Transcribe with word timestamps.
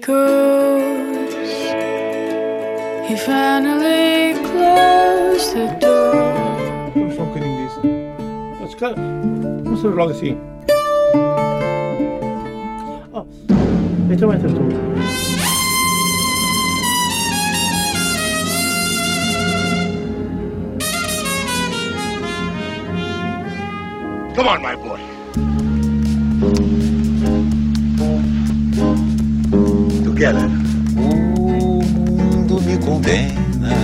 goes. 0.00 1.34
He 3.08 3.16
finally 3.16 4.34
closed 4.34 5.54
the 5.54 5.66
door. 5.80 6.90
Vamos 6.94 7.14
só 7.14 7.22
um 7.22 7.26
bocadinho 7.26 7.68
disso. 7.68 7.80
Mas, 8.60 8.74
claro, 8.74 8.96
vamos 9.64 9.82
fazer 9.82 9.94
logo 9.94 10.10
assim. 10.10 10.38
Oh, 13.12 13.26
então 14.10 14.32
entra 14.32 14.48
tu. 14.48 14.60
Come 24.34 24.48
on, 24.48 24.62
my 24.62 24.76
boy. 24.76 24.89
O 30.30 31.82
mundo 31.82 32.60
me 32.62 32.78
condena 32.78 33.74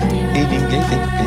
e 0.00 0.40
ninguém 0.40 0.68
tem 0.68 0.80
pena. 0.80 1.24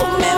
Amigo 0.00 0.32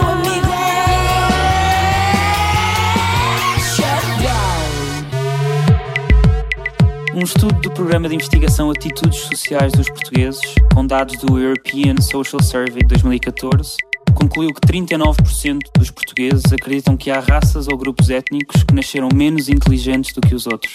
Um 7.15 7.23
estudo 7.23 7.59
do 7.61 7.71
Programa 7.71 8.07
de 8.07 8.17
Investigação 8.17 8.71
Atitudes 8.71 9.21
Sociais 9.21 9.73
dos 9.73 9.89
Portugueses, 9.89 10.43
com 10.75 10.87
dados 10.87 11.17
do 11.17 11.39
European 11.39 11.97
Social 12.03 12.43
Survey 12.43 12.83
de 12.83 12.89
2014, 12.89 13.79
concluiu 14.25 14.55
que 14.55 14.61
39% 14.61 15.59
dos 15.79 15.91
portugueses 15.91 16.51
acreditam 16.51 16.97
que 16.97 17.11
há 17.11 17.21
raças 17.21 17.69
ou 17.69 17.77
grupos 17.77 18.09
étnicos 18.09 18.63
que 18.63 18.75
nasceram 18.75 19.09
menos 19.15 19.51
inteligentes 19.51 20.15
do 20.15 20.21
que 20.23 20.35
os 20.35 20.47
outros. 20.47 20.75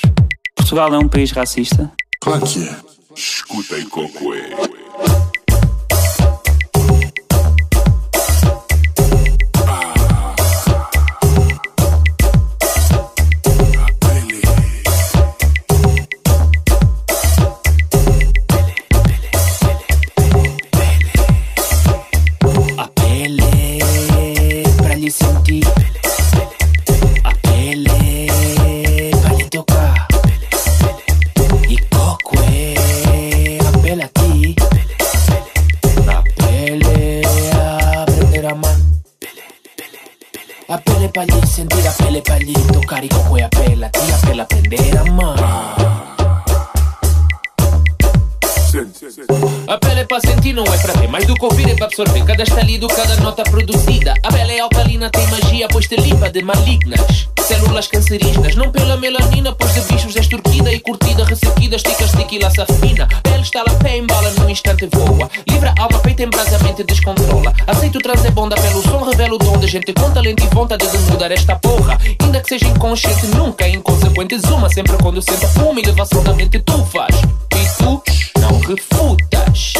Portugal 0.55 0.94
é 0.94 1.00
um 1.00 1.08
país 1.08 1.31
racista? 1.31 1.92
Claro 2.22 2.45
que 2.45 2.67
é. 2.67 2.75
Escuta 3.16 3.75
aí, 3.75 3.86
Cocoé. 3.86 4.52
Para 52.48 52.62
absorver. 52.62 52.88
Cada 53.00 53.16
nota 53.18 53.44
produzida. 53.44 54.14
A 54.23 54.32
pele 54.32 54.54
é 54.54 54.59
alcalina, 54.59 55.09
tem 55.09 55.26
magia, 55.28 55.68
pois 55.70 55.88
te 55.88 55.95
limpa 55.95 56.30
de 56.30 56.42
malignas. 56.42 57.28
Células 57.42 57.88
cancerígenas, 57.88 58.56
não 58.56 58.72
pela 58.72 58.95
melanina, 58.98 59.52
pois 59.54 59.73
de 59.73 59.82
bichos 59.82 60.16
és 60.16 60.28
turquida 60.28 60.72
e 60.72 60.80
curtida, 60.80 61.26
ressequida, 61.26 61.76
estica, 61.76 62.04
estica 62.04 62.36
e 62.36 62.39
laça 62.39 62.66
fina. 62.80 63.08
Pele 63.23 63.42
está 63.42 63.64
lá, 63.64 63.73
pé 63.76 63.98
embala, 63.98 64.30
num 64.32 64.49
instante 64.49 64.88
voa. 64.94 65.30
Livra 65.49 65.73
alma, 65.80 65.99
peito 65.99 66.23
embrasamente 66.23 66.83
descontrola. 66.83 67.54
Aceito 67.67 67.99
é 68.26 68.32
bom, 68.32 68.48
dá 68.48 68.55
pelo 68.55 68.82
som, 68.83 69.04
revela 69.04 69.33
o 69.33 69.38
dom 69.38 69.58
da 69.58 69.67
gente 69.67 69.92
com 69.94 70.11
talento 70.11 70.44
e 70.44 70.48
vontade 70.55 70.88
de 70.88 70.98
mudar 71.11 71.32
esta 71.32 71.55
porra. 71.55 71.98
Ainda 72.22 72.42
que 72.42 72.49
seja 72.49 72.67
inconsciente, 72.67 73.28
nunca 73.28 73.66
é 73.66 73.70
inconsequente. 73.70 74.39
Zuma 74.39 74.70
sempre 74.70 74.95
quando 75.02 75.22
senta 75.22 75.48
uma 75.64 75.80
elevação 75.80 76.23
da 76.23 76.33
mente 76.33 76.60
tu 76.60 76.86
faz. 76.86 77.16
E 77.16 77.83
tu 77.83 78.02
não 78.39 78.60
refutas. 78.60 79.73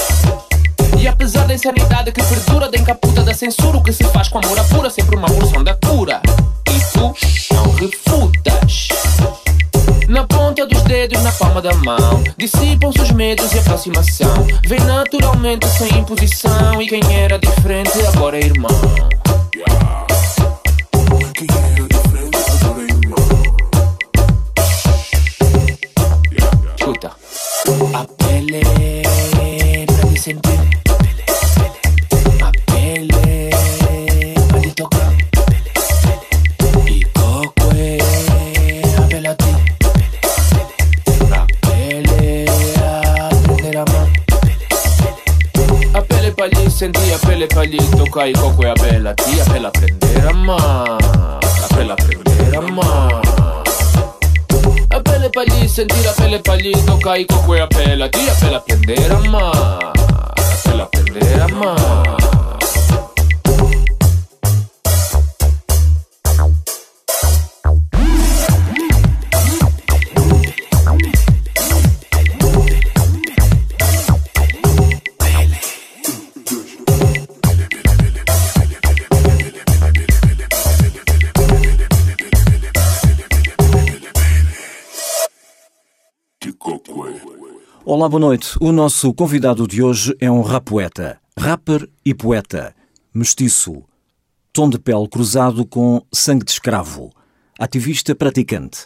E 1.00 1.08
apesar 1.08 1.48
da 1.48 1.54
insanidade 1.54 2.12
que 2.12 2.22
perdura 2.22 2.70
da 2.70 2.78
encaputa 2.78 3.24
da 3.24 3.34
censura, 3.34 3.78
o 3.78 3.84
que 3.84 3.94
se 3.94 4.04
faz 4.04 4.28
com 4.28 4.40
amor 4.40 4.60
apura 4.60 4.90
sempre 4.90 5.16
uma 5.16 5.28
porção 5.28 5.64
da 5.64 5.74
cura. 5.74 6.22
E 6.70 6.80
tu 6.92 7.16
não 7.54 7.72
refutas. 7.72 8.90
Na 10.10 10.26
ponta 10.26 10.66
dos 10.66 10.82
dedos, 10.84 11.24
na 11.24 11.32
palma 11.32 11.62
da 11.62 11.74
mão, 11.76 12.22
dissipam-se 12.38 13.00
os 13.00 13.12
medos 13.12 13.54
e 13.54 13.60
aproximação. 13.60 14.46
Vem 14.68 14.80
naturalmente 14.82 15.66
sem 15.68 16.00
imposição. 16.00 16.82
E 16.82 16.88
quem 16.88 17.02
era 17.16 17.40
diferente 17.40 18.02
agora 18.14 18.38
é 18.38 18.44
irmão. 18.44 18.70
É. 19.56 20.00
Escuta. 26.76 27.12
A 27.94 28.06
pele 28.18 28.62
pra 29.86 30.10
lhe 30.10 30.20
sentir. 30.20 30.89
Sentir, 47.40 47.46
a 47.46 47.46
pele 47.48 47.48
pra 47.48 47.64
lhe 47.64 47.78
tocar. 47.98 48.28
E 48.28 48.34
coco 48.34 48.64
é 48.64 48.72
a 48.72 48.74
pele 48.74 49.08
a 49.08 49.14
ti, 49.14 49.40
a 49.40 49.46
pele 49.46 49.66
aprender 49.68 50.26
a 50.26 50.30
amar. 50.30 50.98
A 51.64 51.76
pele 51.76 51.92
aprender 51.92 52.56
a 52.56 52.60
amar. 52.60 53.22
A 54.90 55.00
pele 55.00 55.30
pra 55.30 55.44
lhe 55.44 55.70
sentir, 55.70 56.08
a 56.08 56.14
pele 56.14 56.40
pra 56.40 56.56
lhe 56.56 56.72
tocar 56.84 57.20
E 57.20 57.26
coco 57.26 57.56
é 57.56 57.62
Olá, 87.92 88.08
boa 88.08 88.20
noite. 88.20 88.56
O 88.62 88.72
nosso 88.72 89.12
convidado 89.16 89.68
de 89.68 89.82
hoje 89.82 90.16
é 90.20 90.30
um 90.30 90.42
rapoeta, 90.42 91.18
rapper 91.36 91.90
e 92.06 92.14
poeta, 92.14 92.72
mestiço, 93.12 93.82
tom 94.54 94.70
de 94.70 94.78
pele 94.78 95.08
cruzado 95.08 95.66
com 95.66 96.00
sangue 96.14 96.46
de 96.46 96.52
escravo, 96.52 97.10
ativista 97.58 98.14
praticante. 98.14 98.86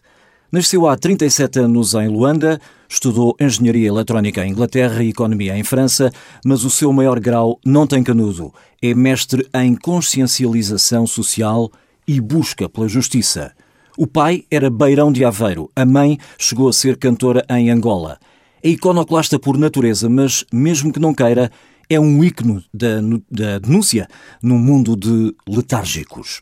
Nasceu 0.49 0.87
há 0.87 0.95
37 0.95 1.59
anos 1.59 1.93
em 1.95 2.07
Luanda, 2.07 2.61
estudou 2.87 3.35
Engenharia 3.41 3.89
Eletrónica 3.89 4.45
em 4.45 4.51
Inglaterra 4.51 5.03
e 5.03 5.09
Economia 5.09 5.57
em 5.57 5.65
França, 5.65 6.09
mas 6.45 6.63
o 6.63 6.69
seu 6.69 6.93
maior 6.93 7.19
grau 7.19 7.59
não 7.65 7.85
tem 7.85 8.01
canudo. 8.01 8.53
É 8.81 8.93
mestre 8.93 9.45
em 9.53 9.75
consciencialização 9.75 11.05
social 11.05 11.69
e 12.07 12.21
busca 12.21 12.69
pela 12.69 12.87
justiça. 12.87 13.51
O 13.97 14.07
pai 14.07 14.45
era 14.49 14.69
beirão 14.69 15.11
de 15.11 15.25
Aveiro, 15.25 15.69
a 15.75 15.85
mãe 15.85 16.17
chegou 16.39 16.69
a 16.69 16.73
ser 16.73 16.95
cantora 16.95 17.45
em 17.49 17.69
Angola. 17.69 18.17
É 18.63 18.69
iconoclasta 18.69 19.37
por 19.37 19.57
natureza, 19.57 20.07
mas, 20.09 20.45
mesmo 20.51 20.91
que 20.93 20.99
não 20.99 21.13
queira, 21.13 21.51
é 21.89 21.99
um 21.99 22.23
ícone 22.23 22.63
da, 22.73 23.01
da 23.29 23.59
denúncia 23.59 24.07
num 24.41 24.57
mundo 24.57 24.95
de 24.95 25.35
letárgicos. 25.47 26.41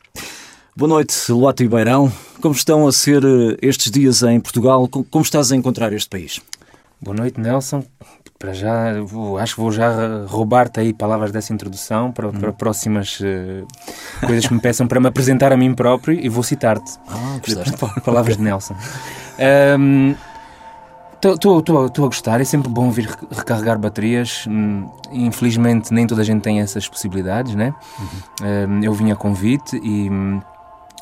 Boa 0.76 0.88
noite, 0.88 1.14
Luato 1.32 1.62
e 1.64 1.68
Beirão. 1.68 2.10
Como 2.40 2.54
estão 2.54 2.86
a 2.86 2.92
ser 2.92 3.22
eh, 3.24 3.56
estes 3.60 3.90
dias 3.90 4.22
em 4.22 4.40
Portugal? 4.40 4.86
Co- 4.88 5.04
Como 5.10 5.22
estás 5.24 5.52
a 5.52 5.56
encontrar 5.56 5.92
este 5.92 6.08
país? 6.08 6.40
Boa 7.00 7.16
noite, 7.16 7.40
Nelson. 7.40 7.84
Para 8.38 8.52
já, 8.54 9.00
vou- 9.02 9.36
acho 9.38 9.54
que 9.56 9.60
vou 9.60 9.70
já 9.72 10.24
roubar-te 10.26 10.80
aí 10.80 10.94
palavras 10.94 11.30
dessa 11.32 11.52
introdução 11.52 12.10
para, 12.12 12.30
para 12.32 12.52
próximas 12.52 13.18
eh, 13.20 13.64
coisas 14.24 14.46
que 14.46 14.54
me 14.54 14.60
peçam 14.60 14.86
para 14.86 14.98
me 15.00 15.08
apresentar 15.08 15.52
a 15.52 15.56
mim 15.56 15.74
próprio 15.74 16.18
e 16.18 16.28
vou 16.28 16.42
citar-te. 16.42 16.92
Ah, 17.08 17.38
gostaste. 17.44 17.76
Palavras 18.02 18.36
de 18.36 18.42
Nelson. 18.42 18.74
Ahm, 19.38 20.14
Estou 21.24 21.58
a 21.78 22.08
gostar, 22.08 22.40
é 22.40 22.44
sempre 22.44 22.68
bom 22.68 22.90
vir 22.90 23.06
re- 23.06 23.26
recarregar 23.30 23.78
baterias. 23.78 24.44
Hum, 24.48 24.88
Infelizmente, 25.12 25.92
nem 25.92 26.06
toda 26.06 26.22
a 26.22 26.24
gente 26.24 26.40
tem 26.42 26.60
essas 26.60 26.88
possibilidades, 26.88 27.54
né? 27.54 27.74
Hum, 28.42 28.80
Eu 28.82 28.92
vim 28.94 29.10
a 29.12 29.16
convite 29.16 29.76
e, 29.76 30.10
hum, 30.10 30.40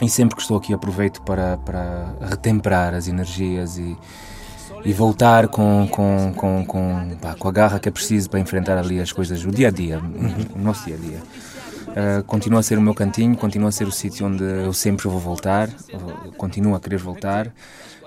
e 0.02 0.08
sempre 0.10 0.34
que 0.36 0.42
estou 0.42 0.56
aqui 0.58 0.74
aproveito 0.74 1.22
para, 1.22 1.56
para 1.58 2.12
retemperar 2.28 2.92
as 2.92 3.06
energias 3.08 3.78
e, 3.78 3.96
e 4.84 4.92
voltar 4.92 5.48
com, 5.48 5.86
com, 5.90 6.32
com, 6.36 6.64
com, 6.66 7.16
pá, 7.20 7.34
com 7.38 7.48
a 7.48 7.52
garra 7.52 7.78
que 7.78 7.88
é 7.88 7.92
preciso 7.92 8.28
para 8.28 8.40
enfrentar 8.40 8.76
ali 8.76 9.00
as 9.00 9.12
coisas, 9.12 9.42
o 9.44 9.50
dia 9.50 9.68
a 9.68 9.70
dia, 9.70 10.00
o 10.54 10.58
nosso 10.58 10.84
dia 10.86 10.96
a 10.96 10.98
dia. 10.98 11.18
Uh, 11.90 12.22
continua 12.24 12.60
a 12.60 12.62
ser 12.62 12.76
o 12.78 12.82
meu 12.82 12.94
cantinho, 12.94 13.36
continua 13.36 13.68
a 13.70 13.72
ser 13.72 13.86
o 13.88 13.92
sítio 13.92 14.26
onde 14.26 14.44
eu 14.44 14.72
sempre 14.72 15.08
vou 15.08 15.18
voltar, 15.18 15.68
continuo 16.36 16.74
a 16.74 16.80
querer 16.80 16.98
voltar, 16.98 17.48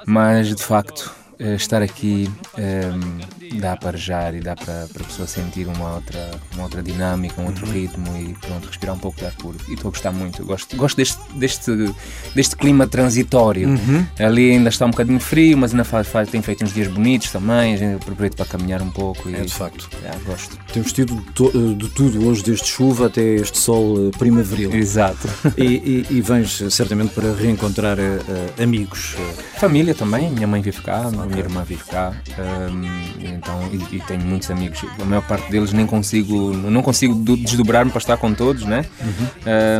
mas 0.06 0.48
de 0.56 0.64
facto 0.64 1.14
estar 1.40 1.82
aqui 1.82 2.30
um, 2.58 3.43
dá 3.60 3.76
para 3.78 3.90
arejar 3.90 4.34
e 4.36 4.40
dá 4.40 4.56
para, 4.56 4.88
para 4.92 5.04
a 5.04 5.06
pessoa 5.06 5.28
sentir 5.28 5.68
uma 5.68 5.96
outra, 5.96 6.32
uma 6.54 6.64
outra 6.64 6.82
dinâmica, 6.82 7.42
um 7.42 7.46
outro 7.46 7.66
ritmo 7.70 8.16
e 8.18 8.34
pronto, 8.46 8.68
respirar 8.68 8.96
um 8.96 9.00
pouco 9.00 9.20
de 9.20 9.26
ar 9.26 9.32
puro. 9.34 9.58
E 9.70 9.74
estou 9.74 9.90
a 9.90 9.92
gostar 9.92 10.12
muito, 10.12 10.44
gosto, 10.46 10.76
gosto 10.76 10.98
deste, 10.98 11.20
deste, 11.36 11.72
deste 12.36 12.56
clima 12.56 12.88
transitório. 12.88 13.70
Ali 14.20 14.52
ainda 14.52 14.70
está 14.70 14.86
um 14.86 14.92
bocadinho 14.92 15.20
frio, 15.20 15.58
mas 15.58 15.72
ainda 15.72 15.84
faz, 15.84 16.08
faz- 16.08 16.30
tem 16.30 16.42
feito 16.42 16.64
uns 16.64 16.74
dias 16.74 16.88
bonitos 16.88 17.32
também, 17.32 17.74
a 17.74 17.78
gente 17.78 17.96
aproveita 18.02 18.36
para 18.38 18.46
caminhar 18.46 18.82
um 18.82 18.90
pouco. 18.90 19.30
E, 19.30 19.36
É, 19.36 19.42
de 19.42 19.54
facto. 19.54 19.90
Yeah, 20.02 20.20
gosto. 20.26 20.58
Temos 20.72 20.92
tido 20.94 21.16
to- 21.34 21.52
eh, 21.54 21.76
de 21.76 21.90
tudo 21.90 22.28
hoje, 22.28 22.44
desde 22.44 22.66
chuva 22.66 23.08
até 23.08 23.22
este 23.36 23.58
sol 23.58 24.08
eh, 24.10 24.18
primaveril. 24.18 24.74
Exato. 24.74 25.28
E, 25.58 25.64
e, 25.64 26.06
e 26.10 26.22
vens 26.22 26.62
eh, 26.62 26.70
certamente 26.70 27.14
para 27.14 27.34
reencontrar 27.34 27.98
eh, 28.00 28.64
amigos. 28.64 29.16
Família 29.60 29.94
também, 29.94 30.30
minha 30.30 30.48
mãe 30.48 30.62
vive 30.62 30.82
cá, 30.82 31.08
a 31.08 31.12
minha 31.26 31.40
irmã 31.40 31.64
vive 31.64 31.84
cá, 31.86 32.14
e 33.20 33.28
então, 33.44 33.60
e, 33.72 33.98
e 33.98 34.00
tenho 34.02 34.22
muitos 34.22 34.50
amigos. 34.50 34.84
A 35.00 35.06
maior 35.06 35.22
parte 35.22 35.52
deles 35.52 35.74
nem 35.74 35.86
consigo, 35.86 36.54
não 36.54 36.82
consigo 36.82 37.14
do- 37.14 37.36
desdobrar-me 37.38 37.92
para 37.92 38.00
estar 38.00 38.18
com 38.18 38.34
todos, 38.34 38.64
né? 38.64 38.86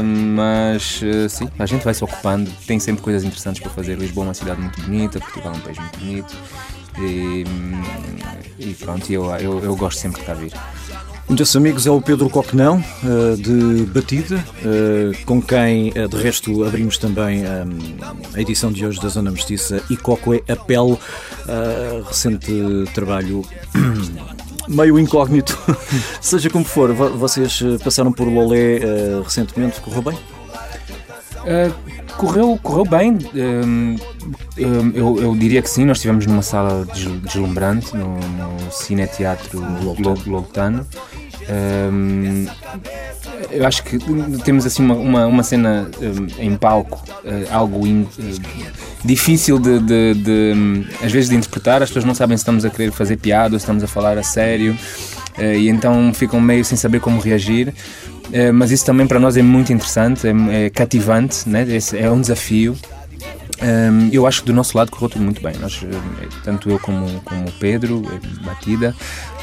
Hum, 0.04 0.34
mas 0.36 1.00
eh, 1.02 1.30
sim, 1.30 1.48
a 1.58 1.66
gente 1.66 1.84
vai 1.84 1.94
se 1.94 2.04
ocupando, 2.04 2.52
tem 2.68 2.80
sempre 2.80 3.02
coisas 3.02 3.24
interessantes 3.24 3.62
para 3.62 3.72
fazer. 3.72 3.98
Lisboa 3.98 4.26
é 4.26 4.28
uma 4.28 4.34
cidade 4.34 4.60
muito 4.60 4.82
bonita, 4.82 5.20
Portugal 5.20 5.54
é 5.54 5.58
um 5.58 5.62
país 5.62 5.78
muito 5.80 6.00
bonito. 6.00 6.36
E, 7.00 7.44
e 8.60 8.74
pronto, 8.76 9.12
eu, 9.12 9.26
eu, 9.38 9.64
eu 9.64 9.76
gosto 9.76 10.00
sempre 10.00 10.20
de 10.22 10.28
cá 10.28 10.34
vir. 10.34 10.52
Um 11.30 11.36
desses 11.36 11.56
amigos 11.56 11.88
é 11.88 11.92
o 11.92 12.02
Pedro 12.02 12.30
Coquenão, 12.30 12.84
eh, 13.04 13.36
de 13.38 13.86
Batida, 13.86 14.44
eh, 14.64 15.16
com 15.26 15.42
quem, 15.42 15.92
eh, 15.96 16.08
de 16.08 16.18
resto, 16.18 16.64
abrimos 16.66 16.98
também 16.98 17.44
a 17.46 18.40
edição 18.40 18.72
de 18.72 18.86
hoje 18.86 19.00
da 19.02 19.08
Zona 19.08 19.32
Mestiça 19.32 19.82
e 19.90 19.96
Cocoé 19.98 20.42
Apelo, 20.50 21.00
eh, 21.48 22.04
recente 22.06 22.52
trabalho 22.94 23.44
meio 24.68 25.00
incógnito. 25.00 25.58
Seja 26.22 26.50
como 26.50 26.66
for, 26.66 26.94
vo- 26.94 27.12
vocês 27.18 27.60
passaram 27.84 28.12
por 28.12 28.28
Lolé 28.28 28.80
recentemente, 29.24 29.80
correu 29.80 30.02
bem? 30.04 30.18
Uh, 31.44 31.74
correu, 32.18 32.60
correu 32.62 32.86
bem. 32.86 33.18
Um, 33.36 33.96
um, 34.58 34.92
eu, 34.94 35.22
eu 35.22 35.36
diria 35.36 35.62
que 35.62 35.70
sim. 35.70 35.86
Nós 35.86 35.98
estivemos 35.98 36.26
numa 36.26 36.42
sala 36.42 36.86
des- 36.86 37.22
deslumbrante 37.22 37.96
no, 37.96 38.16
no 38.20 38.72
Cineteatro 38.72 39.60
Lo- 39.60 40.18
Loltano. 40.26 40.86
Um, 41.50 42.46
eu 43.52 43.66
acho 43.68 43.84
que 43.84 43.98
temos 44.44 44.66
assim 44.66 44.84
uma, 44.84 44.96
uma, 44.96 45.26
uma 45.28 45.44
cena 45.44 45.90
um, 46.02 46.42
em 46.42 46.56
palco, 46.56 47.04
uh, 47.26 47.54
algo 47.54 47.86
in- 47.86 48.04
uh, 48.18 48.42
difícil 49.04 49.60
de, 49.60 49.80
de- 49.80 50.14
de, 50.14 50.54
um, 50.56 50.86
às 51.04 51.12
vezes 51.12 51.30
de 51.30 51.36
interpretar. 51.36 51.82
As 51.84 51.90
pessoas 51.90 52.06
não 52.06 52.16
sabem 52.16 52.38
se 52.38 52.42
estamos 52.42 52.64
a 52.64 52.70
querer 52.70 52.92
fazer 52.92 53.18
piada 53.18 53.56
ou 53.56 53.60
se 53.60 53.64
estamos 53.64 53.84
a 53.84 53.88
falar 53.88 54.18
a 54.18 54.24
sério. 54.24 54.78
Uh, 55.38 55.42
e 55.58 55.68
então 55.68 56.14
ficam 56.14 56.40
meio 56.40 56.64
sem 56.64 56.78
saber 56.78 57.00
como 57.02 57.20
reagir. 57.20 57.74
Eh, 58.32 58.52
mas 58.52 58.72
isso 58.72 58.86
também 58.86 59.06
para 59.06 59.20
nós 59.20 59.38
é 59.38 59.42
muito 59.42 59.74
interessante, 59.74 60.28
é, 60.28 60.66
é 60.66 60.70
cativante, 60.70 61.48
né? 61.48 61.66
É 61.94 62.10
um 62.10 62.22
desafio. 62.22 62.76
Ehm, 63.64 64.10
eu 64.12 64.28
acho 64.28 64.42
que 64.42 64.48
do 64.48 64.54
nosso 64.54 64.78
lado 64.78 64.92
correu 64.92 65.10
tudo 65.10 65.24
muito 65.24 65.42
bem. 65.42 65.54
Nós, 65.60 65.80
eh, 65.84 66.28
tanto 66.44 66.70
eu 66.70 66.78
como, 66.80 67.22
como 67.22 67.48
o 67.48 67.52
Pedro, 67.54 68.04
eh, 68.12 68.20
Batida, 68.46 68.94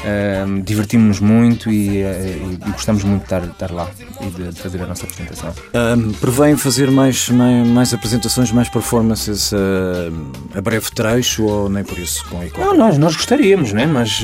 ehm, 0.05 0.61
divertimos-nos 0.61 1.19
muito 1.19 1.71
e, 1.71 1.97
eh, 2.03 2.37
e- 2.39 2.53
e 2.69 2.71
gostamos 2.71 3.03
muito 3.03 3.21
de 3.21 3.25
estar, 3.25 3.39
de 3.41 3.51
estar 3.51 3.71
lá 3.71 3.89
e 4.21 4.25
de, 4.29 4.51
de 4.51 4.61
fazer 4.61 4.81
a 4.83 4.85
nossa 4.85 5.05
apresentação. 5.05 5.53
Ahm, 5.73 6.11
prevêem 6.21 6.55
fazer 6.55 6.91
mais, 6.91 7.29
mais, 7.29 7.67
mais 7.67 7.93
apresentações, 7.93 8.51
mais 8.51 8.69
performances 8.69 9.51
ah, 9.53 10.57
a 10.57 10.61
breve 10.61 10.91
trecho 10.91 11.43
ou 11.45 11.67
nem 11.69 11.83
por 11.83 11.97
isso 11.97 12.23
com 12.29 12.39
a? 12.41 12.45
Não, 12.65 12.77
nós, 12.77 12.97
nós 12.99 13.15
gostaríamos, 13.15 13.73
né? 13.73 13.85
mas 13.87 14.21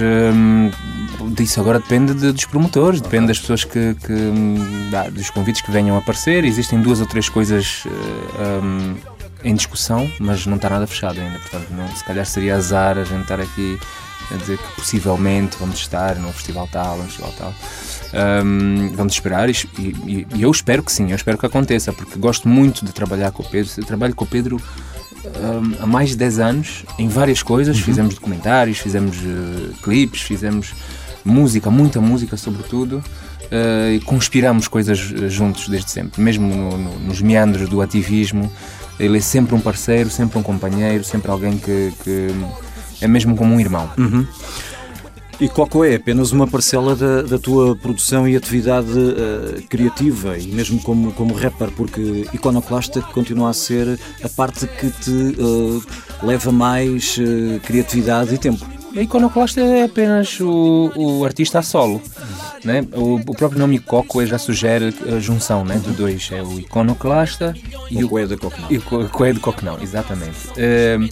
disso 1.36 1.60
agora 1.60 1.80
depende 1.80 2.14
de- 2.14 2.32
dos 2.32 2.46
promotores, 2.46 3.02
depende 3.02 3.28
das 3.28 3.40
pessoas 3.40 3.64
que, 3.64 3.96
que, 3.96 4.14
hum, 4.14 4.56
dos 5.12 5.30
convites 5.32 5.62
que 5.62 5.72
venham 5.72 5.96
a 5.96 6.00
aparecer. 6.00 6.46
Existem 6.46 6.80
duas 6.82 7.00
ou 7.02 7.08
três 7.08 7.28
coisas 7.30 7.84
hum, 8.64 8.96
em 9.44 9.54
discussão, 9.56 10.10
mas 10.20 10.46
não 10.46 10.56
está 10.56 10.70
nada 10.70 10.88
fechado 10.88 11.20
ainda. 11.20 11.40
Portanto, 11.40 11.68
não, 11.72 11.88
se 11.96 12.04
calhar 12.04 12.26
seria 12.26 12.56
azar 12.56 12.98
a 12.98 13.04
gente 13.04 13.22
estar 13.22 13.40
aqui 13.40 13.78
a 14.32 14.36
dizer 14.36 14.58
que 14.58 14.76
possivelmente 14.76 15.56
vamos 15.60 15.78
estar 15.80 16.16
num 16.18 16.32
festival 16.34 16.68
tal, 16.72 16.98
num 16.98 17.06
festival 17.06 17.34
tal. 17.38 17.54
Hum, 18.44 18.92
vamos 18.96 19.14
esperar 19.14 19.50
e, 19.50 19.54
e- 19.78 20.28
e 20.36 20.42
eu 20.42 20.52
espero 20.52 20.82
que 20.84 20.92
sim, 20.92 21.10
eu 21.12 21.16
espero 21.16 21.38
que 21.38 21.46
aconteça, 21.46 21.94
porque 21.94 22.18
gosto 22.20 22.48
muito 22.48 22.86
de 22.86 22.92
trabalhar 22.92 23.32
com 23.32 23.44
o 23.44 23.46
Pedro. 23.50 23.72
Eu 23.78 23.86
trabalho 23.86 24.16
com 24.16 24.26
o 24.26 24.28
Pedro 24.28 24.58
hum, 25.26 25.76
há 25.80 25.86
mais 25.86 26.10
de 26.10 26.16
10 26.18 26.40
anos 26.40 26.84
em 26.98 27.08
várias 27.08 27.42
coisas. 27.44 27.78
Fizemos 27.80 28.16
documentários, 28.16 28.80
fizemos 28.80 29.18
eh, 29.18 29.74
clipes, 29.84 30.22
fizemos 30.22 30.74
música, 31.24 31.70
muita 31.70 32.00
música, 32.02 32.36
sobretudo. 32.38 33.04
Eh, 33.52 33.94
e 33.96 34.00
conspiramos 34.02 34.68
coisas 34.68 35.14
eh, 35.16 35.30
juntos 35.30 35.68
desde 35.70 35.92
sempre, 35.92 36.22
mesmo 36.22 36.48
no- 36.54 36.78
no- 36.78 37.00
nos 37.00 37.22
meandros 37.22 37.68
do 37.70 37.82
ativismo. 37.82 38.52
Ele 39.00 39.18
é 39.18 39.22
sempre 39.22 39.54
um 39.56 39.60
parceiro, 39.60 40.10
sempre 40.10 40.40
um 40.40 40.44
companheiro, 40.44 41.04
sempre 41.04 41.30
alguém 41.30 41.58
que, 41.58 41.94
que 42.04 42.28
é 43.00 43.08
mesmo 43.08 43.36
como 43.36 43.54
um 43.54 43.60
irmão. 43.60 43.90
E 45.40 45.48
Coco 45.48 45.84
é 45.84 45.94
apenas 45.94 46.32
uma 46.32 46.48
parcela 46.48 46.96
da, 46.96 47.22
da 47.22 47.38
tua 47.38 47.76
produção 47.76 48.28
e 48.28 48.36
atividade 48.36 48.90
eh, 48.90 49.62
criativa 49.70 50.36
e 50.36 50.48
mesmo 50.48 50.82
como, 50.82 51.12
como 51.14 51.36
rapper, 51.36 51.70
porque 51.78 52.26
Iconoclasta 52.34 53.02
continua 53.04 53.52
a 53.52 53.54
ser 53.54 54.00
a 54.24 54.30
parte 54.30 54.66
que 54.66 54.90
te 54.90 55.12
eh, 55.40 56.26
leva 56.26 56.52
mais 56.52 57.20
eh, 57.20 57.60
criatividade 57.60 58.34
e 58.34 58.38
tempo. 58.40 58.66
A 58.98 59.02
iconoclasta 59.02 59.62
é 59.62 59.84
apenas 59.84 60.40
o, 60.40 60.92
o 60.96 61.24
artista 61.26 61.60
a 61.60 61.62
solo. 61.62 62.02
Né? 62.64 62.84
O, 62.94 63.16
o 63.16 63.36
próprio 63.36 63.60
nome 63.60 63.78
Coco 63.78 64.26
já 64.26 64.40
sugere 64.40 64.94
a 65.16 65.20
junção 65.20 65.64
né, 65.64 65.78
de 65.78 65.92
dois. 65.92 66.30
É 66.32 66.42
o 66.42 66.60
iconoclasta 66.60 67.54
e 67.92 68.04
o 68.04 68.18
é 68.18 68.26
da 68.26 68.36
Coco 68.38 68.58
e 68.70 68.78
o 68.78 68.82
co- 68.82 69.06
Coé 69.10 69.34
de 69.34 69.40
Coquenão, 69.40 69.78
exatamente. 69.82 70.38
Ehm, 70.58 71.08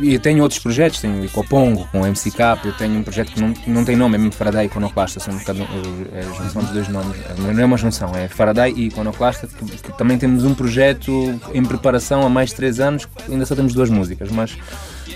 E 0.00 0.14
eu 0.14 0.20
tenho 0.20 0.40
outros 0.42 0.60
projetos, 0.60 1.00
tenho 1.00 1.20
o 1.20 1.24
Icopongo 1.24 1.84
com 1.90 2.00
o 2.02 2.06
MCK, 2.06 2.38
eu 2.64 2.72
tenho 2.74 2.96
um 2.98 3.02
projeto 3.02 3.32
que 3.32 3.40
não, 3.40 3.52
não 3.66 3.84
tem 3.84 3.96
nome, 3.96 4.14
é 4.14 4.18
mesmo 4.18 4.32
Faraday 4.32 4.64
e 4.64 4.66
Iconoclasta, 4.68 5.18
são 5.18 5.34
um 5.34 5.38
bocado, 5.38 5.66
é 6.14 6.20
a 6.20 6.22
junção 6.44 6.62
de 6.62 6.72
dois 6.72 6.86
nomes, 6.88 7.16
não 7.36 7.60
é 7.60 7.64
uma 7.64 7.76
junção, 7.76 8.14
é 8.14 8.28
Faraday 8.28 8.72
e 8.76 8.86
Iconoclasta, 8.86 9.48
que, 9.48 9.64
que 9.64 9.98
também 9.98 10.16
temos 10.16 10.44
um 10.44 10.54
projeto 10.54 11.12
em 11.52 11.64
preparação 11.64 12.24
há 12.24 12.28
mais 12.30 12.50
de 12.50 12.54
três 12.54 12.78
anos, 12.78 13.08
ainda 13.28 13.44
só 13.44 13.56
temos 13.56 13.74
duas 13.74 13.90
músicas, 13.90 14.30
mas 14.30 14.56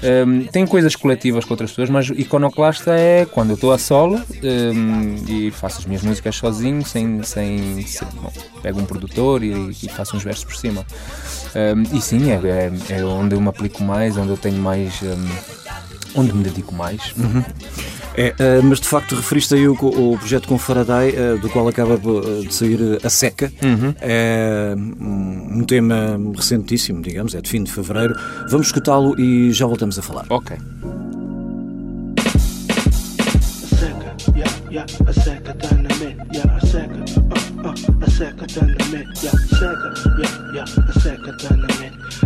ehm, 0.04 0.42
tenho 0.52 0.68
coisas 0.68 0.94
coletivas 0.94 1.44
com 1.44 1.52
outras 1.54 1.70
pessoas, 1.70 1.90
mas 1.90 2.08
Iconoclasta 2.10 2.92
é 2.92 3.24
quando 3.26 3.50
eu 3.50 3.54
estou 3.54 3.72
a 3.72 3.78
solo 3.78 4.20
ehm, 4.42 5.16
e 5.28 5.50
faço 5.50 5.80
as 5.80 5.86
minhas 5.86 6.02
músicas 6.02 6.36
sozinho, 6.36 6.84
sem, 6.84 7.22
sem, 7.22 7.84
sem- 7.86 8.08
bom, 8.14 8.32
pego 8.62 8.80
um 8.80 8.84
produtor 8.84 9.42
e, 9.42 9.70
e 9.82 9.88
faço 9.88 10.16
uns 10.16 10.22
versos 10.22 10.44
por 10.44 10.54
cima. 10.56 10.84
Um, 11.56 11.96
e 11.96 12.00
sim, 12.00 12.30
é, 12.30 12.34
é, 12.34 12.98
é 12.98 13.04
onde 13.04 13.34
eu 13.34 13.40
me 13.40 13.48
aplico 13.48 13.82
mais, 13.82 14.16
onde 14.16 14.30
eu 14.30 14.36
tenho 14.36 14.58
mais. 14.60 15.00
Onde 16.14 16.32
me 16.32 16.42
dedico 16.42 16.74
mais. 16.74 17.14
É, 18.16 18.32
eh, 18.38 18.60
mas 18.62 18.80
de 18.80 18.86
facto 18.86 19.16
referiste 19.16 19.54
aí 19.54 19.66
o, 19.66 19.72
o 19.72 20.16
projeto 20.18 20.46
com 20.46 20.56
Faraday, 20.56 21.14
eh, 21.16 21.36
do 21.36 21.50
qual 21.50 21.66
acaba 21.66 21.94
eh, 21.94 22.46
de 22.46 22.54
sair 22.54 23.00
a 23.02 23.10
seca. 23.10 23.52
É 24.00 24.74
um 24.76 25.34
um 25.54 25.64
tema 25.64 26.18
recentíssimo, 26.36 27.00
digamos, 27.00 27.34
é 27.34 27.40
de 27.40 27.48
fim 27.48 27.62
de 27.62 27.70
fevereiro. 27.70 28.14
Vamos 28.50 28.66
escutá-lo 28.66 29.18
e 29.20 29.52
já 29.52 29.66
voltamos 29.66 29.98
a 29.98 30.02
falar. 30.02 30.26
Ok. 30.28 30.56
seca, 33.78 34.16
yeah, 34.34 34.50
yeah, 34.70 34.86
a 35.06 35.12
seca 35.12 35.54
dynamite, 35.54 36.16
yeah, 36.32 36.56
a 36.56 36.60
seca, 36.66 37.04
uh, 37.20 37.68
uh, 37.68 38.04
a 38.04 38.10
seca 38.10 38.46
dynamite, 38.46 39.08
yeah, 39.22 39.38
seca, 39.58 39.94
yeah, 40.52 40.64
a 40.64 40.64
seca 40.64 40.64
a 40.64 40.64
yeah, 40.64 40.64
yeah, 40.64 40.88
a 40.88 41.00
seca 41.00 41.36
tá 41.36 41.56
na 41.56 41.68
mente. 41.78 42.23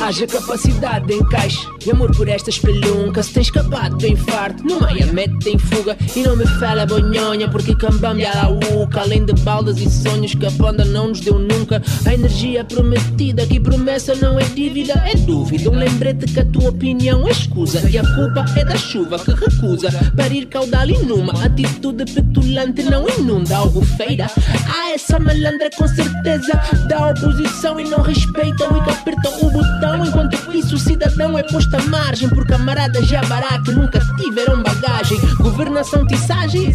Haja 0.00 0.26
capacidade 0.26 1.06
de 1.06 1.14
encaixe 1.14 1.66
e 1.84 1.90
amor 1.90 2.14
por 2.16 2.28
esta 2.28 2.48
espelunca. 2.48 3.22
Se 3.22 3.32
tens 3.32 3.48
escapado 3.48 3.96
do 3.96 4.06
infarto, 4.06 4.64
no 4.64 4.80
meia 4.80 5.06
mete 5.12 5.50
em 5.50 5.58
fuga. 5.58 5.96
E 6.14 6.22
não 6.22 6.36
me 6.36 6.46
fala 6.58 6.86
bonhonha, 6.86 7.48
porque 7.48 7.74
cambambia 7.74 8.30
a 8.32 8.48
uca. 8.48 9.00
Além 9.00 9.24
de 9.26 9.34
baldas 9.42 9.78
e 9.78 9.90
sonhos 9.90 10.34
que 10.34 10.46
a 10.46 10.50
banda 10.52 10.84
não 10.84 11.08
nos 11.08 11.20
deu 11.20 11.38
nunca. 11.38 11.82
A 12.06 12.14
energia 12.14 12.64
prometida, 12.64 13.46
que 13.46 13.60
promessa 13.60 14.14
não 14.14 14.38
é 14.40 14.44
dívida, 14.44 14.94
é 15.04 15.14
dúvida. 15.16 15.70
Um 15.70 15.76
lembrete 15.76 16.32
que 16.32 16.40
a 16.40 16.44
tua 16.46 16.70
opinião 16.70 17.26
é 17.26 17.32
escusa. 17.32 17.88
E 17.90 17.98
a 17.98 18.02
culpa 18.14 18.44
é 18.56 18.64
da 18.64 18.76
chuva 18.76 19.18
que 19.18 19.32
recusa 19.32 19.90
parir 20.16 20.46
caudal 20.46 20.88
e 20.88 20.98
numa 21.04 21.44
atitude 21.44 22.04
petulante 22.06 22.82
não 22.84 23.06
inunda 23.08 23.56
algo 23.56 23.84
feira. 23.84 24.26
Há 24.72 24.92
essa 24.92 25.18
malandra 25.18 25.68
com 25.76 25.86
certeza 25.86 26.52
da 26.88 27.10
oposição 27.10 27.57
e 27.58 27.84
não 27.84 28.00
respeitam 28.02 28.76
e 28.76 28.84
que 28.84 28.90
apertam 28.90 29.32
o 29.42 29.50
botão. 29.50 30.04
Enquanto 30.04 30.56
isso, 30.56 30.76
o 30.76 30.78
cidadão 30.78 31.36
é 31.36 31.42
posto 31.42 31.74
à 31.74 31.82
margem 31.82 32.28
por 32.28 32.46
camaradas 32.46 33.04
jabará 33.06 33.60
que 33.62 33.72
nunca 33.72 34.00
tiveram 34.16 34.62
bagagem. 34.62 35.18
Governação 35.38 36.06
tiçagem, 36.06 36.72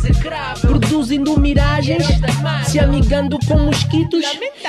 produzindo 0.60 1.40
miragens, 1.40 2.06
se 2.66 2.80
amigando 2.80 3.40
com 3.48 3.60
mosquitos 3.60 4.26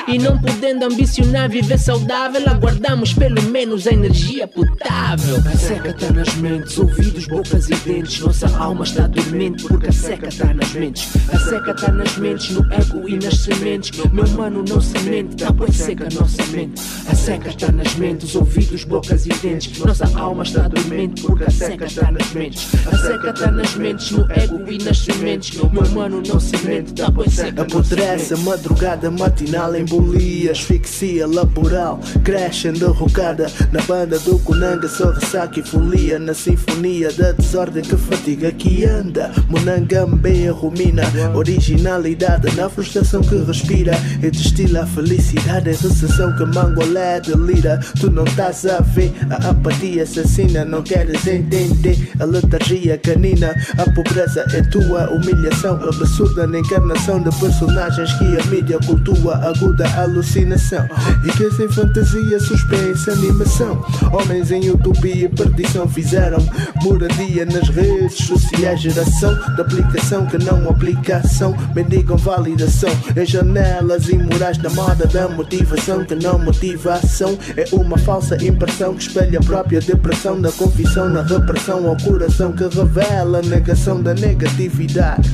e 0.07 0.17
não 0.19 0.39
podendo 0.39 0.85
ambicionar 0.85 1.51
viver 1.51 1.79
saudável. 1.79 2.49
Aguardamos 2.49 3.13
pelo 3.13 3.43
menos 3.51 3.87
a 3.89 3.93
energia 3.93 4.47
potável. 4.47 5.43
A 5.53 5.57
seca 5.57 5.93
tá 5.95 6.13
nas 6.13 6.33
mentes, 6.37 6.79
ouvidos, 6.79 7.27
bocas 7.27 7.69
e 7.69 7.75
dentes. 7.75 8.21
Nossa 8.21 8.57
alma 8.57 8.85
está 8.85 9.09
dormente 9.09 9.65
porque 9.65 9.89
a 9.89 9.93
seca 9.93 10.29
tá 10.31 10.55
nas 10.55 10.73
mentes. 10.75 11.09
A 11.33 11.39
seca 11.41 11.75
tá 11.75 11.91
nas 11.91 12.17
mentes, 12.19 12.51
no 12.51 12.73
ego 12.73 13.09
e 13.09 13.17
nas 13.17 13.37
sementes. 13.39 13.91
Meu 14.13 14.29
mano 14.29 14.65
não 14.69 14.81
se 14.81 14.97
mente, 15.01 15.37
tá 15.37 15.51
bem 15.51 15.73
a 16.03 16.21
nossa 16.21 16.45
mente. 16.47 16.83
A 17.07 17.15
seca 17.15 17.51
está 17.51 17.71
nas 17.71 17.95
mentes, 17.95 18.35
ouvidos, 18.35 18.85
bocas 18.85 19.27
e 19.27 19.29
dentes. 19.29 19.79
Nossa 19.79 20.07
alma 20.19 20.43
está 20.43 20.67
dormente 20.69 21.23
porque 21.23 21.45
a 21.45 21.51
seca 21.51 21.85
está 21.85 22.11
nas 22.11 22.33
mentes. 22.33 22.69
A 22.87 22.99
seca 22.99 23.33
tá 23.33 23.51
nas 23.51 23.75
mentes, 23.77 24.11
no 24.11 24.31
ego 24.33 24.71
e 24.71 24.79
nas 24.83 24.99
sementes. 24.99 25.57
Meu 25.57 25.89
mano 25.91 26.23
não 26.27 26.41
se 26.41 26.57
mente, 26.59 26.93
tá 26.95 27.11
bem 27.11 27.29
seca 27.29 27.63
Apodrece 27.63 28.35
a 28.35 28.37
madrugada 28.39 29.11
matinal 29.11 29.75
em 29.75 29.85
bolia, 29.85 30.53
asfixia 30.53 31.27
laboral, 31.27 32.01
cresce 32.23 32.71
derrocada 32.73 33.51
na 33.73 33.83
banda 33.83 34.19
do 34.21 34.39
Conanga, 34.41 34.89
só 34.89 35.11
ressaca 35.11 35.61
e 35.61 35.63
folia 35.63 36.19
na 36.19 36.35
sinfonia 36.35 37.13
da 37.13 37.33
desordem 37.33 37.83
que 37.83 37.97
fatiga 37.97 38.51
que 38.53 38.85
anda. 38.85 39.31
Monangambe 39.49 40.49
rumina, 40.49 41.03
originalidade 41.35 42.55
na 42.57 42.69
frustração 42.69 43.21
que 43.21 43.37
respira 43.37 43.93
e 44.23 44.31
destila 44.31 44.83
a 44.83 44.87
felicidade, 44.87 45.71
recessão 45.85 46.35
que 46.37 46.45
mangolé 46.47 47.21
delira. 47.21 47.79
Tu 48.01 48.11
não 48.11 48.25
estás 48.25 48.65
a 48.67 48.81
ver 48.81 49.13
a 49.31 49.51
apatia 49.51 50.03
assassina, 50.03 50.65
não 50.65 50.83
queres 50.83 51.27
entender 51.27 52.11
a 52.19 52.25
letargia 52.25 52.99
canina. 52.99 53.55
A 53.79 53.91
pobreza 53.93 54.45
é 54.53 54.63
tua 54.63 55.11
humilhação 55.11 55.75
absurda 55.77 56.47
na 56.47 56.59
encarnação 56.59 57.23
de 57.23 57.31
personagens 57.39 58.13
que 58.15 58.25
a 58.25 58.45
mídia 58.47 58.79
cultua, 58.87 59.37
aguda 59.37 59.89
alucinação. 60.01 60.87
E 61.25 61.33
que 61.33 61.51
sem 61.53 61.69
fantasia, 61.69 62.41
suspense, 62.41 63.11
animação. 63.11 63.85
Homens 64.13 64.51
em 64.51 64.71
utopia 64.71 65.27
e 65.27 65.29
perdição 65.29 65.89
fizeram 65.89 66.39
moradia 66.83 67.45
nas 67.45 67.69
redes 67.69 68.17
sociais, 68.27 68.81
geração 68.81 69.35
de 69.55 69.61
aplicação 69.61 70.27
que 70.27 70.39
não 70.39 70.69
aplicação, 70.69 71.55
mendigam 71.75 72.17
validação 72.17 72.91
em 73.17 73.27
janelas 73.27 74.09
imorais 74.09 74.59
da 74.59 74.71
moda 74.71 75.07
da 75.07 75.29
motivação 75.29 75.74
que 76.07 76.15
não 76.15 76.39
motivação 76.39 77.37
é 77.57 77.65
uma 77.75 77.99
falsa 77.99 78.37
impressão 78.45 78.95
que 78.95 79.03
espelha 79.03 79.39
a 79.39 79.43
própria 79.43 79.81
depressão. 79.81 80.41
Da 80.41 80.53
confissão 80.53 81.09
na 81.09 81.23
repressão 81.23 81.89
ao 81.89 81.97
coração 81.97 82.53
que 82.53 82.65
revela 82.65 83.39
a 83.39 83.43
negação 83.43 84.01
da 84.01 84.15
negatividade. 84.15 85.29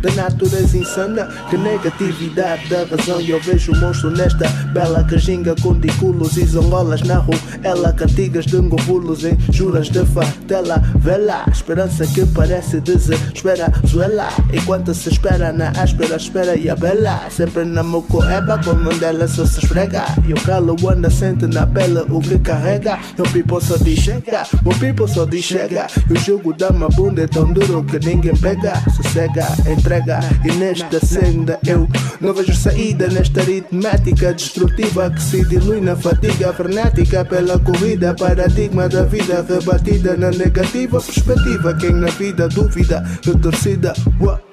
Da 0.00 0.10
natureza 0.12 0.76
insana 0.76 1.28
que 1.50 1.56
negatividade 1.56 2.68
da 2.68 2.84
razão. 2.84 3.20
E 3.20 3.30
eu 3.30 3.40
vejo 3.40 3.72
o 3.72 3.76
monstro 3.76 4.10
nesta 4.10 4.48
bela 4.72 5.04
cajinga 5.04 5.54
com 5.60 5.78
diculos 5.78 6.36
e 6.36 6.44
zongolas 6.44 7.02
na 7.02 7.16
rua. 7.16 7.38
Ela 7.62 7.92
cantigas 7.92 8.46
de 8.46 8.56
ngovulos 8.56 9.24
em 9.24 9.38
juras 9.50 9.88
de 9.88 10.04
fatela 10.06 10.82
vela 10.96 11.44
esperança 11.50 12.06
que 12.06 12.24
parece 12.26 12.80
desespera. 12.80 13.72
Zuela 13.86 14.28
enquanto 14.52 14.94
se 14.94 15.10
espera 15.10 15.52
na 15.52 15.70
áspera 15.70 16.16
espera. 16.16 16.56
E 16.56 16.68
a 16.70 16.76
bela 16.76 17.30
sempre 17.30 17.64
na 17.64 17.82
mocoeba 17.82 18.58
como 18.64 18.92
dela 18.94 19.26
só 19.28 19.44
se 19.44 19.60
esfrega 19.82 20.04
e 20.26 20.32
o 20.32 20.40
calo 20.42 20.76
anda 20.88 21.10
sente 21.10 21.46
na 21.46 21.66
pele 21.66 22.00
o 22.10 22.20
que 22.20 22.38
carrega? 22.38 22.98
O 23.18 23.22
people 23.30 23.60
só 23.60 23.76
diz 23.76 23.98
chega 23.98 24.44
o 24.64 24.74
people 24.78 25.08
só 25.08 25.24
diz 25.24 25.44
chega 25.44 25.86
e 26.08 26.12
o 26.12 26.16
jogo 26.16 26.52
da 26.52 26.70
uma 26.70 26.88
bunda 26.88 27.22
é 27.22 27.26
tão 27.26 27.52
duro 27.52 27.82
que 27.84 27.98
ninguém 27.98 28.36
pega. 28.36 28.72
Sossega 28.96 29.46
entrega 29.68 30.20
e 30.44 30.52
nesta 30.52 31.04
senda 31.04 31.58
eu 31.66 31.88
não 32.20 32.32
vejo 32.32 32.54
saída 32.54 33.08
nesta 33.08 33.40
aritmética 33.40 34.32
destrutiva 34.32 35.10
que 35.10 35.22
se 35.22 35.44
dilui 35.46 35.80
na 35.80 35.96
fatiga 35.96 36.52
frenética 36.52 37.24
pela 37.24 37.58
corrida. 37.58 38.14
Paradigma 38.14 38.88
da 38.88 39.04
vida 39.04 39.44
rebatida 39.48 40.16
na 40.16 40.30
negativa 40.30 41.00
perspectiva. 41.00 41.74
Quem 41.74 41.92
na 41.92 42.08
vida 42.08 42.48
duvida 42.48 43.02
retorcida 43.24 43.92
Uá. 44.20 44.51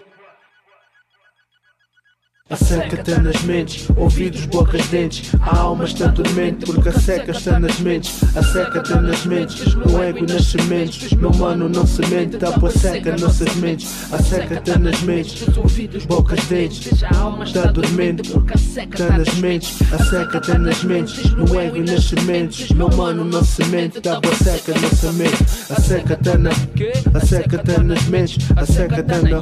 A 2.51 2.55
seca 2.55 2.95
está 2.95 3.19
nas 3.21 3.43
mentes, 3.43 3.87
ouvidos, 3.95 4.45
bocas, 4.45 4.83
dentes. 4.87 5.29
A 5.39 5.55
alma 5.55 5.85
está 5.85 6.07
dormente 6.07 6.65
porque 6.65 6.89
a 6.89 6.99
seca 6.99 7.29
está 7.29 7.59
nas 7.59 7.79
mentes. 7.79 8.23
A 8.35 8.41
seca 8.41 8.79
está 8.79 8.99
nas 8.99 9.23
mentes, 9.23 9.75
no 9.75 10.01
ego 10.01 10.17
e 10.17 10.21
nas 10.23 10.45
sementes. 10.47 11.13
Meu 11.13 11.31
mano 11.31 11.69
não 11.69 11.85
se 11.85 12.01
mente, 12.07 12.37
tá 12.37 12.51
por 12.53 12.71
seca 12.71 13.15
nossas 13.17 13.53
mentes. 13.57 14.11
A 14.11 14.17
seca 14.17 14.55
está 14.55 14.79
nas 14.79 14.99
mentes, 15.01 15.47
ouvidos, 15.55 16.05
bocas, 16.07 16.43
dentes. 16.45 17.03
A 17.03 17.17
alma 17.17 17.43
está 17.43 17.67
dormente 17.67 18.27
porque 18.31 18.55
a 18.55 18.57
seca 18.57 19.03
está 19.03 19.17
nas 19.19 19.33
mentes. 19.35 19.79
A 19.93 20.03
seca 20.05 20.37
está 20.39 20.57
nas 20.57 20.83
mentes, 20.83 21.31
no 21.35 21.59
ego 21.59 21.77
e 21.77 21.81
nas 21.81 22.03
sementes. 22.05 22.71
Meu 22.71 22.89
mano 22.89 23.25
não 23.25 23.43
se 23.43 23.63
mente, 23.65 24.01
tá 24.01 24.19
por 24.19 24.33
seca 24.33 24.73
nossa 24.79 25.11
mente. 25.13 25.43
A 25.69 25.79
seca 25.79 26.13
está 26.15 26.35
na, 26.35 26.49
a 26.49 27.19
seca 27.19 27.57
está 27.57 27.83
nas 27.83 28.03
mentes. 28.05 28.37
A 28.55 28.65
seca 28.65 29.01
está 29.01 29.21
na, 29.21 29.37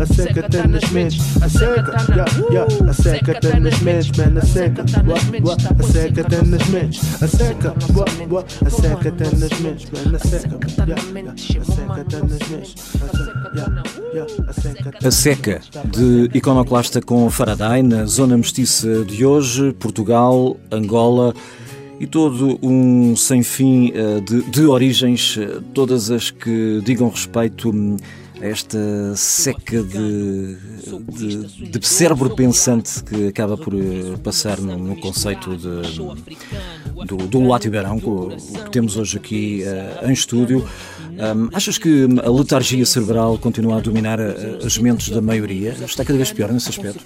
a 0.00 0.06
seca 0.06 0.46
está 0.46 0.68
nas 0.68 0.90
mentes. 0.90 1.42
A 1.42 1.48
seca, 1.48 2.35
Yeah, 2.50 2.66
a 2.86 2.92
seca 2.92 3.40
tá 3.40 3.58
nas 3.58 3.80
mentes, 3.80 4.10
man, 4.18 4.38
a 4.38 4.44
seca, 4.44 4.84
what, 5.06 5.42
what, 5.42 5.64
a 5.66 5.82
seca 5.82 6.22
tá 6.22 6.42
nas 6.42 6.68
mentes, 6.68 7.22
a 7.22 7.26
seca, 7.26 7.74
what, 7.94 8.10
what, 8.28 8.46
a 8.64 8.70
seca 8.70 9.10
tá 9.10 9.24
nas 9.24 9.58
mentes, 9.60 9.90
man, 9.90 10.14
a 10.14 10.18
seca, 10.18 10.58
yeah, 10.86 11.02
a 11.32 11.64
seca 11.64 12.04
tá 12.04 12.18
nas 12.18 12.48
mentes, 12.50 12.74
a 12.94 13.08
seca, 13.16 13.52
yeah, 14.12 14.26
a 14.48 14.52
seca 14.52 14.92
tá 14.92 15.08
A 15.08 15.10
Seca, 15.10 15.60
de 15.90 16.30
Iconoclasta 16.34 17.00
com 17.00 17.30
Faraday, 17.30 17.82
na 17.82 18.04
zona 18.04 18.36
mestiça 18.36 19.02
de 19.04 19.24
hoje, 19.24 19.72
Portugal, 19.72 20.58
Angola 20.70 21.34
e 21.98 22.06
todo 22.06 22.58
um 22.62 23.16
sem 23.16 23.42
fim 23.42 23.92
eh, 23.94 24.20
de, 24.20 24.42
de 24.50 24.66
origens, 24.66 25.38
eh, 25.38 25.60
todas 25.72 26.10
as 26.10 26.30
que 26.30 26.82
digam 26.84 27.08
respeito 27.08 27.70
hum, 27.70 27.96
a 27.98 28.25
esta 28.40 29.14
seca 29.16 29.82
de, 29.82 30.56
de, 31.08 31.70
de 31.70 31.86
cérebro 31.86 32.34
pensante 32.34 33.02
que 33.02 33.28
acaba 33.28 33.56
por 33.56 33.74
eh, 33.74 34.16
passar 34.22 34.60
no, 34.60 34.76
no 34.76 34.96
conceito 34.96 35.56
de, 35.56 35.98
do, 37.06 37.16
do 37.16 37.38
Lulati 37.38 37.70
Beirão, 37.70 37.96
o 37.98 38.30
que 38.64 38.70
temos 38.70 38.96
hoje 38.96 39.16
aqui 39.16 39.62
eh, 39.64 40.00
em 40.04 40.12
estúdio. 40.12 40.66
Hum, 41.16 41.48
achas 41.54 41.78
que 41.78 42.06
a 42.22 42.30
letargia 42.30 42.84
cerebral 42.84 43.38
continua 43.38 43.78
a 43.78 43.80
dominar 43.80 44.20
eh, 44.20 44.58
as 44.62 44.76
mentes 44.76 45.08
da 45.08 45.22
maioria? 45.22 45.70
Está 45.70 46.04
cada 46.04 46.18
vez 46.18 46.30
pior 46.30 46.52
nesse 46.52 46.68
aspecto? 46.68 47.00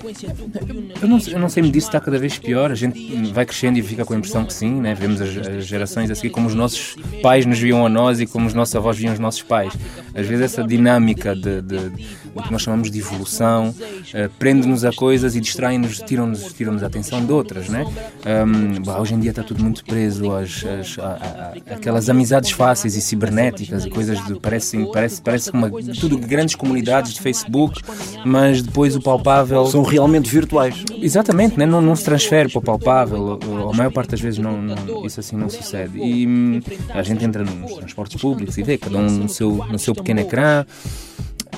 Eu 1.01 1.09
não, 1.09 1.19
eu 1.19 1.39
não 1.39 1.49
sei 1.49 1.63
me 1.63 1.71
disso 1.71 1.87
está 1.87 2.01
cada 2.01 2.19
vez 2.19 2.37
pior. 2.37 2.73
A 2.73 2.75
gente 2.75 2.99
vai 3.33 3.47
crescendo 3.47 3.79
e 3.79 3.83
fica 3.83 4.05
com 4.05 4.13
a 4.13 4.17
impressão 4.17 4.45
que 4.45 4.53
sim, 4.53 4.81
né? 4.81 4.95
Vemos 4.95 5.21
as, 5.21 5.37
as 5.47 5.65
gerações 5.65 6.11
a 6.11 6.17
seguir 6.17 6.31
como 6.31 6.49
os 6.49 6.57
nossos 6.57 6.97
pais 7.23 7.47
nos 7.47 7.61
viam 7.61 7.87
a 7.87 7.89
nós 7.89 8.21
e 8.21 8.27
como 8.27 8.49
os 8.49 8.55
nossos 8.55 8.75
avós 8.75 8.99
viam 8.99 9.13
os 9.13 9.21
nossos 9.21 9.43
pais. 9.43 9.73
Às 10.13 10.27
vezes 10.27 10.45
essa 10.45 10.65
dinâmica 10.65 11.20
de, 11.21 11.63
de, 11.63 11.91
do 12.35 12.43
que 12.43 12.53
nós 12.53 12.63
chamamos 12.63 12.91
de 12.91 12.99
evolução 12.99 13.75
eh, 14.15 14.29
prende-nos 14.39 14.85
a 14.85 14.93
coisas 14.93 15.35
e 15.37 15.41
distrai-nos, 15.41 15.99
tiram-nos 15.99 16.53
tiram 16.53 16.77
a 16.81 16.87
atenção 16.87 17.25
de 17.25 17.33
outras, 17.33 17.69
né? 17.69 17.85
Um, 18.27 18.83
bah, 18.83 19.01
hoje 19.01 19.15
em 19.15 19.21
dia 19.21 19.31
está 19.31 19.43
tudo 19.43 19.63
muito 19.63 19.85
preso 19.85 20.31
às, 20.33 20.65
às, 20.65 20.99
a- 20.99 21.53
a- 21.69 21.75
aquelas 21.75 22.09
amizades 22.09 22.51
fáceis 22.51 22.97
e 22.97 23.01
cibernéticas 23.01 23.85
e 23.85 23.91
coisas 23.91 24.25
de 24.27 24.39
parece 24.39 24.85
parece 24.93 25.21
parece 25.23 25.51
uma 25.51 25.71
tudo 26.01 26.19
grandes 26.19 26.55
comunidades 26.55 27.13
de 27.15 27.21
Facebook, 27.21 27.81
mas 28.25 28.63
depois 28.63 28.95
o 28.97 29.01
palpável 29.01 29.67
São 29.67 29.83
realmente 29.83 30.31
virtuais. 30.31 30.85
Exatamente, 31.01 31.59
né? 31.59 31.67
não, 31.67 31.81
não 31.83 31.97
se 31.97 32.05
transfere 32.05 32.49
para 32.51 32.59
o 32.59 32.63
palpável, 32.63 33.39
a 33.73 33.77
maior 33.77 33.91
parte 33.93 34.11
das 34.11 34.21
vezes 34.21 34.39
não, 34.39 34.61
não- 34.61 35.07
isso 35.07 35.21
assim 35.21 35.37
não 35.37 35.49
sucede. 35.49 35.99
E 35.99 36.27
hum, 36.27 36.61
a 36.91 37.03
gente 37.03 37.25
entra 37.25 37.43
nos 37.45 37.73
transportes 37.75 38.21
públicos 38.21 38.57
e 38.59 38.63
vê 38.63 38.77
cada 38.79 38.99
um 38.99 39.03
no 39.09 39.29
seu, 39.29 39.65
no 39.71 39.79
seu 39.79 39.95
pequeno 39.95 40.21
ecrã. 40.21 40.65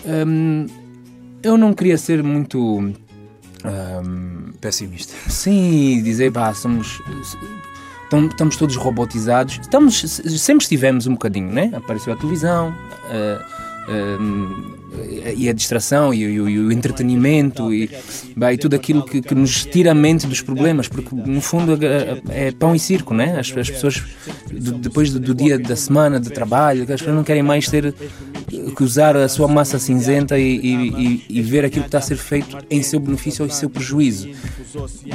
Hum, 0.06 0.66
eu 1.42 1.56
não 1.56 1.72
queria 1.75 1.99
ser 1.99 2.22
muito. 2.22 2.58
hum, 2.78 2.94
Pessimista. 4.61 5.12
Sim, 5.30 6.02
dizer, 6.02 6.30
pá, 6.32 6.52
somos. 6.54 7.00
Tam- 8.11 8.26
Estamos 8.26 8.56
todos 8.56 8.76
robotizados. 8.76 9.58
Estamos, 9.61 9.99
sempre 10.38 10.62
estivemos 10.62 11.06
um 11.06 11.12
bocadinho, 11.12 11.50
né? 11.50 11.70
Apareceu 11.75 12.12
a 12.12 12.16
televisão. 12.16 12.75
eh, 13.11 13.38
eh, 13.88 15.34
e 15.37 15.49
a 15.49 15.52
distração 15.52 16.12
e, 16.12 16.38
o- 16.40 16.49
e 16.49 16.58
o 16.58 16.70
entretenimento 16.70 17.72
e, 17.72 17.90
e 18.52 18.58
tudo 18.58 18.76
aquilo 18.76 19.02
que, 19.04 19.20
que 19.22 19.34
nos 19.34 19.64
tira 19.64 19.90
a 19.92 19.94
mente 19.94 20.26
dos 20.26 20.40
problemas, 20.42 20.87
porque 20.87 21.14
no 21.14 21.40
fundo 21.40 21.78
é, 21.84 22.20
é 22.49 22.52
pão 22.52 22.75
e 22.75 22.78
circo, 22.78 23.14
né? 23.14 23.38
As, 23.40 23.50
as 23.56 23.70
pessoas, 23.70 24.02
de- 24.52 24.72
depois 24.72 25.11
do, 25.11 25.18
do 25.18 25.34
dia 25.34 25.58
da 25.58 25.75
semana 25.75 26.20
de 26.20 26.30
trabalho, 26.30 26.82
as 26.82 26.87
pessoas 26.88 27.16
não 27.16 27.25
querem 27.25 27.42
mais 27.42 27.66
ter 27.68 27.94
usar 28.81 29.16
a 29.16 29.28
sua 29.28 29.49
massa 29.49 29.78
cinzenta 29.78 30.38
e, 30.38 30.57
e- 30.57 31.25
e- 31.28 31.42
ver 31.42 31.64
aquilo 31.64 31.83
que 31.83 31.88
está 31.88 31.99
a 31.99 32.02
ser 32.02 32.16
feito 32.16 32.57
em 32.71 32.83
seu 32.83 32.99
benefício 33.00 33.45
ou 33.45 33.49
em 33.49 33.52
seu 33.52 33.69
prejuízo. 33.69 34.28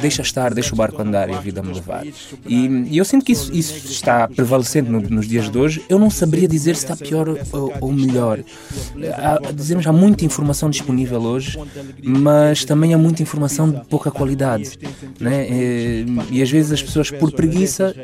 Deixa 0.00 0.22
estar, 0.22 0.54
deixa 0.54 0.72
o 0.74 0.76
barco 0.76 1.00
andar 1.02 1.28
e 1.28 1.34
a 1.34 1.40
vida 1.40 1.62
me 1.62 1.72
levar. 1.72 2.06
E, 2.46 2.66
e 2.90 2.98
eu 2.98 3.04
sinto 3.04 3.24
que 3.24 3.32
isso, 3.32 3.52
isso 3.52 3.90
está 3.90 4.28
prevalecendo 4.28 4.90
no- 4.90 5.00
nos 5.08 5.26
dias 5.26 5.50
de 5.50 5.58
hoje. 5.58 5.82
Eu 5.88 5.98
não 5.98 6.10
saberia 6.10 6.46
dizer 6.48 6.76
se 6.76 6.84
está 6.84 6.96
pior 6.96 7.28
ou, 7.52 7.72
ou 7.80 7.92
melhor. 7.92 8.40
Há, 9.16 9.52
dizemos, 9.52 9.86
há 9.86 9.92
muita 9.92 10.24
informação 10.24 10.70
disponível 10.70 11.20
hoje, 11.20 11.58
mas 12.02 12.64
também 12.64 12.94
há 12.94 12.98
muita 12.98 13.22
informação 13.22 13.70
de 13.70 13.80
pouca 13.86 14.10
qualidade. 14.10 14.78
Né? 15.20 15.46
E, 15.50 16.06
e 16.30 16.42
às 16.42 16.50
vezes 16.50 16.72
as 16.72 16.82
pessoas, 16.82 17.10
por 17.10 17.32
preguiça, 17.32 17.94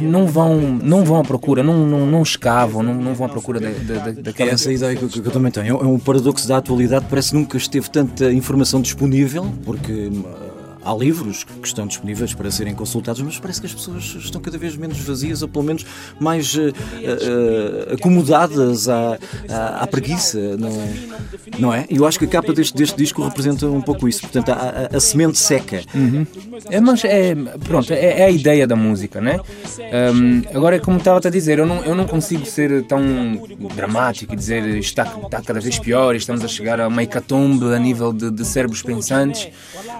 não 0.00 0.26
vão, 0.26 0.60
não 0.60 1.04
vão 1.04 1.18
à 1.20 1.22
procura, 1.22 1.62
não, 1.62 1.86
não, 1.86 2.06
não 2.06 2.22
escavam, 2.22 2.82
não, 2.82 2.94
não 2.94 3.14
vão 3.14 3.26
à 3.26 3.30
procura 3.30 3.60
da, 3.60 3.70
da, 3.70 4.10
da, 4.12 4.32
É 4.42 4.46
daquela. 4.46 4.50
essa 4.52 4.72
ideia 4.72 4.96
que, 4.96 5.08
que 5.08 5.18
eu 5.18 5.32
também 5.32 5.50
tenho. 5.50 5.76
É 5.76 5.86
um 5.86 5.98
paradoxo 5.98 6.46
da 6.46 6.58
atualidade, 6.58 7.06
parece 7.08 7.30
que 7.30 7.36
nunca 7.36 7.56
esteve 7.56 7.88
tanta 7.90 8.32
informação 8.32 8.80
disponível, 8.80 9.52
porque 9.64 10.10
há 10.86 10.94
livros 10.94 11.44
que 11.44 11.66
estão 11.66 11.86
disponíveis 11.86 12.32
para 12.34 12.50
serem 12.50 12.74
consultados, 12.74 13.20
mas 13.22 13.38
parece 13.38 13.60
que 13.60 13.66
as 13.66 13.74
pessoas 13.74 14.04
estão 14.18 14.40
cada 14.40 14.56
vez 14.58 14.76
menos 14.76 14.98
vazias, 14.98 15.42
ou 15.42 15.48
pelo 15.48 15.64
menos 15.64 15.84
mais 16.20 16.56
eh, 16.56 16.72
eh, 17.02 17.94
acomodadas 17.94 18.88
à, 18.88 19.18
à, 19.48 19.82
à 19.82 19.86
preguiça, 19.86 20.38
não, 20.56 20.70
não 21.58 21.74
é? 21.74 21.86
E 21.90 21.96
eu 21.96 22.06
acho 22.06 22.18
que 22.18 22.24
a 22.24 22.28
capa 22.28 22.52
deste, 22.52 22.74
deste 22.76 22.96
disco 22.96 23.22
representa 23.24 23.66
um 23.66 23.80
pouco 23.82 24.08
isso. 24.08 24.20
Portanto, 24.22 24.50
a, 24.50 24.54
a- 24.92 24.96
a 24.96 25.00
semente 25.00 25.38
seca. 25.38 25.82
É, 26.70 26.80
mas 26.80 27.04
é, 27.04 27.34
pronto, 27.64 27.92
é, 27.92 28.20
é 28.20 28.24
a 28.24 28.30
ideia 28.30 28.66
da 28.66 28.76
música, 28.76 29.20
né? 29.20 29.38
Hum, 30.14 30.42
agora, 30.54 30.78
como 30.80 30.98
estava 30.98 31.20
a 31.26 31.30
dizer, 31.30 31.58
eu 31.58 31.66
não, 31.66 31.84
eu 31.84 31.94
não 31.94 32.06
consigo 32.06 32.44
ser 32.46 32.84
tão 32.84 33.00
dramático 33.74 34.32
e 34.32 34.36
dizer 34.36 34.64
está, 34.78 35.02
está 35.24 35.40
cada 35.42 35.60
vez 35.60 35.78
pior 35.78 36.14
estamos 36.14 36.44
a 36.44 36.48
chegar 36.48 36.80
a 36.80 36.88
uma 36.88 37.02
hecatombe 37.02 37.64
a 37.74 37.78
nível 37.78 38.12
de, 38.12 38.30
de 38.30 38.44
cérebros 38.44 38.82
pensantes, 38.82 39.48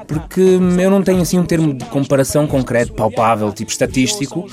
porque 0.07 0.41
eu 0.85 0.91
não 0.91 1.03
tenho 1.03 1.21
assim 1.23 1.39
um 1.39 1.45
termo 1.45 1.75
de 1.75 1.85
comparação 1.87 2.47
concreto, 2.47 2.93
palpável, 2.93 3.53
tipo 3.53 3.71
estatístico. 3.71 4.49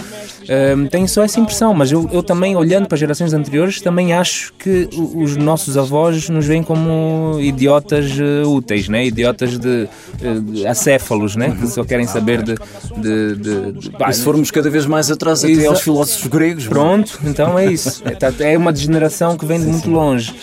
Hum, 0.77 0.87
tenho 0.87 1.07
só 1.07 1.23
essa 1.23 1.39
impressão, 1.39 1.73
mas 1.73 1.91
eu, 1.91 2.09
eu 2.11 2.21
também, 2.21 2.55
olhando 2.55 2.87
para 2.87 2.97
gerações 2.97 3.33
anteriores, 3.33 3.79
também 3.81 4.13
acho 4.13 4.53
que 4.59 4.89
os 5.15 5.37
nossos 5.37 5.77
avós 5.77 6.27
nos 6.29 6.45
veem 6.45 6.61
como 6.63 7.37
idiotas 7.39 8.11
eh, 8.19 8.45
úteis, 8.45 8.89
né? 8.89 9.05
idiotas 9.05 9.57
de, 9.57 9.87
eh, 10.21 10.39
de 10.41 10.67
acéfalos, 10.67 11.35
né? 11.35 11.55
que 11.59 11.67
só 11.67 11.83
querem 11.83 12.05
saber 12.07 12.41
de. 12.43 12.55
de, 12.97 13.35
de, 13.35 13.71
de- 13.71 13.91
E 14.09 14.13
se 14.13 14.21
formos 14.23 14.51
cada 14.51 14.69
vez 14.69 14.85
mais 14.85 15.09
atrás 15.09 15.43
até 15.45 15.65
aos 15.65 15.81
filósofos 15.81 16.27
gregos. 16.27 16.67
Pronto, 16.67 17.19
então 17.23 17.57
é 17.57 17.71
isso. 17.71 18.01
É, 18.05 18.11
tá- 18.11 18.33
é 18.39 18.57
uma 18.57 18.73
degeneração 18.73 19.37
que 19.37 19.45
vem 19.45 19.59
de 19.59 19.65
muito 19.67 19.89
longe. 19.89 20.33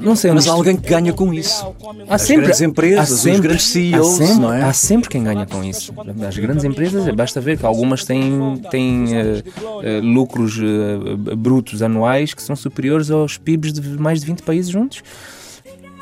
Não 0.00 0.14
sei, 0.16 0.32
Mas 0.32 0.46
há 0.48 0.52
alguém 0.52 0.76
que 0.76 0.88
ganha 0.88 1.12
com 1.12 1.32
isso. 1.32 1.66
Há 2.08 2.14
As 2.16 2.22
sempre, 2.22 2.42
grandes 2.42 2.60
empresas, 2.60 3.10
há 3.10 3.14
os 3.14 3.20
sempre- 3.20 3.40
grandes 3.40 3.64
CEOs, 3.66 4.20
há 4.20 4.26
sempre, 4.26 4.46
é? 4.46 4.62
Há 4.62 4.72
sempre 4.72 5.08
quem 5.08 5.24
ganha 5.24 5.46
com 5.46 5.64
isso. 5.64 5.92
As 6.26 6.36
grandes 6.38 6.64
empresas, 6.64 7.14
basta 7.14 7.40
ver 7.40 7.58
que 7.58 7.66
algumas 7.66 8.04
têm, 8.04 8.56
têm 8.70 9.14
eh, 9.16 9.42
eh, 9.82 10.00
lucros 10.02 10.58
eh, 10.58 11.34
brutos 11.36 11.82
anuais 11.82 12.34
que 12.34 12.42
são 12.42 12.54
superiores 12.56 13.10
aos 13.10 13.38
PIBs 13.38 13.72
de 13.72 13.80
mais 13.98 14.20
de 14.20 14.26
20 14.26 14.42
países 14.42 14.70
juntos. 14.70 15.02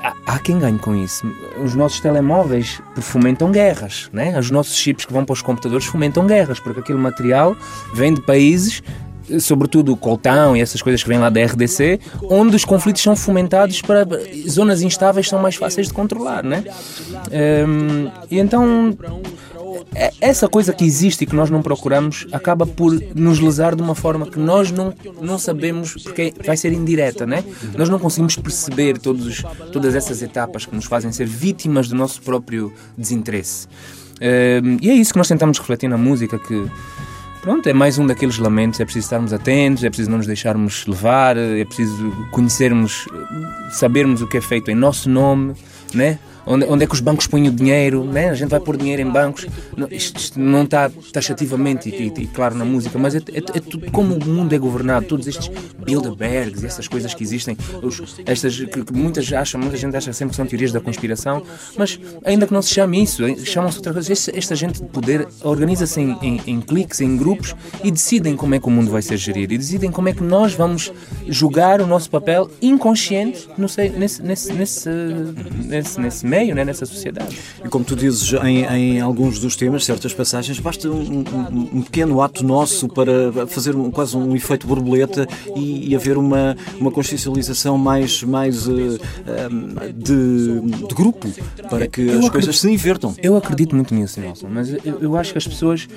Há, 0.02 0.14
há 0.34 0.38
quem 0.38 0.58
ganhe 0.58 0.78
com 0.78 0.94
isso. 0.94 1.26
Os 1.64 1.74
nossos 1.74 1.98
telemóveis 2.00 2.80
fomentam 3.00 3.50
guerras, 3.50 4.08
né? 4.12 4.38
Os 4.38 4.50
nossos 4.50 4.76
chips 4.76 5.04
que 5.04 5.12
vão 5.12 5.24
para 5.24 5.32
os 5.32 5.42
computadores 5.42 5.86
fomentam 5.86 6.26
guerras, 6.26 6.60
porque 6.60 6.80
aquele 6.80 6.98
material 6.98 7.56
vem 7.94 8.14
de 8.14 8.20
países 8.20 8.80
sobretudo 9.40 9.92
o 9.92 9.96
coltão 9.96 10.56
e 10.56 10.60
essas 10.60 10.80
coisas 10.82 11.02
que 11.02 11.08
vêm 11.08 11.18
lá 11.18 11.28
da 11.30 11.40
RDC, 11.44 12.00
onde 12.30 12.56
os 12.56 12.64
conflitos 12.64 13.02
são 13.02 13.14
fomentados 13.16 13.80
para 13.82 14.06
zonas 14.48 14.82
instáveis 14.82 15.28
são 15.28 15.38
mais 15.40 15.56
fáceis 15.56 15.88
de 15.88 15.92
controlar, 15.94 16.42
né? 16.42 16.64
Ehm, 17.30 18.08
e 18.30 18.38
então 18.38 18.96
é- 19.94 20.12
essa 20.20 20.48
coisa 20.48 20.72
que 20.72 20.84
existe 20.84 21.22
e 21.22 21.26
que 21.26 21.34
nós 21.34 21.50
não 21.50 21.62
procuramos 21.62 22.26
acaba 22.32 22.66
por 22.66 22.92
nos 23.14 23.38
lesar 23.40 23.74
de 23.74 23.82
uma 23.82 23.94
forma 23.94 24.26
que 24.26 24.38
nós 24.38 24.70
não, 24.70 24.92
não 25.20 25.38
sabemos, 25.38 25.94
porque 26.02 26.32
vai 26.44 26.56
ser 26.56 26.72
indireta, 26.72 27.26
né? 27.26 27.44
Nós 27.76 27.88
não 27.88 27.98
conseguimos 27.98 28.36
perceber 28.36 28.98
todos, 28.98 29.26
os- 29.26 29.44
todas 29.72 29.94
essas 29.94 30.22
etapas 30.22 30.66
que 30.66 30.74
nos 30.74 30.84
fazem 30.86 31.12
ser 31.12 31.26
vítimas 31.26 31.88
do 31.88 31.94
nosso 31.94 32.20
próprio 32.22 32.72
desinteresse. 32.96 33.66
Ehm, 34.20 34.78
e 34.80 34.90
é 34.90 34.94
isso 34.94 35.12
que 35.12 35.18
nós 35.18 35.28
tentamos 35.28 35.58
refletir 35.58 35.88
na 35.88 35.98
música, 35.98 36.38
que 36.38 36.66
Pronto, 37.40 37.68
é 37.68 37.72
mais 37.72 37.98
um 37.98 38.06
daqueles 38.06 38.38
lamentos. 38.38 38.80
É 38.80 38.84
preciso 38.84 39.06
estarmos 39.06 39.32
atentos, 39.32 39.84
é 39.84 39.88
preciso 39.88 40.10
não 40.10 40.18
nos 40.18 40.26
deixarmos 40.26 40.86
levar, 40.86 41.36
é 41.36 41.64
preciso 41.64 42.10
conhecermos, 42.30 43.06
sabermos 43.70 44.20
o 44.20 44.26
que 44.26 44.36
é 44.36 44.40
feito 44.40 44.70
em 44.70 44.74
nosso 44.74 45.08
nome, 45.08 45.54
né? 45.94 46.18
Onde, 46.50 46.64
onde 46.64 46.84
é 46.84 46.86
que 46.86 46.94
os 46.94 47.00
bancos 47.00 47.26
põem 47.26 47.46
o 47.48 47.52
dinheiro, 47.52 48.04
né? 48.04 48.30
A 48.30 48.34
gente 48.34 48.48
vai 48.48 48.58
pôr 48.60 48.76
dinheiro 48.76 49.02
em 49.02 49.10
bancos. 49.10 49.46
Não, 49.76 49.86
isto, 49.90 50.18
isto 50.18 50.40
não 50.40 50.64
está 50.64 50.90
taxativamente 51.12 51.88
e, 51.90 51.92
e- 52.04 52.22
e 52.22 52.26
claro 52.26 52.54
na 52.54 52.64
música, 52.64 52.98
mas 52.98 53.14
é, 53.14 53.18
é- 53.18 53.38
é 53.58 53.60
tudo 53.60 53.90
como 53.90 54.14
o 54.14 54.24
mundo 54.26 54.54
é 54.54 54.58
governado. 54.58 55.06
Todos 55.06 55.26
estes 55.26 55.50
Bilderbergs, 55.84 56.64
essas 56.64 56.88
coisas 56.88 57.12
que 57.14 57.22
existem, 57.22 57.56
os- 57.82 58.16
estas 58.26 58.58
que, 58.58 58.82
que 58.84 58.92
muitas 58.92 59.30
acham, 59.32 59.60
muita 59.60 59.76
gente 59.76 59.96
acha 59.96 60.12
sempre 60.12 60.30
que 60.30 60.36
são 60.36 60.46
teorias 60.46 60.72
da 60.72 60.80
conspiração, 60.80 61.42
mas 61.76 61.98
ainda 62.24 62.46
que 62.46 62.52
não 62.52 62.62
se 62.62 62.70
chame 62.72 63.02
isso, 63.02 63.22
chamam-se 63.44 63.76
outra 63.78 63.92
coisa. 63.92 64.10
Esta, 64.12 64.36
esta 64.36 64.54
gente 64.54 64.80
de 64.82 64.88
poder 64.88 65.28
organiza-se 65.42 66.00
em, 66.00 66.16
em, 66.22 66.40
em 66.46 66.60
cliques, 66.60 67.00
em 67.00 67.16
grupos 67.16 67.54
e 67.84 67.90
decidem 67.90 68.36
como 68.36 68.54
é 68.54 68.58
que 68.60 68.66
o 68.66 68.70
mundo 68.70 68.90
vai 68.90 69.02
ser 69.02 69.16
gerido 69.16 69.52
e 69.54 69.58
decidem 69.58 69.90
como 69.90 70.08
é 70.08 70.12
que 70.14 70.22
nós 70.22 70.54
vamos 70.54 70.92
jogar 71.26 71.80
o 71.80 71.86
nosso 71.86 72.08
papel 72.10 72.50
inconsciente 72.62 73.48
no, 73.58 73.68
sei- 73.68 73.90
nesse, 73.90 74.22
nesse, 74.22 74.52
nesse, 74.52 74.88
nesse, 75.66 76.00
nesse 76.00 76.26
meio, 76.38 76.54
né? 76.54 76.64
nessa 76.64 76.86
sociedade. 76.86 77.36
E 77.64 77.68
como 77.68 77.84
tu 77.84 77.94
dizes 77.96 78.32
em, 78.44 78.64
em 78.64 79.00
alguns 79.00 79.38
dos 79.38 79.56
temas, 79.56 79.84
certas 79.84 80.12
passagens, 80.12 80.58
basta 80.60 80.88
um, 80.88 81.18
um- 81.20 81.78
um 81.78 81.82
pequeno 81.82 82.20
ato 82.22 82.44
nosso 82.44 82.88
para 82.88 83.46
fazer 83.46 83.74
um- 83.76 83.90
quase 83.90 84.16
um 84.16 84.34
efeito 84.36 84.66
borboleta 84.66 85.26
e, 85.56 85.88
e 85.90 85.96
haver 85.96 86.16
uma, 86.16 86.56
uma 86.80 86.90
consciencialização 86.90 87.76
mais, 87.78 88.22
mais 88.22 88.66
eh, 88.68 88.98
de, 89.94 90.60
de 90.88 90.94
grupo 90.94 91.28
para 91.68 91.86
que 91.86 92.00
Eu 92.02 92.06
as 92.06 92.10
acredito- 92.16 92.32
coisas 92.32 92.60
se 92.60 92.70
invertam. 92.70 93.14
Eu 93.22 93.36
acredito 93.36 93.74
muito 93.74 93.94
nisso, 93.94 94.20
Nelson, 94.20 94.48
mas 94.50 94.72
eu, 94.84 94.98
eu 95.00 95.16
acho 95.16 95.32
que 95.32 95.38
as 95.38 95.46
pessoas 95.46 95.88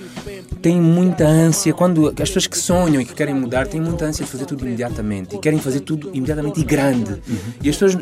têm 0.61 0.79
muita 0.79 1.25
ânsia, 1.27 1.73
quando 1.73 2.07
as 2.09 2.15
pessoas 2.15 2.47
que 2.47 2.57
sonham 2.57 3.01
e 3.01 3.05
que 3.05 3.13
querem 3.13 3.33
mudar 3.33 3.67
têm 3.67 3.81
muita 3.81 4.05
ânsia 4.05 4.25
de 4.25 4.31
fazer 4.31 4.45
tudo 4.45 4.65
imediatamente 4.65 5.35
e 5.35 5.39
querem 5.39 5.59
fazer 5.59 5.81
tudo 5.81 6.09
imediatamente 6.13 6.59
e 6.59 6.63
grande. 6.63 7.21
E 7.63 7.69
as 7.69 7.75
pessoas 7.77 7.97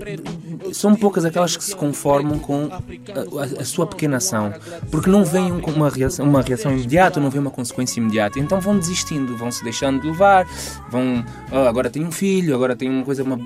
são 0.74 0.96
poucas 0.96 1.26
aquelas 1.26 1.56
que 1.56 1.64
se 1.64 1.76
conformam 1.76 2.29
com 2.38 2.70
a, 2.72 2.76
a- 2.78 3.62
a 3.62 3.66
sua 3.66 3.88
pequena 3.88 4.18
ação, 4.18 4.54
porque 4.92 5.10
não 5.10 5.24
vem 5.24 5.60
com 5.60 5.72
uma 5.72 5.90
reação, 5.90 6.28
uma 6.28 6.42
reação 6.42 6.72
imediata, 6.74 7.20
não 7.20 7.30
vem 7.30 7.40
uma 7.42 7.50
consequência 7.50 8.00
imediata. 8.00 8.40
Então 8.40 8.60
vão 8.60 8.78
desistindo, 8.78 9.36
vão 9.38 9.50
se 9.52 9.64
deixando 9.64 10.02
de 10.02 10.08
levar, 10.08 10.46
vão 10.92 11.24
"Ah, 11.52 11.70
agora 11.70 11.90
tenho 11.90 12.06
um 12.08 12.12
filho, 12.12 12.54
agora 12.54 12.76
tenho 12.76 12.92
uma 12.92 13.04
coisa, 13.06 13.24
uma, 13.24 13.38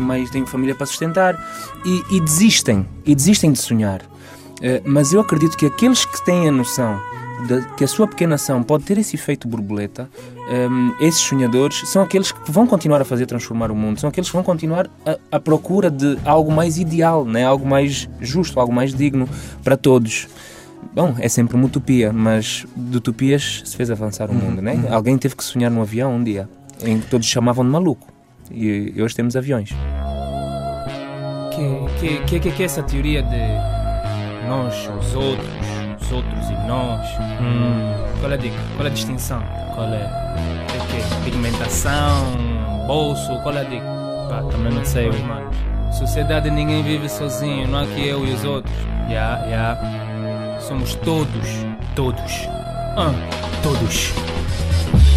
mais, 0.00 0.30
tenho 0.30 0.46
família 0.46 0.74
para 0.74 0.86
sustentar 0.86 1.38
e, 1.84 2.02
e 2.16 2.20
desistem, 2.20 2.88
e 3.04 3.14
desistem 3.14 3.52
de 3.52 3.58
sonhar. 3.58 4.00
Eh, 4.60 4.80
mas 4.84 5.12
eu 5.12 5.20
acredito 5.20 5.56
que 5.56 5.66
aqueles 5.66 6.04
que 6.04 6.24
têm 6.24 6.48
a 6.48 6.52
noção 6.52 6.98
que 7.76 7.84
a 7.84 7.88
sua 7.88 8.06
pequena 8.06 8.34
ação 8.34 8.62
pode 8.62 8.84
ter 8.84 8.98
esse 8.98 9.16
efeito 9.16 9.48
borboleta, 9.48 10.08
ehm, 10.48 10.90
esses 11.00 11.20
sonhadores 11.20 11.82
são 11.88 12.02
aqueles 12.02 12.32
que 12.32 12.50
vão 12.50 12.66
continuar 12.66 13.00
a 13.00 13.04
fazer 13.04 13.26
transformar 13.26 13.70
o 13.70 13.74
mundo, 13.74 14.00
são 14.00 14.08
aqueles 14.08 14.28
que 14.28 14.34
vão 14.34 14.42
continuar 14.42 14.88
a, 15.06 15.18
à 15.36 15.40
procura 15.40 15.90
de 15.90 16.18
algo 16.24 16.52
mais 16.52 16.78
ideal, 16.78 17.24
né? 17.24 17.44
algo 17.44 17.66
mais 17.66 18.08
justo, 18.20 18.58
algo 18.58 18.72
mais 18.72 18.94
digno 18.94 19.28
para 19.62 19.76
todos. 19.76 20.28
Bom, 20.94 21.14
é 21.18 21.28
sempre 21.28 21.56
uma 21.56 21.66
utopia, 21.66 22.12
mas 22.12 22.66
de 22.76 22.96
utopias 22.96 23.62
se 23.64 23.76
fez 23.76 23.90
avançar 23.90 24.30
o 24.30 24.34
mundo, 24.34 24.60
né? 24.60 24.84
Alguém 24.90 25.16
teve 25.16 25.36
que 25.36 25.44
sonhar 25.44 25.70
num 25.70 25.80
avião 25.80 26.16
um 26.16 26.22
dia, 26.22 26.48
em 26.84 27.00
que 27.00 27.06
todos 27.06 27.26
chamavam 27.26 27.64
de 27.64 27.70
maluco. 27.70 28.06
E 28.50 29.00
hoje 29.00 29.14
temos 29.14 29.34
aviões. 29.36 29.70
Que, 31.54 32.18
que, 32.26 32.40
que, 32.40 32.52
que 32.52 32.62
é 32.62 32.66
essa 32.66 32.82
teoria 32.82 33.22
de 33.22 34.48
nós, 34.48 34.74
os 35.00 35.14
outros, 35.14 35.81
os 36.12 36.16
outros 36.16 36.50
e 36.50 36.54
nós? 36.66 37.08
Qual, 38.20 38.30
é 38.30 38.34
a, 38.34 38.36
di- 38.36 38.52
qual 38.76 38.86
é 38.86 38.90
a 38.90 38.92
distinção? 38.92 39.42
Qual 39.74 39.88
é? 39.88 40.02
É 40.02 40.78
que? 40.90 41.24
Pigmentação, 41.24 42.36
bolso, 42.86 43.38
qual 43.42 43.56
é 43.56 43.60
a 43.60 43.64
dica? 43.64 43.84
Pá, 44.28 44.42
também 44.50 44.72
não 44.72 44.84
sei, 44.84 45.10
mano. 45.22 45.50
Sociedade 45.92 46.50
ninguém 46.50 46.82
vive 46.82 47.08
sozinho, 47.08 47.66
não 47.68 47.80
há 47.80 47.86
que 47.86 48.06
eu 48.06 48.24
e 48.26 48.32
os 48.32 48.44
outros. 48.44 48.74
Ya, 49.08 49.38
ya. 49.50 50.58
Somos 50.60 50.94
todos, 50.96 51.48
todos. 51.94 52.48
Ah, 52.96 53.12
todos. 53.62 54.12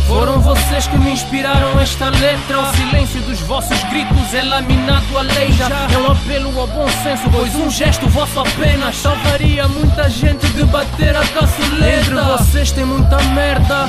Foram 0.08 0.40
vocês 0.40 0.88
que 0.88 0.98
me 0.98 1.12
inspiraram 1.12 1.80
esta 1.80 2.10
letra. 2.10 2.60
O 2.60 2.76
silêncio 2.76 3.22
dos 3.22 3.40
vossos 3.42 3.84
gritos 3.86 4.34
é 4.34 4.44
laminado 4.44 5.18
a 5.18 5.22
leija. 5.22 5.66
É 5.92 5.98
um 5.98 6.12
apelo 6.12 6.60
ao 6.60 6.68
bom 6.68 6.88
senso, 7.04 7.30
pois 7.32 7.56
um 7.56 7.70
gesto 7.70 8.08
vosso 8.10 8.40
apenas 8.40 8.98
salvaria 8.98 9.68
muita 9.68 10.10
gente 10.10 10.48
de 10.48 10.64
bater 10.66 11.16
a 11.16 11.26
caçuleta. 11.26 12.00
Entre 12.00 12.16
vocês 12.16 12.72
tem 12.72 12.86
muita 12.86 13.18
merda, 13.34 13.86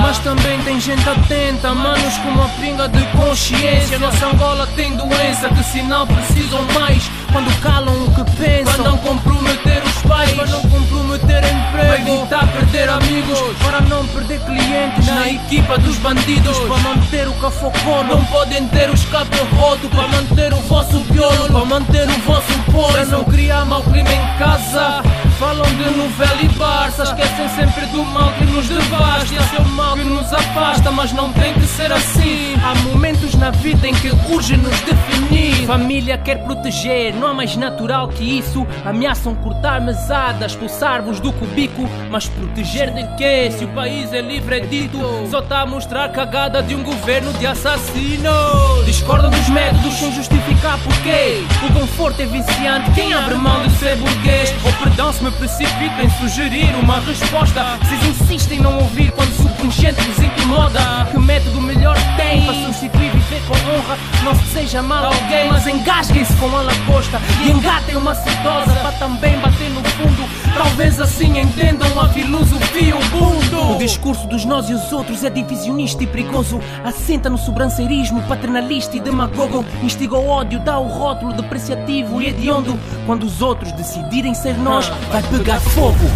mas 0.00 0.18
também 0.18 0.60
tem 0.62 0.80
gente 0.80 1.08
atenta. 1.08 1.74
Manos 1.74 2.16
com 2.18 2.28
uma 2.28 2.48
pinga 2.60 2.88
de 2.88 3.04
consciência. 3.06 3.98
Nossa 3.98 4.26
Angola 4.26 4.68
tem 4.76 4.96
doença, 4.96 5.48
que 5.48 5.64
sinal 5.64 6.06
precisam 6.06 6.62
mais. 6.74 7.10
Quando 7.32 7.60
calam 7.60 7.94
o 8.04 8.14
que 8.14 8.24
pensam, 8.36 8.74
para 8.74 8.84
não 8.84 8.98
comprometer 8.98 9.82
os 9.84 10.02
pais, 10.02 10.32
para 10.32 10.46
não 10.46 10.62
comprometer 10.62 11.44
emprego, 11.44 11.66
para 11.72 11.98
evitar 11.98 12.46
perder 12.52 12.88
amigos, 12.88 13.38
para 13.62 13.80
não 13.82 14.06
perder 14.06 14.40
clientes 14.40 15.06
na 15.06 15.28
equipa 15.56 15.78
dos 15.78 15.96
bandidos, 15.98 16.58
para 16.58 16.76
manter 16.78 17.26
o 17.28 17.32
cafocó. 17.34 18.04
Não 18.04 18.22
podem 18.26 18.68
ter 18.68 18.90
o 18.90 18.94
escape 18.94 19.38
roto, 19.56 19.88
para 19.88 20.08
manter 20.08 20.52
o 20.52 20.56
vosso 20.56 21.00
piolo, 21.00 21.46
para 21.46 21.64
manter 21.64 22.08
o 22.08 22.18
vosso 22.20 22.52
polo, 22.70 22.92
para 22.92 23.04
não 23.06 23.24
criar 23.24 23.64
mau 23.64 23.82
clima 23.82 24.12
em 24.12 24.38
casa. 24.38 25.02
Falam 25.38 25.66
de 25.66 25.90
novela 25.98 26.40
e 26.40 26.48
Barça, 26.56 27.02
esquecem 27.02 27.46
sempre 27.50 27.84
do 27.86 28.02
mal 28.02 28.32
que 28.32 28.44
nos 28.46 28.66
devasta. 28.68 29.34
Esse 29.34 29.56
é 29.56 29.60
o 29.60 29.68
mal 29.68 29.94
que 29.94 30.02
nos 30.02 30.32
afasta, 30.32 30.90
mas 30.90 31.12
não 31.12 31.30
tem 31.30 31.52
que 31.52 31.66
ser 31.66 31.92
assim. 31.92 32.54
Há 32.64 32.74
momentos 32.88 33.34
na 33.34 33.50
vida 33.50 33.86
em 33.86 33.92
que 33.92 34.10
urge 34.32 34.56
nos 34.56 34.80
definir. 34.80 35.66
Família 35.66 36.16
quer 36.16 36.42
proteger, 36.42 37.14
não 37.14 37.28
há 37.28 37.34
mais 37.34 37.54
natural 37.54 38.08
que 38.08 38.38
isso. 38.38 38.66
Ameaçam 38.82 39.34
cortar 39.34 39.78
mesadas, 39.82 40.52
expulsar-vos 40.52 41.20
do 41.20 41.30
cubico. 41.34 41.86
Mas 42.10 42.26
proteger 42.28 42.94
de 42.94 43.06
quê? 43.16 43.50
Se 43.50 43.66
o 43.66 43.68
país 43.68 44.14
é 44.14 44.22
livre, 44.22 44.56
é 44.56 44.60
dito. 44.60 44.98
Só 45.30 45.40
está 45.40 45.60
a 45.60 45.66
mostrar 45.66 46.08
cagada 46.12 46.62
de 46.62 46.74
um 46.74 46.82
governo 46.82 47.30
de 47.34 47.46
assassinos. 47.46 48.86
Discordam 48.86 49.30
dos 49.30 49.48
métodos 49.50 49.92
sem 49.98 50.12
justificar 50.12 50.78
porquê. 50.78 51.44
O 51.62 51.78
conforto 51.78 52.22
é 52.22 52.24
viciante, 52.24 52.90
quem 52.92 53.12
abre 53.12 53.34
mão 53.34 53.62
de 53.64 53.70
ser 53.72 53.96
burguês? 53.96 54.54
Ou 54.64 54.72
perdão 54.72 55.12
se 55.12 55.25
me 55.26 55.32
precipito 55.32 56.00
em 56.02 56.10
sugerir 56.10 56.72
uma 56.76 57.00
resposta. 57.00 57.78
Vocês 57.82 58.04
insistem 58.04 58.58
em 58.58 58.62
não 58.62 58.78
ouvir 58.78 59.10
quando 59.10 59.30
o 59.30 59.34
subconsciente 59.34 60.00
vos 60.02 60.22
incomoda. 60.22 60.80
Que 61.10 61.18
método 61.18 61.60
melhor 61.60 61.96
tem 62.16 62.44
para 62.44 62.54
substituir 62.54 63.10
viver 63.10 63.42
com 63.48 63.54
honra? 63.54 63.98
Não 64.22 64.34
se 64.36 64.44
seja 64.46 64.82
mal 64.82 65.06
alguém, 65.06 65.48
mas 65.50 65.66
engasguem-se 65.66 66.32
com 66.34 66.56
a 66.56 66.62
lagosta 66.62 67.20
e 67.44 67.50
engatem 67.50 67.96
uma 67.96 68.14
sedosa 68.14 68.72
para 68.72 68.92
também 68.92 69.36
bater 69.40 69.70
no 69.70 69.82
fundo. 69.82 70.25
Talvez 70.56 70.98
assim 70.98 71.38
entendam 71.38 72.00
a 72.00 72.08
filosofia 72.08 72.96
Ubuntu. 72.96 73.74
O 73.74 73.78
discurso 73.78 74.26
dos 74.26 74.44
nós 74.46 74.70
e 74.70 74.74
os 74.74 74.90
outros 74.90 75.22
é 75.22 75.28
divisionista 75.28 76.02
e 76.02 76.06
perigoso. 76.06 76.60
Assenta 76.82 77.28
no 77.28 77.36
sobranceirismo 77.36 78.22
paternalista 78.22 78.96
e 78.96 79.00
demagogo. 79.00 79.64
Instiga 79.82 80.16
o 80.16 80.26
ódio, 80.26 80.58
dá 80.58 80.78
o 80.78 80.88
rótulo 80.88 81.34
depreciativo 81.34 82.22
e 82.22 82.28
hediondo. 82.28 82.78
Quando 83.04 83.24
os 83.24 83.42
outros 83.42 83.70
decidirem 83.72 84.34
ser 84.34 84.56
nós, 84.56 84.88
vai 85.10 85.22
pegar 85.24 85.60
fogo. 85.60 86.06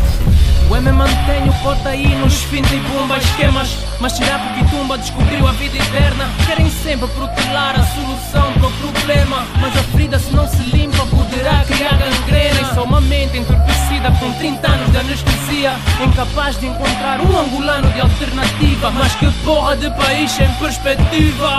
O 0.71 0.77
M 0.77 0.93
mantém 0.93 1.49
o 1.49 1.53
cotaínos, 1.65 2.45
finta 2.45 2.73
e 2.73 2.79
bomba 2.79 3.19
esquemas 3.19 3.77
Mas 3.99 4.13
Tirapo 4.13 4.55
que 4.55 4.71
tumba 4.71 4.97
descobriu 4.97 5.49
a 5.49 5.51
vida 5.53 5.77
eterna. 5.77 6.29
Querem 6.47 6.71
sempre 6.71 7.09
protelar 7.09 7.75
a 7.75 7.83
solução 7.83 8.53
para 8.53 8.69
o 8.69 8.73
problema 8.75 9.45
Mas 9.61 9.77
a 9.77 9.83
ferida 9.83 10.17
se 10.21 10.33
não 10.33 10.47
se 10.47 10.63
limpa 10.71 11.05
poderá 11.07 11.65
criar 11.65 11.99
gangrena. 11.99 12.61
E 12.61 12.75
só 12.75 12.85
uma 12.85 13.01
mente 13.01 13.39
entorpecida 13.39 14.13
com 14.21 14.33
30 14.35 14.71
anos 14.71 14.93
de 14.93 14.99
anestesia 14.99 15.73
Incapaz 16.07 16.57
de 16.57 16.67
encontrar 16.67 17.21
um 17.21 17.37
angolano 17.37 17.91
de 17.93 18.01
alternativa 18.01 18.93
Mas 18.93 19.13
que 19.17 19.29
porra 19.45 19.77
de 19.77 19.91
país 19.91 20.31
sem 20.31 20.49
perspectiva 20.55 21.57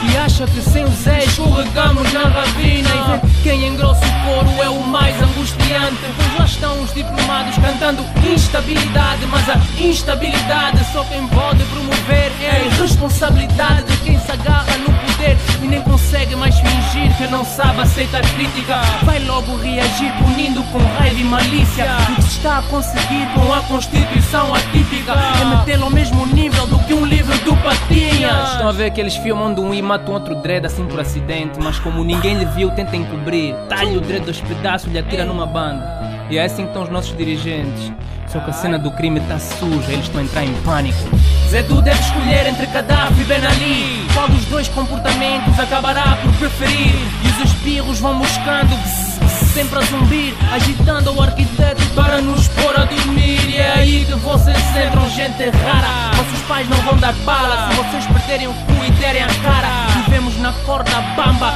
que 0.00 0.16
acha 0.16 0.46
que 0.46 0.60
sem 0.62 0.84
o 0.84 0.90
Zé 0.90 1.24
escorregamos 1.24 2.12
na 2.12 2.22
ravina. 2.22 2.90
E 3.24 3.42
quem 3.42 3.68
engrossa 3.68 4.04
o 4.04 4.24
coro 4.24 4.62
é 4.62 4.68
o 4.68 4.82
mais 4.86 5.14
angustiante 5.22 5.96
Pois 6.16 6.38
lá 6.38 6.44
estão 6.44 6.82
os 6.82 6.92
diplomados 6.92 7.56
cantando 7.56 8.04
instabilidade 8.22 9.26
Mas 9.26 9.48
a 9.48 9.58
instabilidade 9.82 10.84
só 10.92 11.02
quem 11.04 11.26
pode 11.28 11.64
promover 11.64 12.32
É 12.42 12.50
a 12.50 12.58
irresponsabilidade. 12.66 13.84
De 13.84 13.96
quem 13.98 14.18
se 14.18 14.30
agarra 14.30 14.76
no 14.78 14.99
poder 15.20 15.36
E 15.62 15.66
nem 15.66 15.82
consegue 15.82 16.34
mais 16.34 16.58
fingir 16.58 17.16
que 17.16 17.26
não 17.26 17.44
sabe 17.44 17.80
aceitar 17.80 18.22
crítica. 18.34 18.80
Vai 19.04 19.18
logo 19.20 19.56
reagir 19.56 20.12
punindo 20.18 20.62
com 20.64 20.78
raiva 20.78 21.20
e 21.20 21.24
malícia. 21.24 21.86
O 22.10 22.14
que 22.14 22.20
está 22.22 22.58
a 22.58 22.62
conseguir 22.62 23.28
com 23.34 23.52
a 23.52 23.60
constituição 23.62 24.54
atípica 24.54 25.12
É 25.40 25.44
metê-lo 25.44 25.84
ao 25.84 25.90
mesmo 25.90 26.26
nível 26.26 26.66
do 26.66 26.78
que 26.80 26.94
um 26.94 27.04
livro 27.04 27.36
do 27.44 27.56
Patinhas. 27.58 28.52
Estão 28.52 28.68
a 28.68 28.72
ver 28.72 28.90
que 28.90 29.00
eles 29.00 29.16
filmam 29.16 29.52
de 29.52 29.60
um 29.60 29.74
e 29.74 29.82
matam 29.82 30.14
outro 30.14 30.34
dread 30.36 30.66
assim 30.66 30.86
por 30.86 30.98
acidente 30.98 31.58
Mas 31.62 31.78
como 31.78 32.02
ninguém 32.02 32.38
lhe 32.38 32.46
viu, 32.46 32.70
tenta 32.70 32.96
encobrir 32.96 33.54
Talha 33.68 33.98
o 33.98 34.00
dread 34.00 34.26
aos 34.26 34.40
pedaços 34.40 34.88
e 34.88 34.92
lhe 34.92 34.98
atira 34.98 35.24
numa 35.24 35.46
banda. 35.46 36.00
E 36.30 36.38
é 36.38 36.44
assim 36.44 36.62
que 36.62 36.68
estão 36.68 36.84
os 36.84 36.90
nossos 36.90 37.16
dirigentes. 37.16 37.92
Só 38.28 38.38
que 38.38 38.50
a 38.50 38.52
cena 38.52 38.78
do 38.78 38.92
crime 38.92 39.20
tá 39.20 39.38
suja, 39.38 39.92
eles 39.92 40.04
estão 40.04 40.20
a 40.20 40.24
entrar 40.24 40.44
em 40.44 40.54
pânico 40.62 41.10
Zedu 41.50 41.82
deve 41.82 41.98
escolher 41.98 42.46
entre 42.46 42.64
Gaddafi 42.66 43.22
e 43.22 43.24
Ben 43.24 43.44
Ali 43.44 44.06
Qual 44.14 44.28
dos 44.28 44.44
dois 44.44 44.68
comportamentos 44.68 45.58
acabará 45.58 46.16
por 46.22 46.32
preferir. 46.34 46.94
E 47.24 47.28
os 47.28 47.50
espirros 47.50 47.98
vão 47.98 48.18
buscando 48.18 48.78
Sempre 49.52 49.80
a 49.80 49.82
zumbir, 49.82 50.34
agitando 50.52 51.12
o 51.12 51.20
arquiteto 51.20 51.82
para 51.96 52.20
nos 52.20 52.46
pôr 52.48 52.78
a 52.78 52.84
dormir. 52.84 53.48
E 53.48 53.56
é 53.56 53.72
aí 53.72 54.04
que 54.04 54.14
vocês 54.14 54.56
entram, 54.56 55.10
gente 55.10 55.50
rara. 55.50 56.16
Vossos 56.16 56.40
pais 56.46 56.68
não 56.68 56.76
vão 56.78 56.96
dar 56.98 57.12
bala. 57.24 57.68
Se 57.68 57.76
vocês 57.76 58.06
perderem 58.06 58.46
o 58.46 58.54
cu 58.54 58.84
e 58.86 58.90
derem 58.92 59.22
a 59.22 59.34
cara 59.42 59.68
Vivemos 60.04 60.38
na 60.38 60.52
corda 60.64 61.00
bamba, 61.16 61.54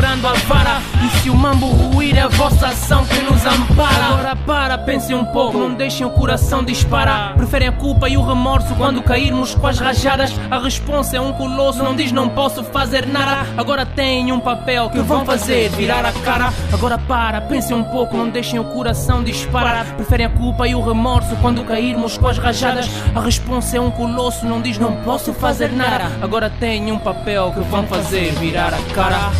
segurando 0.00 0.28
a 0.28 0.32
vara. 0.32 0.80
E 1.04 1.18
se 1.18 1.30
o 1.30 1.34
mambo 1.34 1.66
ruir 1.66 2.16
é 2.16 2.22
a 2.22 2.28
vossa 2.28 2.68
ação 2.68 3.04
que 3.04 3.20
nos 3.20 3.44
ampara. 3.44 4.06
Agora 4.06 4.36
para, 4.36 4.78
pensem 4.78 5.14
um 5.14 5.26
pouco, 5.26 5.58
não 5.58 5.74
deixem 5.74 6.06
o 6.06 6.10
coração 6.10 6.64
disparar. 6.64 7.34
Preferem 7.34 7.68
a 7.68 7.72
culpa 7.72 8.08
e 8.08 8.16
o 8.16 8.22
remorso 8.22 8.74
quando 8.76 9.02
cairmos 9.02 9.54
com 9.54 9.66
as 9.66 9.78
rajadas. 9.78 10.32
A 10.50 10.58
responsa 10.58 11.18
é 11.18 11.20
um 11.20 11.32
colosso, 11.34 11.82
não 11.82 11.94
diz 11.94 12.12
não 12.12 12.30
posso 12.30 12.64
fazer 12.64 13.06
nada. 13.06 13.46
Agora 13.58 13.84
têm 13.84 14.32
um 14.32 14.40
papel 14.40 14.88
que 14.88 15.00
vão 15.00 15.24
fazer 15.24 15.68
virar 15.70 16.06
a 16.06 16.12
cara. 16.12 16.50
Agora 16.72 16.96
para, 16.96 17.42
pensem 17.42 17.76
um 17.76 17.84
pouco, 17.84 18.16
não 18.16 18.30
deixem 18.30 18.58
o 18.58 18.64
coração 18.64 19.22
disparar. 19.22 19.84
Preferem 19.96 20.26
a 20.26 20.30
culpa 20.30 20.66
e 20.66 20.74
o 20.74 20.80
remorso 20.80 21.36
quando 21.42 21.62
cairmos 21.64 22.16
com 22.16 22.26
as 22.26 22.38
rajadas. 22.38 22.88
A 23.14 23.20
responsa 23.20 23.76
é 23.76 23.80
um 23.80 23.90
colosso, 23.90 24.46
não 24.46 24.62
diz 24.62 24.78
não 24.78 24.96
posso 25.02 25.34
fazer 25.34 25.70
nada. 25.70 26.10
Agora 26.22 26.48
têm 26.48 26.90
um 26.90 26.98
papel 26.98 27.52
que 27.52 27.60
vão 27.60 27.86
fazer 27.86 28.32
virar 28.32 28.72
a 28.72 28.94
cara 28.94 29.30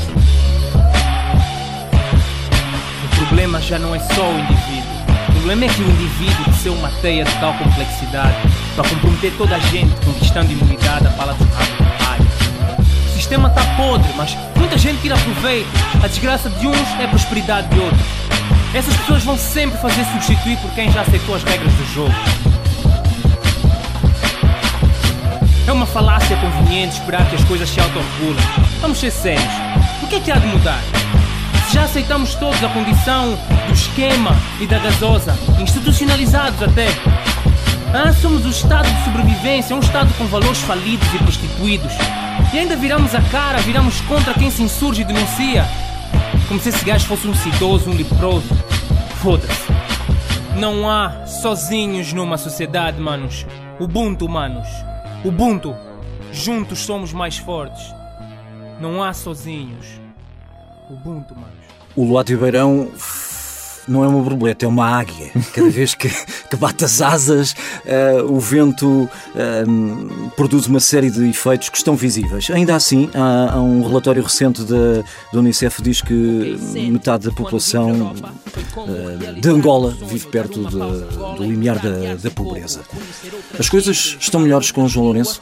problema 3.31 3.61
já 3.61 3.79
não 3.79 3.95
é 3.95 3.99
só 4.01 4.29
o 4.29 4.38
indivíduo 4.40 5.01
o 5.29 5.33
problema 5.35 5.64
é 5.64 5.69
que 5.69 5.81
o 5.83 5.88
indivíduo 5.88 6.45
teceu 6.47 6.75
uma 6.75 6.90
teia 7.01 7.25
de 7.25 7.33
tal 7.38 7.55
complexidade 7.55 8.35
para 8.75 8.88
comprometer 8.88 9.33
toda 9.38 9.55
a 9.55 9.59
gente, 9.59 9.95
conquistando 10.05 10.51
imunidade 10.53 11.07
à 11.07 11.11
bala 11.11 11.33
do 11.35 11.45
rabo 11.45 11.71
do 11.79 12.05
pai. 12.05 12.19
O 13.07 13.12
sistema 13.14 13.49
está 13.49 13.62
podre, 13.77 14.12
mas 14.16 14.37
muita 14.57 14.77
gente 14.77 15.01
tira 15.01 15.16
proveito. 15.16 15.69
A 16.03 16.09
desgraça 16.09 16.51
de 16.51 16.66
uns 16.66 16.88
é 17.01 17.05
a 17.05 17.09
prosperidade 17.09 17.69
de 17.69 17.79
outros. 17.79 18.03
Essas 18.75 18.95
pessoas 18.97 19.23
vão 19.23 19.38
sempre 19.38 19.79
fazer 19.79 20.05
substituir 20.05 20.59
por 20.59 20.71
quem 20.73 20.90
já 20.90 21.03
aceitou 21.03 21.35
as 21.35 21.43
regras 21.43 21.73
do 21.73 21.95
jogo. 21.95 22.14
É 25.66 25.73
uma 25.73 25.87
falácia 25.87 26.37
conveniente 26.37 26.95
esperar 26.95 27.27
que 27.31 27.37
as 27.37 27.45
coisas 27.45 27.69
se 27.71 27.81
autorregulem. 27.81 28.45
Vamos 28.83 28.99
ser 28.99 29.11
sérios. 29.11 29.55
O 30.03 30.07
que 30.07 30.16
é 30.16 30.21
que 30.21 30.31
há 30.31 30.37
de 30.37 30.47
mudar? 30.49 31.00
Já 31.73 31.85
aceitamos 31.85 32.35
todos 32.35 32.63
a 32.65 32.69
condição 32.69 33.39
do 33.67 33.73
esquema 33.73 34.33
e 34.61 34.67
da 34.67 34.79
gasosa, 34.79 35.39
institucionalizados 35.61 36.61
até. 36.63 36.89
Ah, 37.95 38.13
somos 38.13 38.45
o 38.45 38.49
estado 38.49 38.89
de 38.91 39.05
sobrevivência, 39.05 39.77
um 39.77 39.79
estado 39.79 40.13
com 40.19 40.27
valores 40.27 40.61
falidos 40.63 41.07
e 41.15 41.19
prostituídos. 41.19 41.93
E 42.53 42.59
ainda 42.59 42.75
viramos 42.75 43.15
a 43.15 43.23
cara, 43.23 43.59
viramos 43.59 44.01
contra 44.03 44.35
quem 44.35 44.51
se 44.51 44.63
insurge 44.65 45.03
e 45.03 45.05
denuncia. 45.05 45.65
Como 46.49 46.59
se 46.59 46.71
esse 46.71 46.85
gajo 46.85 47.07
fosse 47.07 47.29
um 47.29 47.35
cidoso, 47.35 47.89
um 47.89 47.95
leproso. 47.95 48.49
Foda-se. 49.23 49.73
Não 50.57 50.91
há 50.91 51.25
sozinhos 51.27 52.13
numa 52.13 52.37
sociedade, 52.37 53.01
manos. 53.01 53.47
Ubuntu, 53.79 54.29
manos. 54.29 54.69
Ubuntu. 55.25 55.77
Juntos 56.33 56.81
somos 56.81 57.13
mais 57.13 57.39
fortes. 57.39 57.95
Não 58.81 59.03
há 59.03 59.13
sozinhos. 59.13 59.87
Ubuntu, 60.91 61.37
manos. 61.37 61.60
O 62.01 62.05
Luati 62.05 62.35
Beirão 62.35 62.89
não 63.88 64.05
é 64.05 64.09
uma 64.09 64.21
borboleta, 64.23 64.64
é 64.64 64.69
uma 64.69 64.87
águia. 64.87 65.31
Cada 65.55 65.69
vez 65.71 65.95
que, 65.95 66.09
que 66.09 66.57
bate 66.57 66.85
as 66.85 67.01
asas, 67.01 67.55
eh, 67.85 68.23
o 68.23 68.38
vento 68.38 69.09
eh, 69.35 69.64
produz 70.37 70.66
uma 70.66 70.81
série 70.81 71.11
de 71.11 71.29
efeitos 71.29 71.69
que 71.69 71.77
estão 71.77 71.95
visíveis. 71.97 72.51
Ainda 72.51 72.75
assim, 72.75 73.11
há, 73.14 73.55
há 73.55 73.61
um 73.61 73.87
relatório 73.87 74.23
recente 74.23 74.62
da, 74.62 75.03
da 75.33 75.38
Unicef 75.38 75.77
que 75.77 75.83
diz 75.83 76.01
que 76.03 76.59
metade 76.90 77.27
da 77.29 77.33
população 77.35 78.14
eh, 79.27 79.40
de 79.40 79.49
Angola 79.49 79.97
vive 80.07 80.27
perto 80.29 80.64
de- 80.64 81.37
do 81.37 81.43
limiar 81.45 81.79
da, 81.79 82.14
da 82.16 82.31
pobreza. 82.31 82.81
As 83.59 83.69
coisas 83.69 84.16
estão 84.21 84.40
melhores 84.40 84.71
com 84.71 84.85
o 84.85 84.88
João 84.88 85.07
Lourenço? 85.07 85.40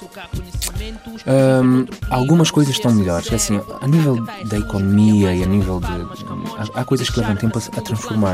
Hum, 1.27 1.87
algumas 2.11 2.51
coisas 2.51 2.75
estão 2.75 2.93
melhores. 2.93 3.33
Assim, 3.33 3.61
a 3.81 3.87
nível 3.87 4.25
da 4.47 4.59
economia 4.59 5.35
e 5.35 5.43
a 5.43 5.47
nível 5.47 5.81
de. 5.81 5.87
Há, 5.87 6.81
há 6.81 6.85
coisas 6.85 7.11
que 7.11 7.19
levam 7.21 7.37
tempo 7.37 7.59
a, 7.59 7.79
a 7.79 7.83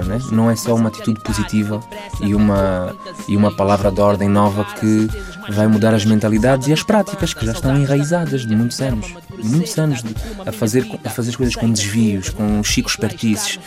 transformar, 0.01 0.05
né? 0.05 0.19
Não 0.33 0.51
é 0.51 0.57
só 0.57 0.75
uma 0.75 0.89
atitude 0.89 1.21
positiva 1.21 1.81
e 2.21 2.35
uma, 2.35 2.95
e 3.29 3.37
uma 3.37 3.55
palavra 3.55 3.91
de 3.91 4.01
ordem 4.01 4.29
nova 4.29 4.65
que 4.79 5.09
vai 5.53 5.67
mudar 5.67 5.95
as 5.95 6.05
mentalidades 6.05 6.69
e 6.69 6.73
as 6.73 6.83
práticas 6.83 7.35
que 7.35 7.45
já 7.45 7.53
estão 7.53 7.77
enraizadas 7.77 8.47
de 8.47 8.57
muitos 8.57 8.81
anos. 8.81 9.15
Muitos 9.43 9.77
anos 9.79 10.03
de- 10.03 10.15
a, 10.47 10.53
fazer, 10.53 10.87
a 11.05 11.11
fazer 11.11 11.31
as 11.31 11.37
coisas 11.37 11.55
com 11.55 11.71
desvios, 11.71 12.31
com 12.31 12.63
chicos 12.65 12.93
espertices. 12.93 13.59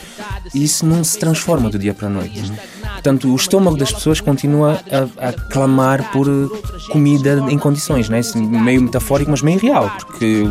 E 0.54 0.64
isso 0.64 0.84
não 0.84 1.04
se 1.04 1.18
transforma 1.18 1.70
do 1.70 1.78
dia 1.78 1.94
para 1.94 2.08
a 2.08 2.10
noite. 2.10 2.52
Portanto, 2.94 3.32
o 3.32 3.36
estômago 3.36 3.76
das 3.76 3.92
pessoas 3.92 4.20
continua 4.20 4.80
a, 5.20 5.28
a 5.28 5.32
clamar 5.32 6.10
por 6.10 6.26
eh, 6.28 6.90
comida 6.90 7.44
em 7.48 7.56
condições, 7.56 8.08
né? 8.08 8.20
Meio 8.34 8.82
metafórico, 8.82 9.30
mas 9.30 9.40
meio 9.40 9.60
real, 9.60 9.88
porque 10.00 10.44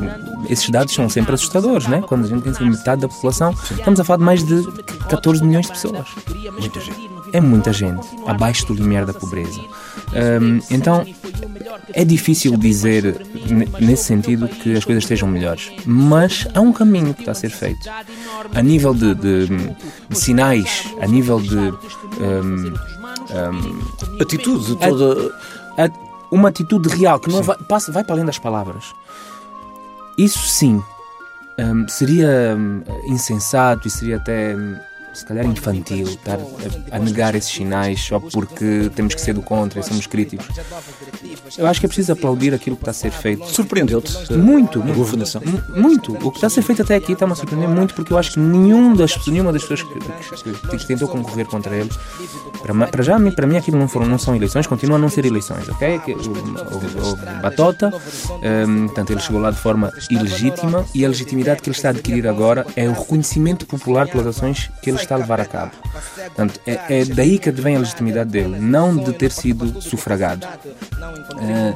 esses 0.50 0.70
dados 0.70 0.94
são 0.94 1.10
sempre 1.10 1.34
assustadores, 1.36 1.88
né? 1.88 2.02
Quando 2.08 2.24
a 2.24 2.28
gente 2.30 2.44
pensa 2.44 2.64
em 2.64 2.70
metade 2.70 3.02
da 3.02 3.10
população, 3.10 3.54
estamos 3.72 4.00
a 4.00 4.04
falar 4.06 4.18
de 4.20 4.24
mais 4.24 4.44
de 4.46 4.64
14 5.10 5.44
milhões 5.44 5.67
de 5.68 5.74
pessoas. 5.74 6.08
Muita 6.60 6.80
gente. 6.80 7.10
É 7.34 7.42
muita 7.42 7.74
gente, 7.74 8.08
abaixo 8.26 8.66
do 8.68 8.74
limiar 8.74 9.06
da 9.06 9.14
pobreza. 9.14 9.60
Hum, 10.42 10.60
então, 10.72 11.06
é 11.94 12.06
difícil 12.06 12.56
dizer 12.58 13.26
ne- 13.50 13.68
nesse 13.86 14.06
sentido 14.06 14.48
que 14.48 14.76
as 14.78 14.86
coisas 14.86 15.04
estejam 15.04 15.28
melhores, 15.28 15.72
mas 15.86 16.48
há 16.54 16.62
um 16.62 16.72
caminho 16.72 17.14
que 17.14 17.22
está 17.22 17.34
a 17.34 17.36
ser 17.36 17.50
feito. 17.50 17.90
A 18.56 18.62
nível 18.62 18.94
de, 18.94 19.14
de- 19.16 19.48
de 20.10 20.18
sinais, 20.18 20.86
a 21.02 21.08
nível 21.08 21.40
de. 21.42 21.58
hum, 21.58 22.74
hum, 23.32 23.82
Atitude 24.22 24.76
toda. 24.78 25.36
a- 25.78 26.08
uma 26.32 26.50
atitude 26.50 26.90
real 26.90 27.20
que 27.20 27.30
não 27.30 27.42
vai, 27.44 27.58
passa, 27.58 27.92
vai 27.92 28.04
para 28.04 28.16
além 28.16 28.26
das 28.26 28.40
palavras. 28.40 28.86
Isso 30.18 30.40
sim 30.48 30.82
hum, 31.60 31.86
seria 31.88 32.58
insensato 33.08 33.88
e 33.88 33.92
seria 33.92 34.18
até 34.18 34.56
se 35.18 35.26
calhar 35.26 35.46
infantil 35.46 36.08
estar 36.08 36.38
a, 36.92 36.96
a 36.96 37.00
negar 37.00 37.34
esses 37.36 37.52
sinais 37.52 38.00
só 38.02 38.20
porque 38.20 38.90
temos 38.96 39.16
que 39.16 39.22
ser 39.22 39.34
do 39.34 39.42
contra 39.42 39.80
e 39.80 39.84
somos 39.84 40.06
críticos. 40.08 40.48
Eu 41.58 41.66
acho 41.68 41.80
que 41.80 41.86
é 41.86 41.90
preciso 41.90 42.12
aplaudir 42.14 42.54
aquilo 42.54 42.76
que 42.76 42.82
está 42.84 42.92
a 42.92 42.94
ser 42.94 43.12
feito. 43.12 43.46
Surpreendeu-te? 43.48 44.12
Muito, 44.34 44.82
A 44.82 44.86
muito. 44.86 44.98
governação? 44.98 45.42
Muito. 45.76 46.14
O 46.26 46.32
que 46.32 46.38
está 46.38 46.48
a 46.48 46.50
ser 46.50 46.62
feito 46.62 46.82
até 46.82 46.96
aqui 46.96 47.14
está-me 47.14 47.32
a 47.34 47.36
surpreender 47.36 47.70
muito 47.70 47.94
porque 47.94 48.14
eu 48.14 48.18
acho 48.18 48.34
que 48.34 48.40
nenhum 48.40 48.94
das, 48.96 49.16
nenhuma 49.28 49.52
das 49.52 49.64
pessoas 49.64 49.84
que, 49.84 50.00
que- 50.70 50.78
que 50.78 50.88
tentou 50.88 51.08
concorrer 51.08 51.46
contra 51.48 51.76
ele, 51.76 51.90
para, 52.62 52.88
para 52.88 53.04
já, 53.04 53.18
para 53.32 53.48
mim 53.48 53.58
aquilo 53.58 53.78
não, 53.78 53.88
foram, 53.88 54.06
não 54.08 54.18
são 54.20 54.36
eleições, 54.36 54.68
continuam 54.68 54.98
a 54.98 55.02
não 55.02 55.10
ser 55.10 55.26
eleições, 55.26 55.68
ok? 55.70 56.00
O, 56.08 56.12
o- 56.12 57.14
o 57.14 57.42
Batota, 57.42 57.92
hum, 58.68 58.86
portanto, 58.88 59.12
ele 59.12 59.20
chegou 59.22 59.42
lá 59.42 59.52
de 59.52 59.58
forma 59.58 59.92
ilegítima 60.10 60.86
e 60.94 61.06
a 61.06 61.08
legitimidade 61.08 61.62
que 61.62 61.70
ele 61.70 61.76
está 61.76 61.90
a 61.90 61.92
adquirir 61.92 62.28
agora 62.28 62.66
é 62.76 62.88
o 62.88 62.94
reconhecimento 62.94 63.66
popular 63.66 64.08
pelas 64.08 64.28
ações 64.28 64.70
que 64.82 64.90
ele 64.90 64.98
está 64.98 65.07
a 65.16 65.18
levar 65.18 65.40
a 65.40 65.46
cabo. 65.46 65.72
Portanto, 66.16 66.60
é, 66.66 67.02
é 67.02 67.06
daí 67.06 67.40
que 67.40 67.52
vem 67.52 67.76
a 67.76 67.80
legitimidade 67.80 68.30
dele, 68.30 68.60
não 68.60 68.96
de 68.96 69.14
ter 69.14 69.32
sido 69.32 69.82
sufragado. 69.82 70.48
Eh, 71.40 71.74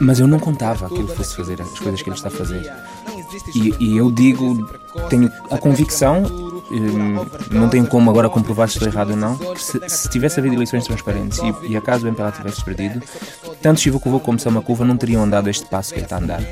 mas 0.00 0.18
eu 0.18 0.26
não 0.26 0.38
contava 0.38 0.88
que 0.88 0.94
ele 0.94 1.08
fosse 1.08 1.36
fazer 1.36 1.60
as 1.60 1.78
coisas 1.78 2.02
que 2.02 2.08
ele 2.08 2.16
está 2.16 2.28
a 2.28 2.32
fazer. 2.32 2.72
E, 3.54 3.74
e 3.78 3.96
eu 3.96 4.10
digo, 4.10 4.68
tenho 5.08 5.30
a 5.50 5.58
convicção, 5.58 6.22
hum, 6.70 7.24
não 7.50 7.68
tenho 7.68 7.86
como 7.86 8.10
agora 8.10 8.28
comprovar 8.28 8.68
se 8.68 8.76
estou 8.76 8.88
errado 8.88 9.10
ou 9.10 9.16
não, 9.16 9.38
se, 9.56 9.80
se 9.88 10.08
tivesse 10.08 10.40
havido 10.40 10.54
eleições 10.54 10.84
transparentes 10.84 11.38
e, 11.38 11.72
e 11.72 11.76
acaso 11.76 12.04
o 12.04 12.08
MPLA 12.08 12.32
tivesse 12.32 12.64
perdido, 12.64 13.02
tanto 13.62 13.80
Chivukuvu 13.80 14.20
como 14.20 14.38
Samakuva 14.38 14.84
não 14.84 14.96
teriam 14.96 15.22
andado 15.22 15.48
este 15.48 15.66
passo 15.66 15.92
que 15.92 16.00
ele 16.00 16.06
está 16.06 16.16
a 16.16 16.20
andar. 16.20 16.42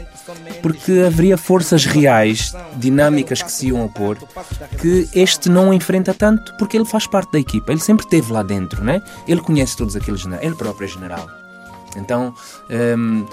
Porque 0.63 0.93
haveria 1.07 1.37
forças 1.37 1.85
reais, 1.85 2.55
dinâmicas 2.77 3.43
que 3.43 3.51
se 3.51 3.69
iam 3.69 3.85
opor, 3.85 4.17
que 4.81 5.09
este 5.15 5.49
não 5.49 5.73
enfrenta 5.73 6.13
tanto 6.15 6.57
porque 6.59 6.77
ele 6.77 6.85
faz 6.85 7.07
parte 7.07 7.33
da 7.33 7.39
equipa. 7.39 7.73
Ele 7.73 7.81
sempre 7.81 8.05
esteve 8.05 8.33
lá 8.33 8.43
dentro, 8.43 8.83
né? 8.85 9.03
Ele 9.27 9.41
conhece 9.41 9.77
todos 9.77 9.97
aqueles 9.97 10.25
ele 10.43 10.55
próprio 10.55 10.85
é 10.87 10.89
general. 10.89 11.27
Então, 11.97 12.35
hum, 12.97 13.27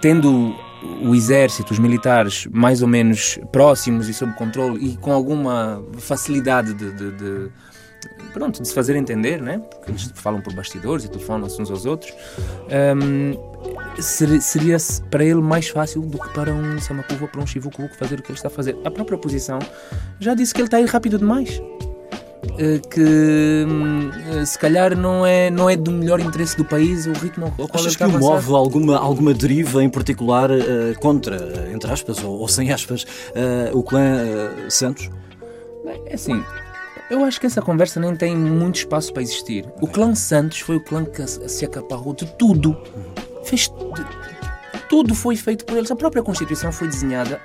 tendo 0.00 0.54
o 1.02 1.14
exército, 1.14 1.72
os 1.72 1.78
militares 1.78 2.46
mais 2.52 2.82
ou 2.82 2.88
menos 2.88 3.38
próximos 3.50 4.08
e 4.08 4.14
sob 4.14 4.32
controle 4.34 4.78
e 4.92 4.96
com 4.96 5.12
alguma 5.12 5.82
facilidade 5.98 6.72
de, 6.74 6.92
de- 6.92 7.12
de- 7.12 7.50
pronto, 8.32 8.62
de 8.62 8.68
se 8.68 8.74
fazer 8.74 8.94
entender, 8.94 9.42
né? 9.42 9.58
Porque 9.58 9.90
eles 9.90 10.12
falam 10.14 10.40
por 10.40 10.54
bastidores 10.54 11.04
e 11.04 11.08
telefonam-se 11.08 11.60
uns 11.60 11.70
aos 11.70 11.84
outros. 11.84 12.12
hum, 13.02 13.32
ser- 14.00 14.40
seria 14.40 14.76
para 15.10 15.24
ele 15.24 15.40
mais 15.40 15.68
fácil 15.68 16.02
do 16.02 16.18
que 16.18 16.28
para 16.32 16.52
um 16.52 16.78
Samakuva 16.80 17.22
ou 17.24 17.28
para 17.28 17.42
um 17.42 17.46
Chivukuvu 17.46 17.88
fazer 17.98 18.18
o 18.20 18.22
que 18.22 18.30
ele 18.30 18.38
está 18.38 18.48
a 18.48 18.50
fazer. 18.50 18.76
A 18.84 18.90
própria 18.90 19.16
oposição 19.16 19.58
já 20.20 20.34
disse 20.34 20.54
que 20.54 20.60
ele 20.60 20.66
está 20.68 20.76
a 20.76 20.80
ir 20.80 20.88
rápido 20.88 21.18
demais. 21.18 21.60
Eh, 22.56 22.80
que 22.90 23.66
hum, 23.68 24.10
eh, 24.40 24.44
se 24.44 24.58
calhar 24.58 24.96
não 24.96 25.26
é, 25.26 25.50
não 25.50 25.68
é 25.68 25.76
do 25.76 25.90
melhor 25.90 26.20
interesse 26.20 26.56
do 26.56 26.64
país 26.64 27.06
o 27.06 27.12
ritmo 27.12 27.46
ao 27.46 27.52
qual 27.52 27.68
ele 27.68 27.72
Achas 27.74 27.96
que 27.96 28.02
está 28.02 28.06
a 28.06 28.08
o 28.08 28.20
move 28.20 28.52
alguma, 28.52 28.96
alguma 28.96 29.34
deriva 29.34 29.82
em 29.82 29.88
particular 29.90 30.50
eh, 30.50 30.94
contra, 31.00 31.36
entre 31.72 31.90
aspas, 31.90 32.22
ou, 32.22 32.38
ou 32.38 32.48
sem 32.48 32.72
aspas, 32.72 33.04
eh, 33.34 33.70
o 33.72 33.82
clã 33.82 34.00
eh, 34.00 34.70
Santos? 34.70 35.10
É 36.06 36.14
assim, 36.14 36.42
eu 37.10 37.24
acho 37.24 37.40
que 37.40 37.46
essa 37.46 37.60
conversa 37.62 37.98
nem 38.00 38.14
tem 38.14 38.36
muito 38.36 38.76
espaço 38.76 39.12
para 39.12 39.22
existir. 39.22 39.64
O 39.80 39.86
clã 39.86 40.14
Santos 40.14 40.60
foi 40.60 40.76
o 40.76 40.80
clã 40.80 41.04
que 41.04 41.26
se 41.26 41.48
se 41.48 41.64
acaparrou 41.64 42.14
de 42.14 42.26
tudo. 42.38 42.76
Fez. 43.48 43.70
Tudo 44.88 45.14
foi 45.14 45.36
feito 45.36 45.64
por 45.64 45.76
eles. 45.76 45.90
A 45.90 45.96
própria 45.96 46.22
Constituição 46.22 46.72
foi 46.72 46.88
desenhada 46.88 47.40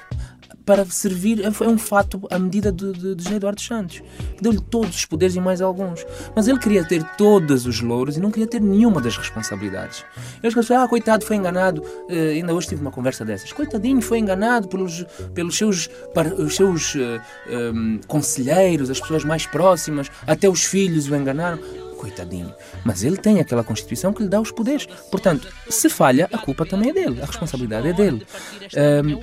para 0.66 0.86
servir. 0.86 1.52
Foi 1.52 1.68
um 1.68 1.78
fato 1.78 2.22
à 2.32 2.40
medida 2.40 2.72
de, 2.72 2.94
de, 2.94 3.16
de 3.16 3.24
José 3.24 3.36
Eduardo 3.36 3.60
Santos, 3.60 4.02
deu-lhe 4.42 4.62
todos 4.62 4.96
os 4.96 5.06
poderes 5.06 5.36
e 5.36 5.42
mais 5.42 5.62
alguns. 5.62 6.06
Mas 6.34 6.48
ele 6.48 6.58
queria 6.58 6.86
ter 6.86 7.04
todos 7.18 7.66
os 7.66 7.82
louros 7.82 8.16
e 8.16 8.22
não 8.22 8.32
queria 8.32 8.48
ter 8.48 8.62
nenhuma 8.62 9.02
das 9.02 9.18
responsabilidades. 9.18 10.06
Eles 10.42 10.56
pensaram, 10.56 10.84
ah, 10.84 10.88
coitado, 10.88 11.26
foi 11.26 11.36
enganado. 11.36 11.84
Eh, 12.10 12.36
ainda 12.36 12.54
hoje 12.54 12.68
tive 12.70 12.82
uma 12.82 12.92
conversa 12.92 13.26
dessas. 13.26 13.52
Coitadinho, 13.52 14.02
foi 14.02 14.20
enganado 14.20 14.70
pelos, 14.70 15.06
pelos 15.34 15.58
seus, 15.58 15.88
par- 16.14 16.32
os 16.34 16.56
seus 16.56 16.96
eh, 16.96 17.20
em, 17.50 18.00
conselheiros, 18.08 18.90
as 18.90 19.02
pessoas 19.02 19.26
mais 19.26 19.46
próximas, 19.46 20.10
até 20.26 20.48
os 20.48 20.64
filhos 20.64 21.10
o 21.10 21.16
enganaram. 21.16 21.60
Coitadinho. 22.04 22.54
Mas 22.84 23.02
ele 23.02 23.16
tem 23.16 23.40
aquela 23.40 23.64
Constituição 23.64 24.12
que 24.12 24.22
lhe 24.22 24.28
dá 24.28 24.42
os 24.42 24.52
poderes. 24.52 24.86
Portanto, 25.10 25.48
se 25.70 25.88
falha, 25.88 26.28
a 26.34 26.38
culpa 26.38 26.66
também 26.66 26.90
é 26.90 26.94
dele, 26.94 27.22
a 27.22 27.26
responsabilidade 27.26 27.88
é 27.88 27.94
dele. 27.94 28.28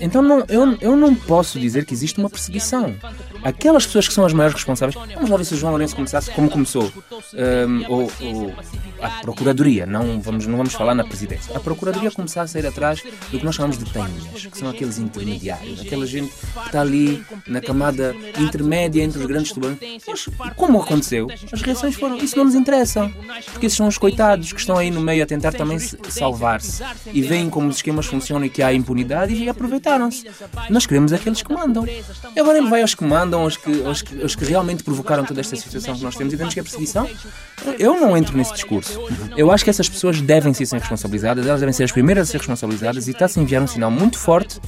Então, 0.00 0.22
não, 0.22 0.44
eu, 0.48 0.78
eu 0.80 0.96
não 0.96 1.14
posso 1.14 1.60
dizer 1.60 1.84
que 1.84 1.92
existe 1.92 2.18
uma 2.18 2.30
perseguição. 2.30 2.96
Aquelas 3.44 3.84
pessoas 3.84 4.08
que 4.08 4.14
são 4.14 4.24
as 4.24 4.32
maiores 4.32 4.54
responsáveis. 4.54 4.94
Vamos 5.14 5.28
lá 5.28 5.36
ver 5.36 5.44
se 5.44 5.52
o 5.52 5.56
João 5.58 5.72
Lourenço 5.72 5.94
começasse 5.94 6.30
como 6.30 6.48
começou. 6.48 6.90
Hum, 7.34 7.84
ou, 7.88 8.10
ou 8.22 8.54
a 9.02 9.08
Procuradoria, 9.22 9.86
não 9.86 10.20
vamos, 10.20 10.46
não 10.46 10.56
vamos 10.56 10.72
falar 10.72 10.94
na 10.94 11.04
presidência. 11.04 11.56
A 11.56 11.60
Procuradoria 11.60 12.10
começar 12.10 12.42
a 12.42 12.46
sair 12.46 12.66
atrás 12.66 13.02
do 13.30 13.38
que 13.38 13.44
nós 13.44 13.54
chamamos 13.54 13.78
de 13.78 13.84
tenhas, 13.86 14.46
que 14.46 14.58
são 14.58 14.68
aqueles 14.68 14.98
intermediários, 14.98 15.80
aquela 15.80 16.06
gente 16.06 16.32
que 16.32 16.66
está 16.66 16.80
ali 16.80 17.22
na 17.46 17.60
camada 17.60 18.14
intermédia 18.38 19.02
entre 19.02 19.18
os 19.18 19.26
grandes 19.26 19.52
tubarões. 19.52 19.78
Mas, 20.06 20.28
como 20.56 20.80
aconteceu? 20.80 21.28
As 21.52 21.62
reações 21.62 21.94
foram: 21.94 22.16
isso 22.16 22.36
não 22.36 22.44
nos 22.44 22.54
interessa, 22.54 22.69
porque 23.52 23.66
esses 23.66 23.76
são 23.76 23.86
os 23.88 23.98
coitados 23.98 24.52
que 24.52 24.60
estão 24.60 24.76
aí 24.76 24.90
no 24.90 25.00
meio 25.00 25.22
a 25.22 25.26
tentar 25.26 25.52
também 25.52 25.78
se- 25.78 25.96
salvar-se 26.08 26.82
e 27.12 27.20
veem 27.22 27.48
como 27.50 27.68
os 27.68 27.76
esquemas 27.76 28.06
funcionam 28.06 28.44
e 28.46 28.50
que 28.50 28.62
há 28.62 28.72
impunidade 28.72 29.34
e 29.34 29.48
aproveitaram-se. 29.48 30.24
Nós 30.68 30.86
queremos 30.86 31.12
aqueles 31.12 31.42
que 31.42 31.52
mandam. 31.52 31.86
E 31.86 32.40
agora 32.40 32.58
ele 32.58 32.68
vai 32.68 32.82
aos 32.82 32.94
que 32.94 33.04
mandam, 33.04 33.42
aos 33.42 33.56
que, 33.56 33.84
aos 33.84 34.02
que, 34.02 34.22
aos 34.22 34.34
que 34.36 34.44
realmente 34.44 34.82
provocaram 34.82 35.24
toda 35.24 35.40
esta 35.40 35.56
situação 35.56 35.94
que 35.96 36.02
nós 36.02 36.14
temos 36.16 36.32
e 36.32 36.36
vemos 36.36 36.54
que 36.54 36.60
é 36.60 36.62
perseguição. 36.62 37.08
Eu 37.78 37.98
não 38.00 38.16
entro 38.16 38.36
nesse 38.36 38.52
discurso. 38.54 38.98
Eu 39.36 39.50
acho 39.50 39.64
que 39.64 39.70
essas 39.70 39.88
pessoas 39.88 40.20
devem 40.20 40.52
ser 40.54 40.66
responsabilizadas, 40.70 41.46
elas 41.46 41.60
devem 41.60 41.72
ser 41.72 41.84
as 41.84 41.92
primeiras 41.92 42.28
a 42.28 42.32
ser 42.32 42.38
responsabilizadas 42.38 43.06
e 43.08 43.10
está-se 43.10 43.38
a 43.38 43.42
enviar 43.42 43.62
um 43.62 43.66
sinal 43.66 43.90
muito 43.90 44.18
forte 44.18 44.58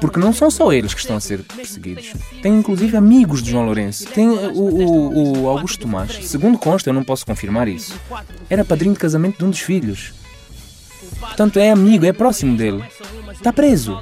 porque 0.00 0.18
não 0.20 0.32
são 0.32 0.50
só 0.50 0.72
eles 0.72 0.94
que 0.94 1.00
estão 1.00 1.16
a 1.16 1.20
ser 1.20 1.42
perseguidos. 1.42 2.12
Tem 2.42 2.54
inclusive 2.54 2.96
amigos 2.96 3.42
de 3.42 3.50
João 3.50 3.64
Lourenço. 3.66 4.06
Tem 4.06 4.26
eh, 4.26 4.48
o, 4.54 4.60
o- 4.60 5.42
o 5.42 5.48
Augusto 5.48 5.80
Tomás. 5.80 6.12
Segundo 6.28 6.58
consta, 6.58 6.90
eu 6.90 6.94
não 6.94 7.04
posso 7.04 7.24
confirmar 7.26 7.68
isso. 7.68 7.94
Era 8.48 8.64
padrinho 8.64 8.94
de 8.94 9.00
casamento 9.00 9.38
de 9.38 9.44
um 9.44 9.50
dos 9.50 9.60
filhos. 9.60 10.12
Portanto, 11.18 11.58
é 11.58 11.70
amigo, 11.70 12.04
é 12.04 12.12
próximo 12.12 12.56
dele. 12.56 12.82
Está 13.32 13.52
preso. 13.52 13.98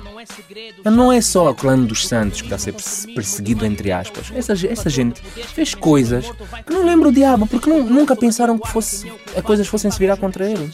Não 0.84 1.12
é 1.12 1.20
só 1.20 1.50
o 1.50 1.54
clã 1.54 1.78
dos 1.78 2.06
Santos 2.06 2.40
que 2.40 2.46
está 2.46 2.56
a 2.56 2.58
ser 2.58 2.72
perse- 2.72 3.12
perseguido, 3.14 3.64
entre 3.66 3.92
aspas. 3.92 4.32
Essa, 4.34 4.52
essa 4.66 4.88
gente 4.90 5.20
fez 5.54 5.74
coisas 5.74 6.24
que 6.66 6.72
não 6.72 6.84
lembra 6.84 7.08
o 7.08 7.12
diabo, 7.12 7.46
porque 7.46 7.68
nu- 7.68 7.82
nunca 7.84 8.14
pensaram 8.16 8.58
que 8.58 8.68
fosse, 8.70 9.10
as 9.36 9.42
coisas 9.42 9.66
fossem 9.66 9.90
se 9.90 9.98
virar 9.98 10.16
contra 10.16 10.48
ele. 10.50 10.70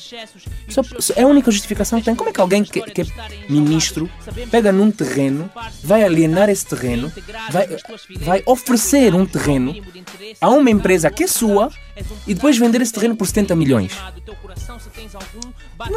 Só- 0.69 0.83
é 1.17 1.23
a 1.23 1.27
única 1.27 1.51
justificação 1.51 1.99
que 1.99 2.05
tem. 2.05 2.15
Como 2.15 2.31
é 2.31 2.33
que 2.33 2.41
alguém 2.41 2.63
que, 2.65 2.81
que 2.83 3.01
é 3.03 3.07
ministro 3.49 4.09
pega 4.51 4.71
num 4.73 4.91
terreno, 4.91 5.51
vai 5.83 6.05
alienar 6.05 6.49
esse 6.49 6.67
terreno, 6.67 7.13
vai, 7.51 7.69
vai 8.21 8.43
oferecer 8.47 9.15
um 9.15 9.27
terreno 9.27 9.75
a 10.41 10.49
uma 10.51 10.71
empresa 10.71 11.11
que 11.11 11.25
é 11.25 11.27
sua 11.27 11.71
e 12.27 12.35
depois 12.35 12.57
vender 12.57 12.81
esse 12.81 12.93
terreno 12.93 13.17
por 13.17 13.27
70 13.27 13.57
milhões? 13.57 13.93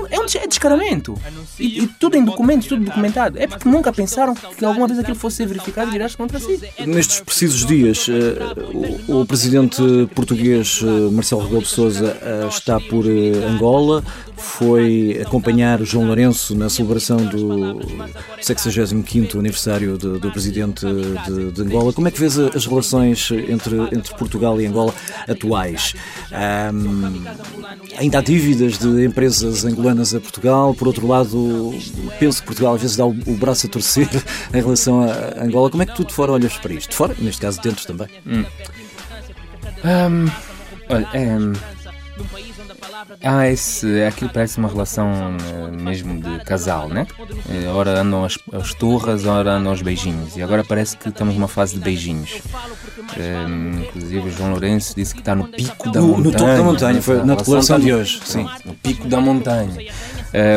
É 0.09 0.19
um 0.19 0.25
é 0.25 0.47
descaramento. 0.47 1.17
E, 1.59 1.83
e 1.83 1.87
tudo 1.87 2.17
em 2.17 2.23
documentos, 2.23 2.67
tudo 2.67 2.85
documentado. 2.85 3.37
É 3.37 3.47
porque 3.47 3.67
nunca 3.67 3.91
pensaram 3.91 4.33
que 4.33 4.63
alguma 4.63 4.87
vez 4.87 4.99
aquilo 4.99 5.15
fosse 5.15 5.37
ser 5.37 5.47
verificado 5.47 5.89
e 5.89 5.91
virar-se 5.91 6.15
contra 6.15 6.39
si. 6.39 6.59
Nestes 6.85 7.19
precisos 7.19 7.65
dias, 7.65 8.07
eh, 8.09 9.11
o, 9.11 9.25
presidente 9.25 9.81
português 10.15 10.81
eh, 10.81 11.11
Marcelo 11.11 11.43
Rebelo 11.43 11.61
de 11.61 11.67
Sousa 11.67 12.17
eh, 12.21 12.47
está 12.47 12.79
por 12.79 13.05
Angola, 13.07 14.03
foi 14.37 15.21
acompanhar 15.25 15.81
o 15.81 15.85
João 15.85 16.05
Lourenço 16.05 16.55
na 16.55 16.69
celebração 16.69 17.17
do 17.17 17.79
65º 18.41 19.39
aniversário 19.39 19.97
de- 19.97 20.19
do 20.19 20.31
presidente 20.31 20.85
de, 20.85 21.51
de 21.51 21.61
Angola. 21.61 21.93
Como 21.93 22.07
é 22.07 22.11
que 22.11 22.19
vês 22.19 22.37
as 22.37 22.65
relações 22.65 23.29
entre, 23.31 23.75
entre 23.95 24.13
Portugal 24.15 24.59
e 24.59 24.65
Angola 24.65 24.93
atuais? 25.27 25.92
Ahm, 26.31 27.23
ainda 27.97 28.19
há 28.19 28.21
dívidas 28.21 28.77
de 28.77 29.05
empresas 29.05 29.65
angolanas 29.65 30.13
a 30.15 30.19
Portugal, 30.19 30.73
por 30.73 30.87
outro 30.87 31.07
lado, 31.07 31.73
penso 32.19 32.41
que 32.41 32.47
Portugal 32.47 32.75
às 32.75 32.81
vezes 32.81 32.97
dá 32.97 33.05
o, 33.05 33.13
braço 33.37 33.67
a 33.67 33.69
torcer 33.69 34.09
em 34.53 34.61
relação 34.61 35.01
a 35.01 35.43
Angola. 35.43 35.69
Como 35.69 35.83
é 35.83 35.85
que 35.85 35.95
tu 35.95 36.05
de 36.05 36.13
fora 36.13 36.31
olhas 36.31 36.57
para 36.57 36.73
isto? 36.73 36.89
De 36.89 36.95
fora, 36.95 37.15
neste 37.19 37.41
caso, 37.41 37.61
dentro 37.61 37.85
também. 37.85 38.07
Hum, 39.85 40.29
olha, 40.89 41.09
é, 41.13 41.37
hum, 41.37 41.53
ah, 43.23 43.47
esse, 43.47 44.03
aquilo 44.03 44.29
parece 44.31 44.57
uma 44.57 44.67
relação 44.69 45.09
eh, 45.11 45.71
mesmo 45.71 46.19
de 46.21 46.43
casal, 46.43 46.87
né? 46.89 47.05
Eh, 47.49 47.67
Ora 47.69 48.01
andam 48.01 48.23
as, 48.25 48.37
as 48.51 48.73
turras, 48.73 49.25
ora 49.25 49.51
andam 49.53 49.71
os 49.73 49.81
beijinhos. 49.81 50.35
E 50.37 50.41
agora 50.43 50.63
parece 50.63 50.97
que 50.97 51.09
estamos 51.09 51.35
numa 51.35 51.47
fase 51.47 51.75
de 51.75 51.79
beijinhos. 51.81 52.41
Hum, 53.17 53.83
inclusive 53.87 54.27
o 54.27 54.31
João 54.31 54.51
Lourenço 54.51 54.95
disse 54.95 55.13
que 55.13 55.21
está 55.21 55.35
no 55.35 55.47
pico 55.47 55.91
da 55.91 55.99
No- 56.01 56.07
no 56.07 56.13
montanha. 56.17 56.33
topo 56.37 56.45
da 56.57 56.63
montanha, 56.63 57.01
foi 57.01 57.23
na 57.23 57.35
declaração 57.35 57.79
de 57.79 57.91
no- 57.91 57.97
hoje, 57.97 58.19
sim. 58.25 58.47
No 58.65 58.73
pico 58.75 59.07
da 59.07 59.19
montanha. 59.21 59.71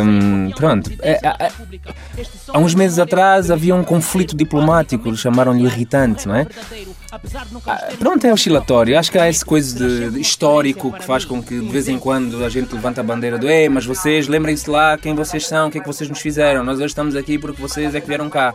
Hum, 0.05 0.51
pronto. 0.57 0.91
É, 1.03 1.13
é, 1.23 1.47
é, 1.47 1.51
há 2.49 2.59
uns 2.59 2.75
meses 2.75 2.99
atrás 2.99 3.51
havia 3.51 3.75
um 3.75 3.85
conflito 3.85 4.35
diplomático, 4.37 5.15
chamaram-lhe 5.17 5.65
irritante, 5.65 6.27
não 6.27 6.35
é? 6.35 6.47
Ah, 7.67 7.79
Pronto, 7.99 8.27
é 8.27 8.33
oscilatório. 8.33 8.99
Acho 8.99 9.11
que 9.13 9.19
há 9.19 9.27
essa 9.27 9.45
coisa 9.45 9.77
de, 9.77 10.11
de 10.11 10.21
histórico 10.21 10.93
que 10.93 11.05
faz 11.05 11.25
com 11.25 11.43
que 11.43 11.59
de 11.59 11.69
vez 11.69 11.89
em 11.89 11.99
quando 11.99 12.45
a 12.45 12.49
gente 12.49 12.73
levanta 12.75 13.01
a 13.01 13.05
bandeira 13.05 13.39
do 13.39 13.49
Ei, 13.49 13.69
mas 13.69 13.87
vocês 13.87 14.27
lembrem-se 14.29 14.69
lá 14.69 14.97
quem 14.99 15.15
vocês 15.15 15.47
são, 15.47 15.69
o 15.69 15.71
que 15.71 15.79
é 15.79 15.81
que 15.81 15.87
vocês 15.87 16.09
nos 16.09 16.21
fizeram. 16.21 16.65
Nós 16.65 16.77
hoje 16.79 16.87
estamos 16.87 17.15
aqui 17.17 17.39
porque 17.39 17.61
vocês 17.61 17.95
é 17.95 18.01
que 18.01 18.07
vieram 18.07 18.29
cá. 18.29 18.53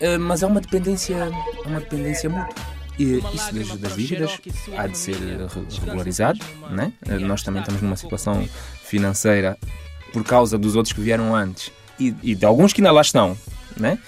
Ah, 0.00 0.18
mas 0.18 0.42
há 0.42 0.46
uma 0.46 0.60
dependência, 0.60 1.30
há 1.64 1.68
uma 1.68 1.80
dependência 1.80 2.28
mútua. 2.28 2.54
E 2.98 3.22
isso 3.34 3.54
das, 3.54 3.76
das 3.78 3.96
dívidas 3.96 4.38
há 4.76 4.86
de 4.86 4.98
ser 4.98 5.14
re- 5.16 5.38
regularizado, 5.86 6.38
né? 6.70 6.92
Ah, 7.08 7.18
Nós 7.18 7.42
também 7.42 7.60
estamos 7.62 7.80
numa 7.80 7.96
situação 7.96 8.46
financeira 8.84 9.56
por 10.12 10.22
causa 10.24 10.58
dos 10.58 10.76
outros 10.76 10.92
que 10.92 11.00
vieram 11.00 11.34
antes 11.34 11.72
e, 11.98 12.14
e 12.22 12.34
de 12.34 12.44
alguns 12.44 12.72
que 12.72 12.80
ainda 12.82 12.92
lá 12.92 13.00
estão, 13.00 13.36
né? 13.82 13.98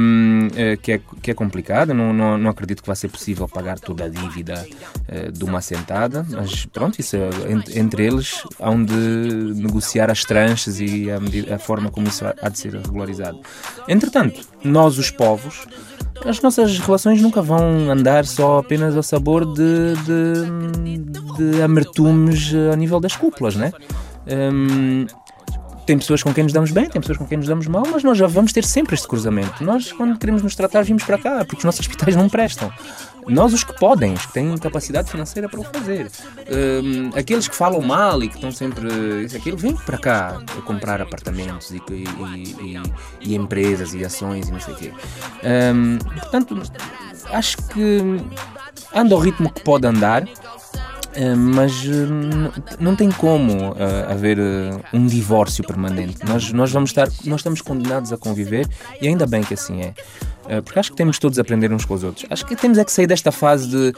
Um, 0.00 0.48
eh, 0.56 0.76
que, 0.76 0.92
é, 0.92 1.00
que 1.22 1.30
é 1.30 1.34
complicado, 1.34 1.94
não, 1.94 2.12
não, 2.12 2.36
não 2.38 2.50
acredito 2.50 2.80
que 2.82 2.86
vai 2.86 2.96
ser 2.96 3.08
possível 3.08 3.46
pagar 3.46 3.78
toda 3.78 4.04
a 4.04 4.08
dívida 4.08 4.66
eh, 5.06 5.30
de 5.30 5.44
uma 5.44 5.58
assentada, 5.58 6.26
mas 6.28 6.66
pronto, 6.66 6.98
isso 6.98 7.14
é, 7.16 7.28
entre, 7.52 7.78
entre 7.78 8.06
eles 8.06 8.42
há 8.58 8.70
de 8.74 9.54
negociar 9.54 10.10
as 10.10 10.24
tranches 10.24 10.80
e 10.80 11.08
a, 11.10 11.54
a 11.54 11.58
forma 11.58 11.90
como 11.90 12.08
isso 12.08 12.24
há 12.24 12.48
de 12.48 12.58
ser 12.58 12.74
regularizado. 12.74 13.38
Entretanto, 13.86 14.40
nós, 14.64 14.98
os 14.98 15.10
povos, 15.10 15.66
as 16.24 16.40
nossas 16.40 16.78
relações 16.78 17.20
nunca 17.20 17.42
vão 17.42 17.90
andar 17.90 18.24
só 18.24 18.58
apenas 18.58 18.96
ao 18.96 19.02
sabor 19.02 19.44
de, 19.44 19.94
de, 20.04 20.98
de 20.98 21.62
amertumes 21.62 22.52
a 22.72 22.76
nível 22.76 22.98
das 22.98 23.14
cúpulas, 23.14 23.54
né? 23.54 23.72
Um, 24.26 25.06
tem 25.86 25.96
pessoas 25.98 26.22
com 26.22 26.34
quem 26.34 26.44
nos 26.44 26.52
damos 26.52 26.70
bem, 26.72 26.88
tem 26.88 27.00
pessoas 27.00 27.16
com 27.18 27.26
quem 27.26 27.38
nos 27.38 27.46
damos 27.46 27.66
mal, 27.66 27.84
mas 27.90 28.02
nós 28.02 28.18
já 28.18 28.26
vamos 28.26 28.52
ter 28.52 28.64
sempre 28.64 28.94
este 28.94 29.06
cruzamento. 29.06 29.62
Nós, 29.64 29.92
quando 29.92 30.18
queremos 30.18 30.42
nos 30.42 30.54
tratar, 30.56 30.82
vimos 30.82 31.04
para 31.04 31.16
cá, 31.18 31.38
porque 31.44 31.58
os 31.58 31.64
nossos 31.64 31.80
hospitais 31.80 32.16
não 32.16 32.28
prestam. 32.28 32.70
Nós, 33.28 33.52
os 33.52 33.64
que 33.64 33.76
podem, 33.78 34.12
os 34.14 34.24
que 34.26 34.32
têm 34.34 34.56
capacidade 34.58 35.10
financeira 35.10 35.48
para 35.48 35.58
o 35.60 35.64
fazer. 35.64 36.08
Hum, 36.48 37.10
aqueles 37.16 37.48
que 37.48 37.56
falam 37.56 37.80
mal 37.82 38.22
e 38.22 38.28
que 38.28 38.34
estão 38.36 38.52
sempre 38.52 38.88
isso 39.24 39.36
aquilo, 39.36 39.56
vêm 39.56 39.74
para 39.74 39.98
cá 39.98 40.40
comprar 40.64 41.00
apartamentos 41.00 41.70
e, 41.72 41.82
e- 41.90 42.74
e- 42.76 42.82
e 43.20 43.34
empresas 43.34 43.94
e 43.94 44.04
ações 44.04 44.48
e 44.48 44.52
não 44.52 44.60
sei 44.60 44.74
o 44.74 44.76
quê. 44.76 44.92
Hum, 45.74 45.98
portanto, 46.20 46.62
acho 47.32 47.56
que 47.68 48.20
anda 48.94 49.14
ao 49.14 49.20
ritmo 49.20 49.50
que 49.52 49.60
pode 49.62 49.86
andar. 49.86 50.24
Uh, 51.16 51.36
mas 51.36 51.84
n- 51.84 52.50
não 52.78 52.94
tem 52.94 53.10
como 53.10 53.70
uh, 53.70 53.76
haver 54.10 54.38
um 54.92 55.06
divórcio 55.06 55.64
permanente. 55.64 56.18
Nós, 56.26 56.52
nós 56.52 56.70
vamos 56.70 56.90
estar, 56.90 57.08
nós 57.24 57.40
estamos 57.40 57.62
condenados 57.62 58.12
a 58.12 58.18
conviver 58.18 58.68
e 59.00 59.08
ainda 59.08 59.26
bem 59.26 59.42
que 59.42 59.54
assim 59.54 59.80
é. 59.82 59.94
Porque 60.62 60.78
acho 60.78 60.90
que 60.92 60.96
temos 60.96 61.18
todos 61.18 61.38
a 61.38 61.42
aprender 61.42 61.72
uns 61.72 61.84
com 61.84 61.94
os 61.94 62.04
outros. 62.04 62.24
Acho 62.30 62.46
que 62.46 62.54
temos 62.54 62.78
é 62.78 62.84
que 62.84 62.92
sair 62.92 63.08
desta 63.08 63.32
fase 63.32 63.68
de, 63.68 63.92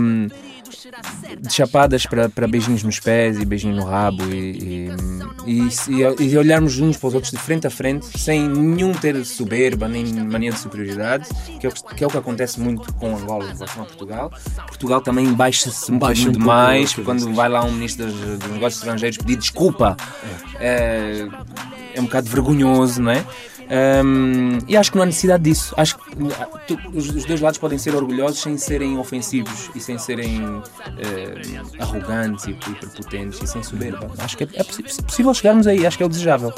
um, 0.00 0.28
chapadas 1.50 2.06
para, 2.06 2.28
para 2.28 2.46
beijinhos 2.46 2.82
nos 2.82 2.98
pés 3.00 3.38
e 3.38 3.44
beijinho 3.44 3.76
no 3.76 3.84
rabo 3.84 4.22
e, 4.32 4.88
e, 5.46 5.68
e- 5.88 6.24
e 6.24 6.38
olharmos 6.38 6.78
uns 6.78 6.96
para 6.96 7.08
os 7.08 7.14
outros 7.14 7.32
de 7.32 7.38
frente 7.38 7.66
a 7.66 7.70
frente 7.70 8.06
sem 8.18 8.48
nenhum 8.48 8.92
ter 8.92 9.24
soberba 9.24 9.88
nem 9.88 10.04
mania 10.24 10.50
de 10.50 10.58
superioridade, 10.58 11.28
que 11.60 11.66
é, 11.66 11.70
o 11.70 11.72
que, 11.72 11.94
que 11.94 12.04
é 12.04 12.06
o 12.06 12.10
que 12.10 12.18
acontece 12.18 12.60
muito 12.60 12.92
com 12.94 13.16
Angola 13.16 13.44
em 13.50 13.54
relação 13.54 13.82
a 13.82 13.86
Portugal. 13.86 14.32
Portugal 14.66 15.00
também 15.00 15.32
baixa-se 15.32 15.90
um 15.92 15.98
Baixa 15.98 16.28
um 16.28 16.32
demais 16.32 16.92
a 16.92 16.96
cabeça. 16.96 17.02
quando 17.02 17.34
vai 17.34 17.48
lá 17.48 17.64
um 17.64 17.72
ministro 17.72 18.06
dos, 18.06 18.38
dos 18.38 18.50
negócios 18.50 18.82
estrangeiros 18.82 19.18
pedir 19.18 19.36
desculpa. 19.36 19.96
É, 20.60 21.26
é 21.94 22.00
um 22.00 22.04
bocado 22.04 22.28
vergonhoso, 22.28 23.00
não 23.02 23.10
é? 23.10 23.24
Hum, 23.68 24.58
e 24.68 24.76
acho 24.76 24.90
que 24.90 24.96
não 24.96 25.02
há 25.02 25.06
necessidade 25.06 25.42
disso. 25.42 25.74
Acho 25.76 25.96
que 25.98 26.02
ah, 26.40 26.48
os, 26.94 27.08
os 27.10 27.24
dois 27.24 27.40
lados 27.40 27.58
podem 27.58 27.78
ser 27.78 27.94
orgulhosos 27.94 28.40
sem 28.40 28.56
serem 28.56 28.96
ofensivos 28.98 29.70
e 29.74 29.80
sem 29.80 29.98
serem 29.98 30.40
eh, 30.98 31.60
arrogantes 31.80 32.46
e, 32.46 32.50
e 32.50 32.54
prepotentes 32.54 33.40
e 33.42 33.46
sem 33.46 33.62
soberba. 33.62 34.10
Acho 34.18 34.36
que 34.36 34.44
é, 34.44 34.48
é 34.54 34.62
possi- 34.64 35.02
possível 35.02 35.34
chegarmos 35.34 35.66
aí, 35.66 35.86
acho 35.86 35.96
que 35.96 36.02
é 36.02 36.06
o 36.06 36.08
desejável. 36.08 36.52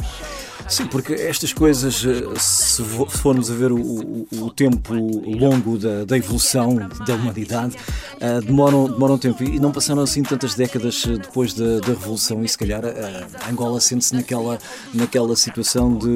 Sim, 0.69 0.85
porque 0.87 1.15
estas 1.15 1.51
coisas, 1.55 2.05
eh, 2.05 2.39
se 2.39 2.83
formos 3.09 3.51
a 3.51 3.55
ver 3.55 3.73
o, 3.73 3.79
o- 3.81 4.27
o 4.43 4.51
tempo 4.51 4.93
longo 4.95 5.79
da, 5.79 6.05
da 6.05 6.19
evolução 6.19 6.77
da 7.07 7.15
humanidade, 7.15 7.75
eh, 8.21 8.41
demoram, 8.43 8.85
demoram 8.87 9.17
tempo 9.17 9.43
e 9.43 9.59
não 9.59 9.73
passaram 9.73 10.03
assim 10.03 10.23
tantas 10.23 10.55
décadas 10.55 11.07
depois 11.07 11.55
da, 11.55 11.79
da 11.81 11.87
Revolução 11.87 12.45
e 12.45 12.49
se 12.49 12.59
calhar 12.59 12.85
eh, 12.85 13.25
Angola 13.51 13.81
sente-se 13.81 14.15
naquela, 14.15 14.59
naquela 14.93 15.35
situação 15.37 15.97
de 15.97 16.07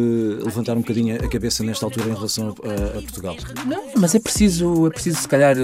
levantar 0.44 0.76
um 0.76 0.81
bocadinho 0.82 1.16
a 1.16 1.28
cabeça 1.28 1.64
nesta 1.64 1.86
altura 1.86 2.10
em 2.10 2.14
relação 2.14 2.54
a, 2.62 2.98
a 2.98 3.02
Portugal. 3.02 3.36
Não, 3.66 3.84
mas 3.96 4.14
é 4.14 4.18
preciso, 4.18 4.86
é 4.86 4.90
preciso 4.90 5.18
se 5.20 5.28
calhar 5.28 5.56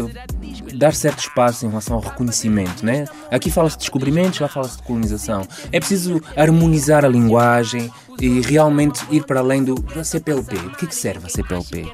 dar 0.75 0.95
certo 0.95 1.21
espaço 1.21 1.67
em 1.67 1.69
relação 1.69 1.97
ao 1.97 2.03
reconhecimento, 2.03 2.85
né? 2.85 3.05
Aqui 3.31 3.51
fala-se 3.51 3.77
de 3.77 3.83
descobrimentos, 3.83 4.41
lá 4.41 4.49
fala-se 4.49 4.77
de 4.77 4.83
colonização. 4.83 5.47
É 5.73 5.79
preciso 5.79 6.21
harmonizar 6.37 7.05
a 7.05 7.09
linguagem 7.09 7.91
e 8.21 8.41
realmente 8.41 9.05
ir 9.11 9.25
para 9.25 9.41
além 9.41 9.63
do 9.63 9.75
da 9.75 10.05
CPLP. 10.05 10.57
O 10.57 10.71
que 10.77 10.85
é 10.85 10.89
que 10.89 10.95
serve 10.95 11.27
a 11.27 11.29
CPLP? 11.29 11.93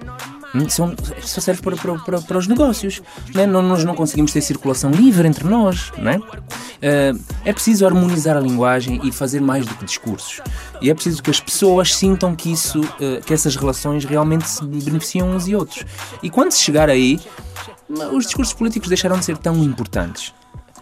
Hum, 0.55 0.69
São, 0.69 0.95
só 1.21 1.41
serve 1.41 1.61
para, 1.61 1.77
para, 1.77 2.21
para, 2.21 2.39
os 2.39 2.47
negócios. 2.47 3.03
Né? 3.35 3.47
Não, 3.47 3.61
nós 3.61 3.83
não 3.83 3.95
conseguimos 3.95 4.33
ter 4.33 4.41
circulação 4.41 4.91
livre 4.91 5.27
entre 5.27 5.49
nós. 5.49 5.93
Né? 5.99 6.21
Eh, 6.81 7.13
é 7.45 7.53
preciso 7.53 7.85
harmonizar 7.85 8.37
a 8.37 8.41
linguagem 8.41 9.01
e 9.03 9.11
fazer 9.11 9.41
mais 9.41 9.67
do 9.67 9.75
que 9.75 9.85
discursos. 9.85 10.41
E 10.81 10.91
é 10.91 10.95
preciso 10.95 11.23
que 11.23 11.31
as 11.31 11.41
pessoas 11.41 11.95
sintam 11.95 12.37
que, 12.37 12.53
isso, 12.53 12.81
eh, 13.01 13.21
que 13.25 13.35
essas 13.35 13.57
relações 13.57 14.05
realmente 14.05 14.49
se 14.49 14.65
beneficiam 14.65 15.31
uns 15.31 15.49
e 15.49 15.57
outros. 15.57 15.85
E 16.23 16.31
quando 16.31 16.53
se 16.53 16.61
chegar 16.61 16.89
aí, 16.89 17.21
os 18.13 18.25
discursos 18.25 18.55
políticos 18.55 18.89
deixarão 18.89 19.19
de 19.19 19.25
ser 19.25 19.37
tão 19.37 19.57
importantes. 19.63 20.33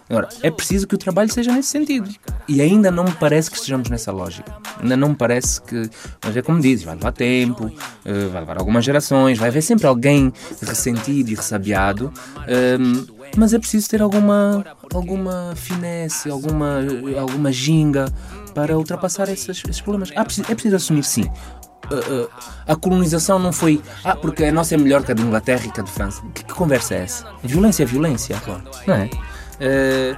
Agora, 0.09 0.29
é 0.41 0.51
preciso 0.51 0.85
que 0.87 0.95
o 0.95 0.97
trabalho 0.97 1.31
seja 1.31 1.51
nesse 1.51 1.69
sentido. 1.69 2.09
E 2.47 2.61
ainda 2.61 2.91
não 2.91 3.05
me 3.05 3.11
parece 3.13 3.49
que 3.49 3.55
estejamos 3.57 3.89
nessa 3.89 4.11
lógica. 4.11 4.53
Ainda 4.81 4.97
não 4.97 5.09
me 5.09 5.15
parece 5.15 5.61
que. 5.61 5.89
Mas 6.23 6.35
é 6.35 6.41
como 6.41 6.59
dizes, 6.59 6.83
vai 6.83 6.95
levar 6.95 7.11
tempo, 7.13 7.71
eh, 8.05 8.27
vai 8.27 8.41
levar 8.41 8.57
algumas 8.59 8.83
gerações, 8.83 9.37
vai 9.37 9.49
haver 9.49 9.61
sempre 9.61 9.87
alguém 9.87 10.31
ressentido 10.61 11.29
e 11.29 11.35
ressabiado. 11.35 12.11
ehm, 12.47 13.05
mas 13.37 13.53
é 13.53 13.57
preciso 13.59 13.89
ter 13.89 14.01
alguma, 14.01 14.63
alguma 14.93 15.53
finesse, 15.55 16.29
alguma, 16.29 16.79
alguma 17.19 17.51
ginga 17.51 18.05
para 18.53 18.77
ultrapassar 18.77 19.27
esses, 19.29 19.63
esses 19.63 19.81
problemas. 19.81 20.11
Preciso- 20.11 20.51
é 20.51 20.53
preciso 20.53 20.75
assumir, 20.75 21.03
sim, 21.03 21.23
uh, 21.23 22.23
uh, 22.25 22.29
a 22.67 22.75
colonização 22.75 23.39
não 23.39 23.51
foi. 23.51 23.81
Ah, 24.03 24.15
porque 24.15 24.43
a 24.45 24.51
nossa 24.51 24.75
é 24.75 24.77
melhor 24.77 25.03
que 25.03 25.11
a 25.11 25.15
de 25.15 25.23
Inglaterra 25.23 25.65
e 25.65 25.71
que 25.71 25.79
a 25.79 25.83
de 25.83 25.89
França. 25.89 26.21
Que, 26.33 26.43
que 26.43 26.53
conversa 26.53 26.93
é 26.93 27.03
essa? 27.03 27.25
Violência 27.43 27.83
é 27.83 27.85
violência, 27.87 28.39
não 28.85 28.93
é? 28.95 29.09
Uh, 29.55 30.17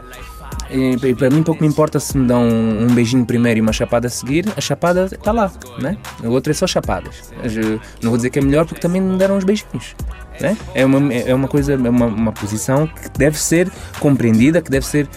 e, 0.69 1.15
para 1.15 1.29
mim 1.29 1.43
pouco 1.43 1.61
me 1.61 1.69
importa 1.69 1.99
se 1.99 2.17
me 2.17 2.27
dão 2.27 2.43
um, 2.43 2.85
um 2.85 2.87
beijinho 2.87 3.25
primeiro 3.25 3.59
e 3.59 3.61
uma 3.61 3.73
chapada 3.73 4.07
a 4.07 4.09
seguir, 4.09 4.45
a 4.55 4.61
chapada 4.61 5.05
está 5.05 5.31
lá, 5.31 5.51
né? 5.79 5.97
A 6.23 6.27
outra 6.27 6.51
é 6.51 6.53
só 6.53 6.65
chapadas. 6.65 7.31
Uh, 7.31 7.79
não 8.01 8.11
vou 8.11 8.17
dizer 8.17 8.29
que 8.29 8.39
é 8.39 8.41
melhor 8.41 8.65
porque 8.65 8.81
também 8.81 9.01
me 9.01 9.17
deram 9.17 9.37
uns 9.37 9.43
beijinhos. 9.43 9.95
Né? 10.39 10.57
É, 10.73 10.85
uma, 10.85 11.13
é 11.13 11.33
uma 11.33 11.47
coisa, 11.47 11.73
é 11.73 11.77
uma, 11.77 12.07
uma 12.07 12.31
posição 12.31 12.87
que 12.87 13.09
deve 13.17 13.39
ser 13.39 13.71
compreendida, 13.99 14.61
que 14.61 14.69
deve 14.69 14.85
ser 14.85 15.05
uh, 15.05 15.07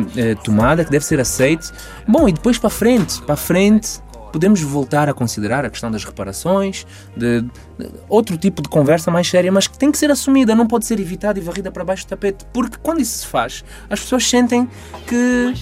uh, 0.00 0.42
tomada, 0.42 0.84
que 0.84 0.90
deve 0.90 1.04
ser 1.04 1.20
aceita. 1.20 1.72
Bom, 2.08 2.28
e 2.28 2.32
depois 2.32 2.58
para 2.58 2.70
frente, 2.70 3.20
para 3.22 3.36
frente, 3.36 4.00
podemos 4.34 4.60
voltar 4.60 5.08
a 5.08 5.14
considerar 5.14 5.64
a 5.64 5.70
questão 5.70 5.92
das 5.92 6.04
reparações, 6.04 6.84
de, 7.16 7.42
de, 7.42 7.50
outro 8.08 8.36
tipo 8.36 8.60
de 8.60 8.68
conversa 8.68 9.08
mais 9.08 9.28
séria, 9.28 9.52
mas 9.52 9.68
que 9.68 9.78
tem 9.78 9.92
que 9.92 9.96
ser 9.96 10.10
assumida, 10.10 10.56
não 10.56 10.66
pode 10.66 10.86
ser 10.86 10.98
evitada 10.98 11.38
e 11.38 11.42
varrida 11.42 11.70
para 11.70 11.84
baixo 11.84 12.04
do 12.04 12.08
tapete, 12.08 12.44
porque 12.52 12.76
quando 12.82 13.00
isso 13.00 13.18
se 13.18 13.26
faz, 13.28 13.64
as 13.88 14.00
pessoas 14.00 14.28
sentem 14.28 14.68
que 15.06 15.54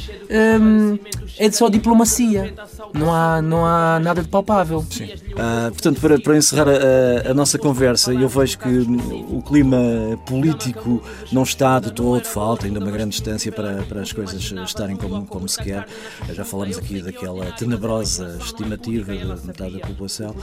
hum, 0.58 0.98
é 1.38 1.50
só 1.50 1.68
diplomacia, 1.68 2.54
não 2.94 3.12
há, 3.12 3.42
não 3.42 3.66
há 3.66 4.00
nada 4.00 4.22
de 4.22 4.28
palpável. 4.28 4.78
Uh, 4.78 5.70
portanto, 5.70 6.00
para, 6.00 6.18
para 6.18 6.36
encerrar 6.38 6.66
a, 6.68 7.30
a, 7.30 7.34
nossa 7.34 7.58
conversa, 7.58 8.14
eu 8.14 8.28
vejo 8.28 8.58
que 8.58 8.68
o 8.68 9.42
clima 9.42 9.76
político 10.24 11.02
não 11.30 11.42
está 11.42 11.78
de 11.78 11.92
todo, 11.92 12.24
falta 12.24 12.64
ainda 12.64 12.80
uma 12.80 12.90
grande 12.90 13.10
distância 13.10 13.52
para, 13.52 13.82
para 13.82 14.00
as 14.00 14.14
coisas 14.14 14.40
estarem 14.64 14.96
como, 14.96 15.26
como 15.26 15.46
se 15.46 15.62
quer. 15.62 15.86
Já 16.30 16.42
falamos 16.42 16.78
aqui 16.78 17.02
daquela 17.02 17.52
tenebrosa 17.52 18.38
estimativa 18.62 19.12
de 19.12 19.46
metade 19.46 19.78
da 19.78 19.86
população. 19.86 20.34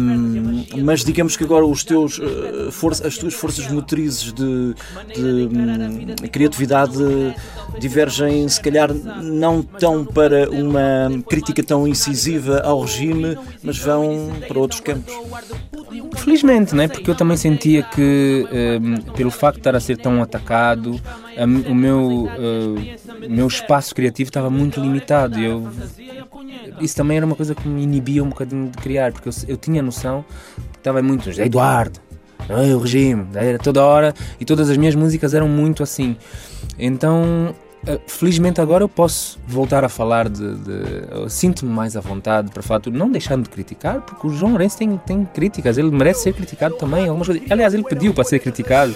Um, 0.00 0.64
mas 0.82 1.04
digamos 1.04 1.36
que 1.36 1.44
agora 1.44 1.64
os 1.64 1.84
teus, 1.84 2.20
for 2.72 2.92
as 2.92 3.16
tuas 3.16 3.34
forças 3.34 3.70
motrizes 3.70 4.32
de, 4.32 4.74
de 5.14 5.22
um, 5.22 6.28
criatividade 6.30 6.98
divergem, 7.78 8.48
se 8.48 8.60
calhar, 8.60 8.92
não 8.92 9.62
tão 9.62 10.04
para 10.04 10.50
uma 10.50 11.10
crítica 11.28 11.62
tão 11.62 11.86
incisiva 11.86 12.60
ao 12.60 12.82
regime, 12.82 13.36
mas 13.62 13.78
vão 13.78 14.32
para 14.46 14.58
outros 14.58 14.80
campos. 14.80 15.14
Felizmente, 16.16 16.74
né? 16.74 16.88
porque 16.88 17.10
eu 17.10 17.14
também 17.14 17.36
sentia 17.36 17.82
que, 17.82 18.46
um, 18.80 18.96
pelo 19.12 19.30
facto 19.30 19.56
de 19.56 19.60
estar 19.60 19.74
a 19.74 19.80
ser 19.80 19.96
tão 19.96 20.22
atacado, 20.22 21.00
o 21.68 21.74
meu, 21.74 22.24
uh, 22.24 23.28
meu 23.28 23.46
espaço 23.46 23.94
criativo 23.94 24.30
estava 24.30 24.50
muito 24.50 24.80
limitado. 24.80 25.38
Eu, 25.38 25.68
isso 26.80 26.96
também 26.96 27.16
era 27.16 27.26
uma 27.26 27.36
coisa 27.36 27.54
que 27.54 27.66
me 27.68 27.82
inibia 27.82 28.22
um 28.22 28.28
bocadinho 28.28 28.70
de 28.70 28.78
criar, 28.78 29.12
porque 29.12 29.28
eu, 29.28 29.32
eu 29.48 29.56
tinha 29.56 29.82
noção 29.82 30.24
que 30.72 30.78
estava 30.78 31.02
muito. 31.02 31.30
Eduardo, 31.30 32.00
o 32.48 32.78
regime, 32.78 33.26
era 33.34 33.58
toda 33.58 33.84
hora, 33.84 34.14
e 34.40 34.44
todas 34.44 34.70
as 34.70 34.76
minhas 34.76 34.94
músicas 34.94 35.34
eram 35.34 35.48
muito 35.48 35.82
assim. 35.82 36.16
Então 36.78 37.54
eh, 37.86 38.00
felizmente 38.06 38.60
agora 38.60 38.82
eu 38.82 38.88
posso 38.88 39.38
voltar 39.46 39.84
a 39.84 39.88
falar 39.88 40.28
de. 40.28 40.54
de 40.56 41.30
Sinto-me 41.30 41.70
mais 41.70 41.96
à 41.96 42.00
vontade 42.00 42.50
para 42.50 42.62
falar 42.62 42.80
tudo, 42.80 42.98
não 42.98 43.10
deixando 43.10 43.44
de 43.44 43.50
criticar, 43.50 44.00
porque 44.00 44.26
o 44.26 44.30
João 44.30 44.52
Lourenço 44.52 44.78
tem, 44.78 44.96
tem 44.98 45.24
críticas, 45.24 45.76
ele 45.78 45.90
merece 45.90 46.22
ser 46.22 46.32
criticado 46.32 46.76
também. 46.76 47.08
Algumas 47.08 47.26
coisas. 47.26 47.50
Aliás, 47.50 47.74
ele 47.74 47.84
pediu 47.84 48.14
para 48.14 48.24
ser 48.24 48.38
criticado. 48.38 48.94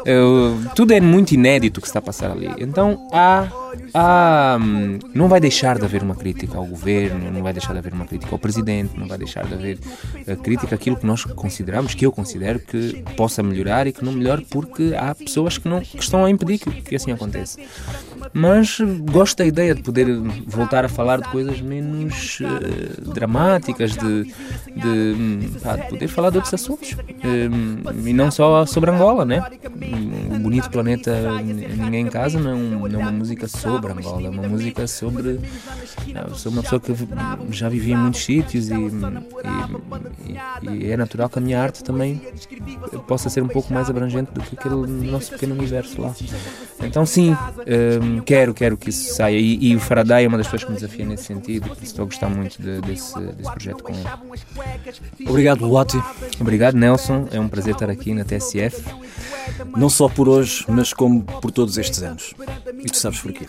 Uh, 0.00 0.68
tudo 0.74 0.92
é 0.92 1.00
muito 1.00 1.32
inédito 1.32 1.80
que 1.80 1.86
está 1.86 1.98
a 1.98 2.02
passar 2.02 2.30
ali. 2.30 2.50
Então 2.58 3.08
há. 3.12 3.48
Hum, 4.60 4.98
não 5.14 5.28
vai 5.28 5.40
deixar 5.40 5.78
de 5.78 5.84
haver 5.84 6.02
uma 6.02 6.14
crítica 6.14 6.56
ao 6.58 6.64
governo, 6.64 7.30
não 7.30 7.42
vai 7.42 7.52
deixar 7.52 7.72
de 7.72 7.78
haver 7.78 7.92
uma 7.92 8.06
crítica 8.06 8.34
ao 8.34 8.38
presidente, 8.38 8.98
não 8.98 9.06
vai 9.06 9.18
deixar 9.18 9.46
de 9.46 9.54
haver 9.54 9.78
uh, 10.26 10.36
crítica 10.36 10.74
àquilo 10.74 10.96
que 10.96 11.06
nós 11.06 11.24
consideramos, 11.24 11.94
que 11.94 12.04
eu 12.04 12.12
considero 12.12 12.58
que 12.58 13.02
possa 13.16 13.42
melhorar 13.42 13.86
e 13.86 13.92
que 13.92 14.04
não 14.04 14.12
melhore, 14.12 14.46
porque 14.50 14.94
há 14.96 15.14
pessoas 15.14 15.58
que, 15.58 15.68
não, 15.68 15.80
que 15.80 15.98
estão 15.98 16.24
a 16.24 16.30
impedir 16.30 16.58
que, 16.58 16.70
que 16.82 16.96
assim 16.96 17.12
aconteça 17.12 17.58
mas 18.32 18.78
gosto 19.10 19.38
da 19.38 19.46
ideia 19.46 19.74
de 19.74 19.82
poder 19.82 20.06
voltar 20.46 20.84
a 20.84 20.88
falar 20.88 21.20
de 21.20 21.28
coisas 21.30 21.60
menos 21.60 22.38
uh, 22.40 23.12
dramáticas, 23.12 23.92
de, 23.92 24.24
de, 24.24 25.48
pá, 25.62 25.76
de, 25.76 25.88
poder 25.88 26.08
falar 26.08 26.30
de 26.30 26.36
outros 26.36 26.52
assuntos 26.52 26.92
uh, 26.92 28.06
e 28.06 28.12
não 28.12 28.30
só 28.30 28.66
sobre 28.66 28.90
Angola, 28.90 29.24
né? 29.24 29.42
O 30.30 30.38
Bonito 30.38 30.70
Planeta 30.70 31.12
Ninguém 31.42 32.06
em 32.06 32.10
Casa 32.10 32.38
não, 32.38 32.58
não 32.58 33.00
é 33.00 33.02
uma 33.04 33.12
música 33.12 33.48
sobre 33.66 33.92
Angola, 33.92 34.26
é 34.26 34.30
uma 34.30 34.48
música 34.48 34.86
sobre. 34.86 35.28
Uh, 35.28 36.34
sou 36.34 36.52
uma 36.52 36.62
pessoa 36.62 36.80
que 36.80 36.94
já 37.50 37.68
vivi 37.68 37.92
em 37.92 37.96
muitos 37.96 38.24
sítios 38.24 38.68
e, 38.68 38.74
e, 40.62 40.68
e, 40.68 40.90
é 40.90 40.96
natural 40.96 41.28
que 41.28 41.38
a 41.38 41.42
minha 41.42 41.60
arte 41.60 41.82
também 41.82 42.20
possa 43.06 43.28
ser 43.28 43.42
um 43.42 43.48
pouco 43.48 43.72
mais 43.72 43.90
abrangente 43.90 44.32
do 44.32 44.40
que 44.40 44.56
aquele 44.56 44.86
nosso 45.10 45.32
pequeno 45.32 45.54
universo 45.54 46.00
lá. 46.00 46.14
Então, 46.80 47.04
sim. 47.04 47.36
Um, 48.02 48.20
quero, 48.20 48.54
quero 48.54 48.76
que 48.76 48.90
isso 48.90 49.14
saia. 49.14 49.38
E, 49.38 49.70
e, 49.70 49.76
o 49.76 49.80
Faraday 49.80 50.24
é 50.24 50.28
uma 50.28 50.38
das 50.38 50.46
pessoas 50.46 50.64
que 50.64 50.70
me 50.70 50.76
desafia 50.76 51.04
nesse 51.04 51.24
sentido, 51.24 51.68
por 51.68 51.76
isso 51.76 51.84
estou 51.84 52.04
a 52.04 52.06
gostar 52.06 52.28
muito 52.28 52.60
de, 52.60 52.80
desse, 52.82 53.18
desse 53.18 53.50
projeto 53.50 53.82
com 53.82 53.92
ele. 53.92 55.28
Obrigado, 55.28 55.66
Luati. 55.66 56.00
Obrigado, 56.40 56.74
Nelson. 56.74 57.28
É 57.30 57.40
um 57.40 57.48
prazer 57.48 57.74
estar 57.74 57.90
aqui 57.90 58.14
na 58.14 58.24
TSF. 58.24 58.84
Não 59.76 59.88
só 59.88 60.08
por 60.08 60.28
hoje, 60.28 60.64
mas 60.68 60.92
como 60.92 61.22
por 61.22 61.50
todos 61.50 61.78
estes 61.78 62.02
anos. 62.02 62.34
E 62.78 62.86
tu 62.86 62.96
sabes 62.96 63.20
porquê. 63.20 63.45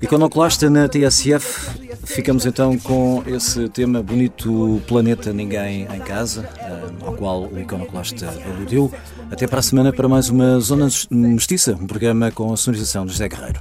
Iconoclasta 0.00 0.68
na 0.68 0.88
TSF, 0.88 1.70
ficamos 2.04 2.46
então 2.46 2.78
com 2.78 3.22
esse 3.26 3.68
tema 3.68 4.02
bonito 4.02 4.82
Planeta 4.86 5.32
Ninguém 5.32 5.86
em 5.92 6.00
Casa, 6.00 6.48
eh, 6.58 7.06
ao 7.06 7.14
qual 7.14 7.44
o 7.46 7.60
Iconoclasta 7.60 8.28
aludiu. 8.46 8.92
Até 9.30 9.46
para 9.46 9.60
a 9.60 9.62
semana 9.62 9.92
para 9.92 10.08
mais 10.08 10.28
uma 10.28 10.58
Zona 10.60 10.88
Mestiça, 11.10 11.76
um 11.80 11.86
programa 11.86 12.30
com 12.30 12.52
a 12.52 12.56
sonorização 12.56 13.06
de 13.06 13.12
José 13.12 13.28
Guerreiro. 13.28 13.60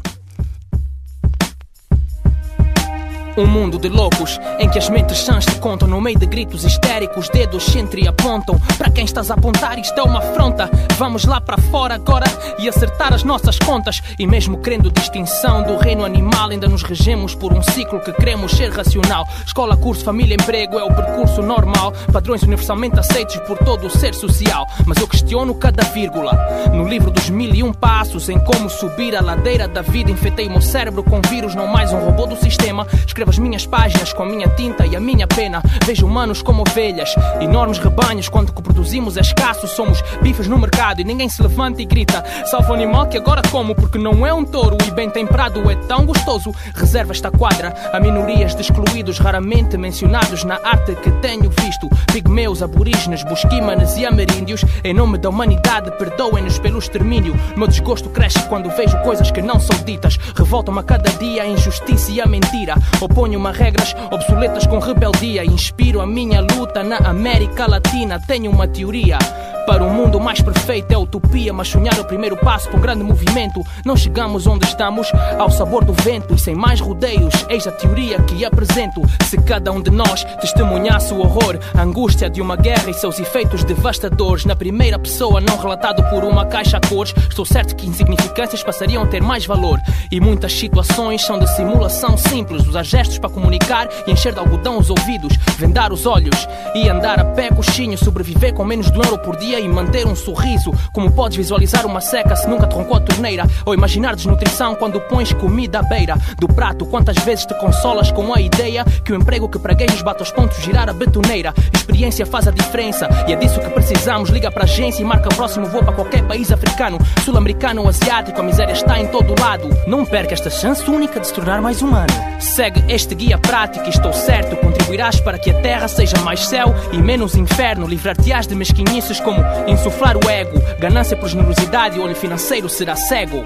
Um 3.36 3.48
mundo 3.48 3.80
de 3.80 3.90
loucos 3.90 4.40
em 4.60 4.70
que 4.70 4.78
as 4.78 4.90
mentes 4.90 5.18
sãs 5.18 5.44
te 5.44 5.56
contam 5.56 5.88
no 5.88 6.00
meio 6.00 6.20
de 6.20 6.28
gritos 6.28 6.64
histéricos, 6.64 7.30
dedos 7.30 7.64
sempre 7.64 8.08
apontam 8.08 8.60
para 8.78 8.92
quem 8.92 9.06
estás 9.06 9.32
a 9.32 9.34
apontar. 9.34 9.80
Isto 9.80 10.00
é 10.00 10.04
uma 10.04 10.20
afronta. 10.20 10.70
Vamos 10.98 11.26
lá 11.26 11.42
para 11.42 11.58
fora 11.58 11.96
agora 11.96 12.28
e 12.60 12.70
acertar 12.70 13.12
as 13.12 13.24
nossas 13.24 13.58
contas. 13.58 14.02
E 14.20 14.28
mesmo 14.28 14.60
querendo 14.60 14.92
distinção 14.92 15.64
do 15.64 15.78
reino 15.78 16.06
animal, 16.06 16.52
ainda 16.52 16.70
nos 16.70 16.84
regemos 16.84 17.34
por 17.34 17.52
um 17.54 17.62
ciclo 17.64 18.00
que 18.02 18.14
queremos 18.14 18.52
ser 18.52 18.72
racional. 18.72 19.28
Escola, 19.46 19.76
curso, 19.76 20.04
família, 20.04 20.36
emprego 20.36 20.78
é 20.78 20.84
o 20.84 20.94
percurso 20.94 21.42
normal. 21.42 21.92
Padrões 22.12 22.44
universalmente 22.44 23.00
aceitos 23.00 23.38
por 23.48 23.58
todo 23.58 23.88
o 23.88 23.90
ser 23.90 24.14
social. 24.14 24.68
Mas 24.86 25.00
eu 25.00 25.08
questiono 25.08 25.56
cada 25.56 25.84
vírgula. 25.86 26.34
No 26.72 26.88
livro 26.88 27.10
dos 27.10 27.32
mil 27.32 27.54
e 27.56 27.64
um 27.64 27.74
passos 27.74 28.30
em 28.30 28.38
como 28.38 28.70
subir 28.70 29.16
a 29.16 29.22
ladeira 29.22 29.68
da 29.68 29.82
vida, 29.82 30.12
infectei 30.12 30.48
o 30.48 30.52
meu 30.52 30.62
cérebro 30.62 31.04
com 31.04 31.20
vírus, 31.28 31.56
não 31.56 31.66
mais 31.66 31.92
um 31.92 32.00
robô 32.00 32.28
do 32.28 32.36
sistema. 32.36 32.86
Escrevo 33.24 33.32
as 33.32 33.40
minhas 33.40 33.66
páginas 33.66 34.12
com 34.12 34.24
a 34.24 34.26
minha 34.26 34.50
tinta 34.50 34.86
e 34.86 34.98
a 34.98 35.00
minha 35.00 35.26
pena. 35.26 35.64
Vejo 35.86 36.06
humanos 36.06 36.42
como 36.42 36.64
ovelhas, 36.68 37.16
enormes 37.40 37.78
rebanhos. 37.78 38.28
Quando 38.28 38.50
o 38.50 38.54
que 38.54 38.62
produzimos 38.62 39.16
é 39.16 39.22
escasso, 39.22 39.66
somos 39.66 40.04
bifes 40.22 40.48
no 40.48 40.58
mercado 40.58 41.00
e 41.00 41.06
ninguém 41.06 41.30
se 41.30 41.42
levanta 41.42 41.82
e 41.82 41.86
grita: 41.86 42.22
Salva 42.46 42.72
o 42.72 42.74
animal 42.74 43.08
que 43.08 43.16
agora 43.16 43.42
como, 43.50 43.76
porque 43.76 43.98
não 43.98 44.28
é 44.28 44.34
um 44.34 44.44
touro 44.44 44.76
e 44.86 44.92
bem 44.92 45.10
temperado 45.10 45.72
é 45.72 45.76
tão 45.88 46.06
gostoso. 46.06 46.52
Reserva 46.76 47.14
esta 47.14 47.32
quadra 47.32 47.74
a 47.94 48.00
minorias 48.00 48.56
de 48.56 48.62
excluídos, 48.62 49.20
raramente 49.20 49.78
mencionados 49.78 50.44
na 50.44 50.56
arte 50.56 50.94
que 50.96 51.12
tenho 51.22 51.50
visto. 51.50 51.88
Pigmeus, 52.12 52.62
aborígenes, 52.62 53.24
busquímanes 53.24 53.96
e 53.96 54.06
ameríndios. 54.06 54.66
Em 54.84 54.94
nome 54.94 55.18
da 55.18 55.30
humanidade, 55.30 55.92
perdoem-nos 55.92 56.60
pelo 56.60 56.80
extermínio. 56.80 57.40
Meu 57.56 57.70
desgosto 57.70 58.10
cresce 58.10 58.44
quando 58.50 58.70
vejo 58.72 58.98
coisas 58.98 59.32
que 59.32 59.42
não 59.42 59.62
são 59.62 59.82
ditas. 59.86 60.18
Revoltam-me 60.36 60.82
a 60.82 60.84
cada 60.84 61.10
dia 61.12 61.44
a 61.44 61.48
injustiça 61.48 62.12
e 62.12 62.20
a 62.20 62.26
mentira 62.26 62.76
oponho-me 63.14 63.48
a 63.48 63.52
regras 63.52 63.96
obsoletas 64.12 64.66
com 64.66 64.80
rebeldia. 64.80 65.46
Inspiro 65.46 66.02
a 66.02 66.08
minha 66.08 66.42
luta 66.42 66.84
na 66.84 66.98
América 66.98 67.68
Latina. 67.68 68.20
Tenho 68.20 68.52
uma 68.52 68.68
teoria. 68.68 69.20
Para 69.66 69.82
um 69.82 69.90
mundo 69.90 70.20
mais 70.20 70.42
perfeito 70.42 70.92
é 70.92 70.98
utopia, 70.98 71.54
mas 71.54 71.70
sonhar 71.70 71.98
o 71.98 72.04
primeiro 72.04 72.36
passo 72.36 72.68
para 72.68 72.78
um 72.78 72.82
grande 72.82 73.04
movimento. 73.04 73.64
Não 73.86 73.96
chegamos 73.96 74.46
onde 74.46 74.66
estamos, 74.66 75.10
ao 75.40 75.50
sabor 75.50 75.86
do 75.86 75.94
vento 75.94 76.36
e 76.36 76.40
sem 76.40 76.54
mais 76.54 76.82
rodeios. 76.82 77.34
Eis 77.48 77.66
a 77.66 77.72
teoria 77.72 78.22
que 78.24 78.44
apresento. 78.44 79.02
Se 79.26 79.38
cada 79.38 79.72
um 79.72 79.82
de 79.82 79.90
nós 79.90 80.26
testemunhasse 80.42 81.14
o 81.14 81.20
horror, 81.20 81.58
a 81.74 81.82
angústia 81.82 82.30
de 82.30 82.42
uma 82.42 82.58
guerra 82.58 82.90
e 82.90 82.94
seus 82.94 83.20
efeitos 83.20 83.64
devastadores, 83.64 84.44
na 84.44 84.56
primeira 84.56 85.00
pessoa, 85.00 85.40
não 85.40 85.58
relatado 85.58 86.04
por 86.10 86.26
uma 86.26 86.46
caixa 86.46 86.78
a 86.78 86.82
cores, 86.82 87.14
estou 87.30 87.46
certo 87.46 87.74
que 87.76 87.88
insignificâncias 87.88 88.62
passariam 88.62 89.04
a 89.04 89.08
ter 89.08 89.22
mais 89.22 89.46
valor. 89.46 89.80
E 90.12 90.20
muitas 90.20 90.52
situações 90.52 91.26
são 91.26 91.40
de 91.40 91.48
simulação 91.56 92.18
simples, 92.18 92.68
usar 92.68 92.84
gestos 92.84 93.18
para 93.18 93.30
comunicar 93.30 93.88
e 94.06 94.12
encher 94.12 94.34
de 94.34 94.40
algodão 94.40 94.78
os 94.78 94.90
ouvidos, 94.90 95.38
vendar 95.58 95.94
os 95.94 96.06
olhos 96.06 96.48
e 96.76 96.90
andar 96.90 97.20
a 97.20 97.26
pé 97.26 97.50
coxinho, 97.50 97.98
sobreviver 97.98 98.54
com 98.54 98.66
menos 98.66 98.92
de 98.92 99.00
um 99.00 99.04
euro 99.04 99.20
por 99.20 99.38
dia 99.38 99.53
dia 99.54 99.60
e 99.60 99.70
manter 99.70 100.08
um 100.08 100.16
sorriso. 100.16 100.72
Como 100.92 101.12
podes 101.12 101.38
visualizar 101.38 101.86
uma 101.86 102.02
seca 102.02 102.36
se 102.36 102.48
nunca 102.48 102.66
te 102.66 102.76
roncou 102.76 102.98
a 102.98 103.00
torneira? 103.00 103.46
Ou 103.66 103.74
imaginar 103.74 104.16
desnutrição 104.16 104.76
quando 104.76 105.00
pões 105.02 105.32
comida 105.34 105.80
à 105.80 105.84
beira 105.84 106.16
do 106.40 106.48
prato? 106.48 106.86
Quantas 106.86 107.18
vezes 107.18 107.46
te 107.46 107.54
consolas 107.56 108.12
com 108.12 108.34
a 108.34 108.42
ideia 108.42 108.84
que 109.04 109.12
o 109.12 109.16
emprego 109.16 109.48
que 109.48 109.60
praguejos 109.60 110.02
bate 110.02 110.22
aos 110.22 110.32
pontos 110.32 110.58
girar 110.62 110.90
a 110.90 110.94
betoneira? 110.94 111.54
Experiência 111.74 112.26
faz 112.26 112.48
a 112.48 112.52
diferença 112.52 113.08
e 113.28 113.34
é 113.34 113.36
disso 113.36 113.60
que 113.60 113.70
precisamos. 113.70 114.30
Liga 114.30 114.52
para 114.52 114.64
a 114.64 114.66
agência 114.66 115.02
e 115.02 115.06
marca 115.06 115.30
o 115.30 115.36
próximo 115.36 115.68
voo 115.68 115.84
para 115.84 115.94
qualquer 115.94 116.24
país 116.24 116.52
africano, 116.52 116.98
sul-americano 117.24 117.82
ou 117.82 117.90
asiático. 117.90 118.40
A 118.40 118.44
miséria 118.44 118.74
está 118.74 119.00
em 119.00 119.08
todo 119.08 119.40
lado. 119.40 119.70
Não 119.86 120.06
perca 120.06 120.34
esta 120.34 120.50
chance 120.50 120.90
única 120.90 121.20
de 121.20 121.28
se 121.28 121.34
tornar 121.34 121.62
mais 121.62 121.82
humano. 121.82 122.14
Segue 122.40 122.84
este 122.88 123.14
guia 123.14 123.38
prático 123.38 123.86
e 123.86 123.90
estou 123.90 124.14
certo. 124.14 124.56
Contribuirás 124.58 125.20
para 125.20 125.38
que 125.38 125.52
a 125.52 125.62
terra 125.62 125.88
seja 125.88 126.18
mais 126.22 126.48
céu 126.48 126.74
e 126.92 126.98
menos 126.98 127.36
inferno. 127.36 127.88
Livrar-te-ás 127.88 128.48
de 128.48 128.56
mesquinhices 128.56 129.20
como 129.20 129.43
insuflar 129.68 130.16
o 130.18 130.30
ego. 130.30 130.60
Ganância 130.80 131.16
por 131.18 131.30
generosidade 131.30 132.00
olho 132.00 132.16
financeiro 132.16 132.70
será 132.70 132.96
cego. 132.96 133.46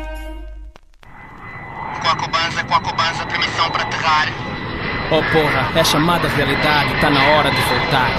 Quacobanza, 2.02 2.64
Quacobanza, 2.64 3.26
permissão 3.26 3.70
para 3.72 3.84
aterrar. 3.84 4.28
Oh 5.10 5.24
porra, 5.32 5.80
é 5.80 5.84
chamada 5.84 6.28
realidade, 6.28 7.00
tá 7.00 7.10
na 7.10 7.24
hora 7.30 7.50
de 7.50 7.62
voltar. 7.62 8.10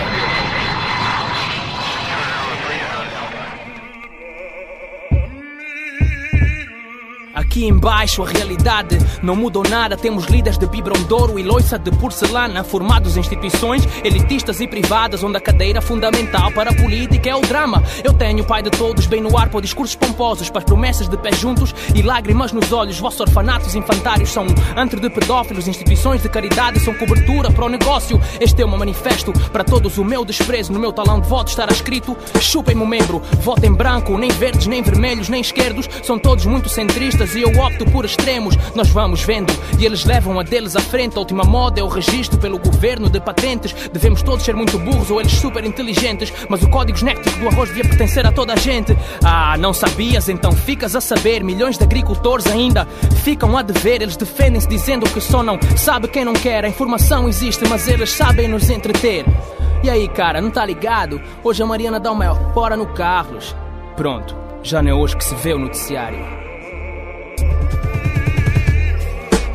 Aqui 7.38 7.68
embaixo 7.68 8.24
a 8.24 8.26
realidade 8.26 8.98
não 9.22 9.36
mudou 9.36 9.62
nada. 9.62 9.96
Temos 9.96 10.24
líderes 10.24 10.58
de 10.58 10.66
Bibrondouro 10.66 11.38
e 11.38 11.42
loiça 11.44 11.78
de 11.78 11.88
porcelana, 11.92 12.64
formados 12.64 13.16
em 13.16 13.20
instituições 13.20 13.86
elitistas 14.02 14.60
e 14.60 14.66
privadas, 14.66 15.22
onde 15.22 15.36
a 15.36 15.40
cadeira 15.40 15.80
fundamental 15.80 16.50
para 16.50 16.70
a 16.70 16.74
política 16.74 17.30
é 17.30 17.36
o 17.36 17.40
drama. 17.40 17.80
Eu 18.02 18.12
tenho 18.12 18.42
o 18.42 18.44
pai 18.44 18.60
de 18.60 18.70
todos 18.70 19.06
bem 19.06 19.20
no 19.20 19.38
ar 19.38 19.50
para 19.50 19.60
discursos 19.60 19.94
pomposos, 19.94 20.50
para 20.50 20.58
as 20.58 20.64
promessas 20.64 21.06
de 21.06 21.16
pés 21.16 21.38
juntos 21.38 21.72
e 21.94 22.02
lágrimas 22.02 22.50
nos 22.50 22.72
olhos. 22.72 22.98
Vossos 22.98 23.20
orfanatos 23.20 23.76
infantários 23.76 24.30
são 24.30 24.44
um 24.44 24.54
antro 24.76 24.98
de 25.00 25.08
pedófilos, 25.08 25.68
instituições 25.68 26.20
de 26.20 26.28
caridade 26.28 26.80
são 26.80 26.92
cobertura 26.92 27.52
para 27.52 27.66
o 27.66 27.68
negócio. 27.68 28.20
Este 28.40 28.62
é 28.62 28.64
o 28.64 28.68
meu 28.68 28.78
manifesto 28.78 29.32
para 29.52 29.62
todos. 29.62 29.96
O 29.96 30.04
meu 30.04 30.24
desprezo 30.24 30.72
no 30.72 30.80
meu 30.80 30.92
talão 30.92 31.20
de 31.20 31.28
voto 31.28 31.50
estará 31.50 31.70
escrito: 31.70 32.16
chupem-me 32.40 32.82
o 32.82 32.86
membro, 32.86 33.22
votem 33.42 33.72
branco, 33.72 34.18
nem 34.18 34.30
verdes, 34.32 34.66
nem 34.66 34.82
vermelhos, 34.82 35.28
nem 35.28 35.40
esquerdos, 35.40 35.88
são 36.02 36.18
todos 36.18 36.44
muito 36.44 36.68
centristas 36.68 37.27
e 37.34 37.42
eu 37.42 37.50
opto 37.60 37.84
por 37.86 38.04
extremos. 38.04 38.56
Nós 38.74 38.88
vamos 38.88 39.22
vendo 39.22 39.52
e 39.78 39.84
eles 39.84 40.04
levam 40.04 40.38
a 40.38 40.42
deles 40.42 40.76
à 40.76 40.80
frente. 40.80 41.16
A 41.16 41.20
última 41.20 41.44
moda 41.44 41.80
é 41.80 41.82
o 41.82 41.88
registro 41.88 42.38
pelo 42.38 42.58
governo 42.58 43.08
de 43.08 43.20
patentes. 43.20 43.74
Devemos 43.92 44.22
todos 44.22 44.44
ser 44.44 44.54
muito 44.54 44.78
burros 44.78 45.10
ou 45.10 45.20
eles 45.20 45.32
super 45.32 45.64
inteligentes. 45.64 46.32
Mas 46.48 46.62
o 46.62 46.68
código 46.68 46.98
genético 46.98 47.38
do 47.38 47.48
arroz 47.48 47.68
devia 47.68 47.84
pertencer 47.84 48.26
a 48.26 48.32
toda 48.32 48.52
a 48.52 48.56
gente. 48.56 48.96
Ah, 49.24 49.56
não 49.58 49.72
sabias? 49.72 50.28
Então 50.28 50.52
ficas 50.52 50.94
a 50.94 51.00
saber. 51.00 51.42
Milhões 51.42 51.78
de 51.78 51.84
agricultores 51.84 52.46
ainda 52.46 52.86
ficam 53.22 53.56
a 53.56 53.62
dever. 53.62 54.02
Eles 54.02 54.16
defendem-se 54.16 54.68
dizendo 54.68 55.08
que 55.08 55.20
só 55.20 55.42
não 55.42 55.58
sabe 55.76 56.08
quem 56.08 56.24
não 56.24 56.34
quer. 56.34 56.64
A 56.64 56.68
informação 56.68 57.28
existe, 57.28 57.66
mas 57.68 57.88
eles 57.88 58.10
sabem 58.10 58.48
nos 58.48 58.70
entreter. 58.70 59.24
E 59.82 59.88
aí, 59.88 60.08
cara, 60.08 60.40
não 60.40 60.50
tá 60.50 60.64
ligado? 60.64 61.20
Hoje 61.42 61.62
a 61.62 61.66
Mariana 61.66 62.00
dá 62.00 62.12
maior 62.12 62.52
fora 62.52 62.76
no 62.76 62.86
Carlos. 62.94 63.54
Pronto, 63.96 64.36
já 64.62 64.82
não 64.82 64.90
é 64.90 64.94
hoje 64.94 65.16
que 65.16 65.24
se 65.24 65.34
vê 65.36 65.52
o 65.52 65.58
noticiário. 65.58 66.37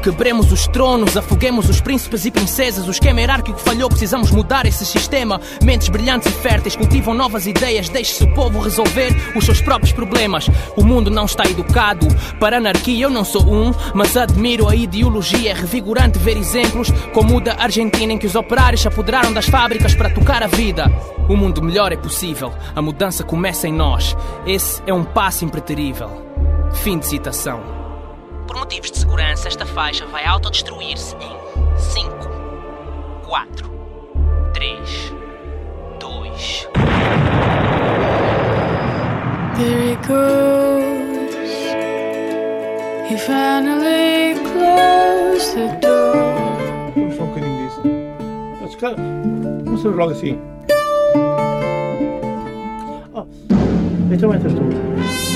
Quebremos 0.04 0.52
os 0.52 0.68
tronos, 0.68 1.16
afoguemos 1.16 1.70
os 1.70 1.80
príncipes 1.80 2.26
e 2.26 2.32
princesas. 2.32 2.90
O 2.90 2.92
esquema 2.92 3.22
hierárquico 3.22 3.58
falhou, 3.58 3.88
precisamos 3.88 4.32
mudar 4.32 4.66
esse 4.66 4.86
sistema. 4.86 5.40
Mentes 5.64 5.88
brilhantes 5.88 6.28
e 6.28 6.36
férteis 6.36 6.76
cultivam 6.76 7.14
novas 7.14 7.48
ideias. 7.48 7.88
Deixe-se 7.88 8.22
o 8.22 8.34
povo 8.34 8.60
resolver 8.60 9.16
os 9.34 9.46
seus 9.46 9.62
próprios 9.62 9.94
problemas. 9.94 10.50
O 10.76 10.84
mundo 10.84 11.10
não 11.10 11.24
está 11.24 11.46
educado 11.46 12.06
para 12.38 12.58
anarquia. 12.58 13.06
Eu 13.06 13.10
não 13.10 13.24
sou 13.24 13.50
um, 13.50 13.72
mas 13.94 14.18
admiro 14.18 14.68
a 14.68 14.76
ideologia. 14.76 15.52
É 15.52 15.54
revigorante 15.54 16.20
ver 16.20 16.36
exemplos 16.36 16.92
como 17.14 17.38
o 17.38 17.42
da 17.42 17.56
Argentina, 17.58 18.12
em 18.12 18.18
que 18.18 18.28
os 18.28 18.36
operários 18.36 18.82
se 18.82 18.90
apoderaram 18.90 19.32
das 19.32 19.46
fábricas 19.46 19.96
para 19.96 20.10
tocar 20.10 20.44
a 20.44 20.48
vida. 20.48 20.92
O 21.30 21.38
mundo 21.38 21.62
melhor 21.62 21.94
é 21.94 21.96
possível. 21.96 22.52
A 22.76 22.82
mudança 22.82 23.24
começa 23.24 23.70
em 23.70 23.74
nós. 23.74 24.18
Esse 24.46 24.84
é 24.86 24.94
um 24.94 25.06
passo 25.06 25.46
impreterível. 25.46 26.33
Fim 26.74 27.00
de 27.00 27.06
citação. 27.08 27.62
Por 28.48 28.58
motivos 28.58 28.92
de 28.92 28.98
segurança, 28.98 29.48
esta 29.48 29.66
faixa 29.66 30.06
vai 30.08 30.26
autodestruir-se 30.26 31.16
em 31.16 31.78
5, 31.78 32.12
4, 33.26 33.72
3, 34.54 35.14
2. 36.00 36.70
There 39.56 39.92
he 39.92 39.96
goes. 40.08 41.34
He 43.10 43.18
finally 43.18 44.36
closed 44.52 45.56
the 45.56 45.80
door. 45.80 46.14
Vamos 46.96 47.16
só 47.16 47.24
um 47.24 47.28
bocadinho 47.28 47.68
disso. 47.68 47.82
Mas, 48.62 48.76
cara, 48.76 48.98
não 48.98 49.78
sei 49.78 49.92
logo 49.92 50.12
assim. 50.12 50.40
Ah, 53.16 53.26
então 54.12 54.34
entras 54.34 54.54
tu. 54.54 55.33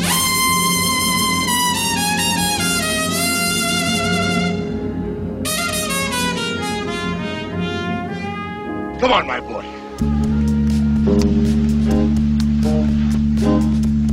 Come 9.00 9.14
on, 9.14 9.28
my 9.28 9.40
boy. 9.40 9.64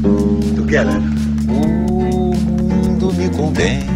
O 0.04 0.54
Together. 0.56 1.00
mundo 1.48 3.10
me 3.12 3.30
condena. 3.30 3.93